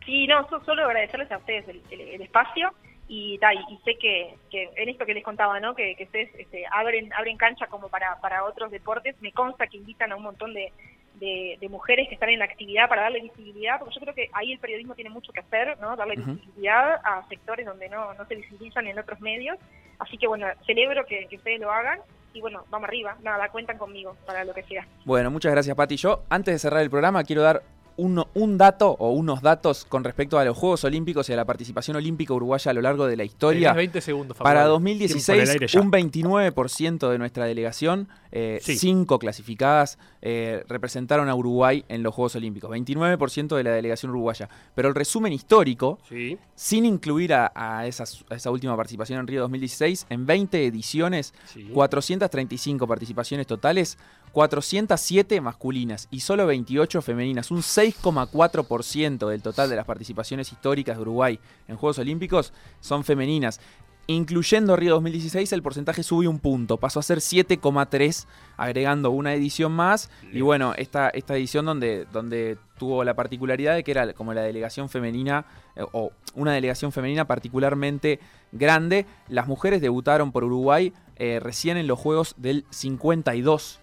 Sí, 0.05 0.27
no, 0.27 0.49
so- 0.49 0.63
solo 0.65 0.85
agradecerles 0.85 1.31
a 1.33 1.39
ustedes 1.39 1.67
el, 1.69 1.83
el- 1.91 2.01
el 2.01 2.23
espacio 2.23 2.71
y, 3.09 3.39
ta, 3.39 3.53
y, 3.55 3.59
y 3.59 3.79
sé 3.85 3.97
que, 4.01 4.35
que 4.51 4.71
en 4.77 4.89
esto 4.89 5.05
que 5.05 5.15
les 5.15 5.25
contaba, 5.25 5.59
¿no? 5.61 5.75
Que, 5.75 5.97
que 5.97 6.05
ustedes 6.05 6.31
este, 6.39 6.65
abren 6.71 7.13
abren 7.13 7.37
cancha 7.37 7.67
como 7.67 7.89
para, 7.89 8.21
para 8.21 8.45
otros 8.45 8.71
deportes. 8.71 9.17
Me 9.21 9.33
consta 9.33 9.67
que 9.67 9.79
invitan 9.79 10.13
a 10.13 10.17
un 10.17 10.23
montón 10.23 10.55
de, 10.55 10.73
de, 11.19 11.57
de 11.61 11.69
mujeres 11.69 12.09
que 12.09 12.15
están 12.15 12.29
en 12.29 12.43
actividad 12.43 12.89
para 12.89 13.03
darle 13.03 13.21
visibilidad, 13.21 13.79
porque 13.79 13.95
yo 13.95 14.01
creo 14.01 14.15
que 14.15 14.31
ahí 14.33 14.53
el 14.53 14.59
periodismo 14.59 14.95
tiene 14.95 15.11
mucho 15.11 15.33
que 15.33 15.41
hacer, 15.41 15.79
¿no? 15.81 15.97
Darle 15.97 16.17
visibilidad 16.17 17.01
a 17.05 17.27
sectores 17.29 17.67
donde 17.67 17.89
no, 17.89 18.15
no 18.15 18.27
se 18.27 18.35
visibilizan 18.35 18.87
en 18.87 18.99
otros 18.99 19.21
medios. 19.21 19.59
Así 19.99 20.19
que 20.19 20.27
bueno, 20.27 20.47
celebro 20.67 21.07
que, 21.07 21.27
que 21.27 21.37
ustedes 21.37 21.61
lo 21.61 21.71
hagan 21.73 22.01
y 22.35 22.41
bueno, 22.41 22.65
vamos 22.71 22.89
arriba. 22.89 23.17
Nada, 23.23 23.49
cuentan 23.49 23.79
conmigo 23.79 24.17
para 24.27 24.45
lo 24.45 24.53
que 24.53 24.63
sea. 24.65 24.87
Bueno, 25.05 25.31
muchas 25.31 25.53
gracias, 25.53 25.75
Pati. 25.75 25.97
Yo, 25.97 26.23
antes 26.29 26.55
de 26.55 26.59
cerrar 26.59 26.83
el 26.83 26.91
programa, 26.91 27.25
quiero 27.25 27.43
dar 27.43 27.63
uno- 27.99 28.29
un 28.35 28.59
dato 28.59 28.91
o 28.91 29.11
unos 29.13 29.43
datos 29.43 29.85
con 29.87 30.05
respecto 30.05 30.39
a 30.39 30.45
los 30.45 30.57
Juegos 30.57 30.85
Olímpicos 30.85 31.29
y 31.29 31.33
a 31.33 31.37
la 31.37 31.45
participación 31.45 31.97
olímpica 31.97 32.35
uruguaya 32.35 32.71
a 32.71 32.75
lo 32.75 32.83
largo 32.83 33.07
de 33.07 33.17
la 33.17 33.25
historia. 33.25 33.71
Tenés 33.71 33.77
20 33.77 34.01
segundos, 34.01 34.37
Para 34.37 34.61
Facundo. 34.65 34.79
Tiempo 34.79 34.89
en 34.89 34.93
el 34.93 34.99
2016, 35.09 35.51
aire 35.51 35.67
ya. 35.67 35.81
un 35.81 35.91
29% 35.91 37.11
de 37.11 37.19
nuestra 37.19 37.45
delegación, 37.47 38.09
eh, 38.33 38.59
Sí. 38.63 38.77
cinco 38.77 39.19
clasificadas, 39.19 39.99
eh, 40.23 40.65
representaron 40.69 41.29
a 41.29 41.35
Uruguay 41.35 41.85
en 41.89 42.03
los 42.03 42.15
Juegos 42.15 42.37
Olímpicos. 42.37 42.71
29% 42.71 43.57
de 43.57 43.65
la 43.65 43.71
delegación 43.71 44.11
uruguaya. 44.11 44.49
Pero 44.75 44.89
el 44.89 44.95
resumen 44.95 45.33
histórico, 45.33 45.99
Sí. 46.09 46.39
sin 46.55 46.85
incluir 46.85 47.33
a, 47.35 47.53
a 47.55 47.87
esas- 47.87 48.25
a 48.31 48.35
esa 48.35 48.51
última 48.51 48.77
participación 48.77 49.21
en 49.21 49.27
Río 49.27 49.41
2016, 49.43 50.07
en 50.11 50.27
20 50.27 50.67
ediciones, 50.67 51.33
sí. 51.47 51.71
435 51.73 52.87
participaciones 52.87 53.47
totales, 53.47 53.99
407 54.33 55.41
masculinas 55.41 56.09
y 56.11 56.21
solo 56.21 56.47
28 56.47 57.01
femeninas, 57.03 57.51
un 57.51 57.63
6,4% 57.63 59.29
del 59.29 59.43
total 59.43 59.71
de 59.71 59.77
las 59.77 59.87
participaciones 59.87 60.53
históricas 60.53 60.97
de 60.97 61.03
Uruguay 61.03 61.41
en 61.69 61.77
Juegos 61.77 61.99
Olímpicos 61.99 62.53
son 62.81 63.05
femeninas. 63.05 63.61
Incluyendo 64.09 64.77
Río 64.77 64.93
2016, 64.95 65.53
el 65.53 65.63
porcentaje 65.63 66.05
subió 66.05 66.31
un 66.31 66.39
punto, 66.39 66.77
pasó 66.77 67.01
a 67.01 67.03
ser 67.03 67.19
7,3, 67.19 68.27
agregando 68.57 69.11
una 69.11 69.35
edición 69.35 69.73
más. 69.73 70.11
Y 70.33 70.43
bueno, 70.43 70.75
esta, 70.77 71.09
esta 71.09 71.35
edición 71.35 71.67
donde, 71.67 72.07
donde 72.13 72.57
tuvo 72.79 73.03
la 73.03 73.15
particularidad 73.15 73.75
de 73.75 73.83
que 73.83 73.91
era 73.91 74.13
como 74.13 74.33
la 74.33 74.43
delegación 74.43 74.89
femenina, 74.89 75.47
eh, 75.75 75.85
o 75.91 76.13
una 76.35 76.53
delegación 76.53 76.93
femenina 76.93 77.27
particularmente 77.27 78.21
grande. 78.53 79.07
Las 79.29 79.49
mujeres 79.49 79.81
debutaron 79.81 80.31
por 80.31 80.45
Uruguay 80.45 80.93
eh, 81.17 81.41
recién 81.43 81.77
en 81.77 81.89
los 81.89 81.99
Juegos 81.99 82.35
del 82.37 82.65
52. 82.71 83.81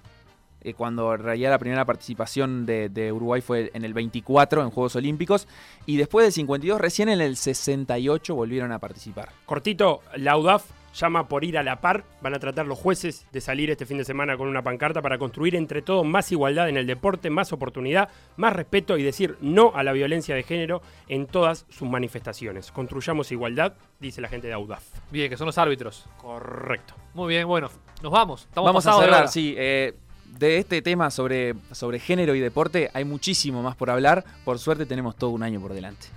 Eh, 0.64 0.74
cuando 0.74 1.14
en 1.14 1.22
realidad 1.22 1.52
la 1.52 1.60
primera 1.60 1.86
participación 1.86 2.66
de, 2.66 2.90
de 2.90 3.12
Uruguay 3.12 3.42
fue 3.42 3.72
en 3.74 3.84
el 3.86 3.94
24 3.94 4.62
en 4.62 4.70
Juegos 4.70 4.96
Olímpicos. 4.96 5.48
Y 5.86 5.98
después 5.98 6.26
del 6.26 6.34
52, 6.34 6.80
recién 6.80 7.10
en 7.10 7.22
el 7.22 7.36
68 7.36 8.36
volvieron 8.36 8.72
a 8.72 8.80
participar. 8.80 9.30
Cortito, 9.46 10.02
la 10.16 10.38
UDAF 10.38 10.66
llama 10.94 11.28
por 11.28 11.44
ir 11.44 11.58
a 11.58 11.64
la 11.64 11.82
par. 11.82 12.04
Van 12.22 12.34
a 12.34 12.40
tratar 12.40 12.66
los 12.66 12.78
jueces 12.78 13.26
de 13.32 13.42
salir 13.42 13.70
este 13.72 13.86
fin 13.86 13.98
de 13.98 14.06
semana 14.06 14.38
con 14.38 14.48
una 14.48 14.62
pancarta 14.62 15.02
para 15.02 15.18
construir 15.18 15.56
entre 15.56 15.82
todos 15.82 16.06
más 16.06 16.32
igualdad 16.32 16.70
en 16.70 16.78
el 16.78 16.88
deporte, 16.88 17.30
más 17.30 17.52
oportunidad, 17.52 18.10
más 18.38 18.54
respeto 18.54 18.98
y 18.98 19.04
decir 19.04 19.38
no 19.42 19.72
a 19.76 19.84
la 19.84 19.92
violencia 19.92 20.36
de 20.36 20.44
género 20.44 20.82
en 21.08 21.26
todas 21.26 21.66
sus 21.70 21.90
manifestaciones. 21.90 22.72
Construyamos 22.72 23.32
igualdad, 23.32 23.74
dice 24.00 24.22
la 24.22 24.30
gente 24.30 24.48
de 24.48 24.56
UDAF. 24.56 24.84
Bien, 25.12 25.30
que 25.30 25.38
son 25.38 25.48
los 25.48 25.58
árbitros. 25.58 26.06
Correcto. 26.18 26.94
Muy 27.14 27.34
bien, 27.34 27.48
bueno, 27.48 27.70
nos 28.02 28.12
vamos. 28.12 28.44
Estamos 28.44 28.68
Vamos 28.70 28.86
a 28.86 29.00
cerrar, 29.00 29.28
sí. 29.30 29.56
eh, 29.58 29.94
de 30.40 30.58
este 30.58 30.82
tema 30.82 31.12
sobre, 31.12 31.56
sobre 31.72 32.00
género 32.00 32.36
y 32.36 32.40
deporte 32.40 32.90
hay 32.94 33.06
muchísimo 33.06 33.62
más 33.62 33.76
por 33.76 33.90
hablar. 33.90 34.24
Por 34.46 34.60
suerte 34.60 34.86
tenemos 34.86 35.16
todo 35.16 35.32
un 35.32 35.44
año 35.44 35.60
por 35.60 35.74
delante. 35.74 36.08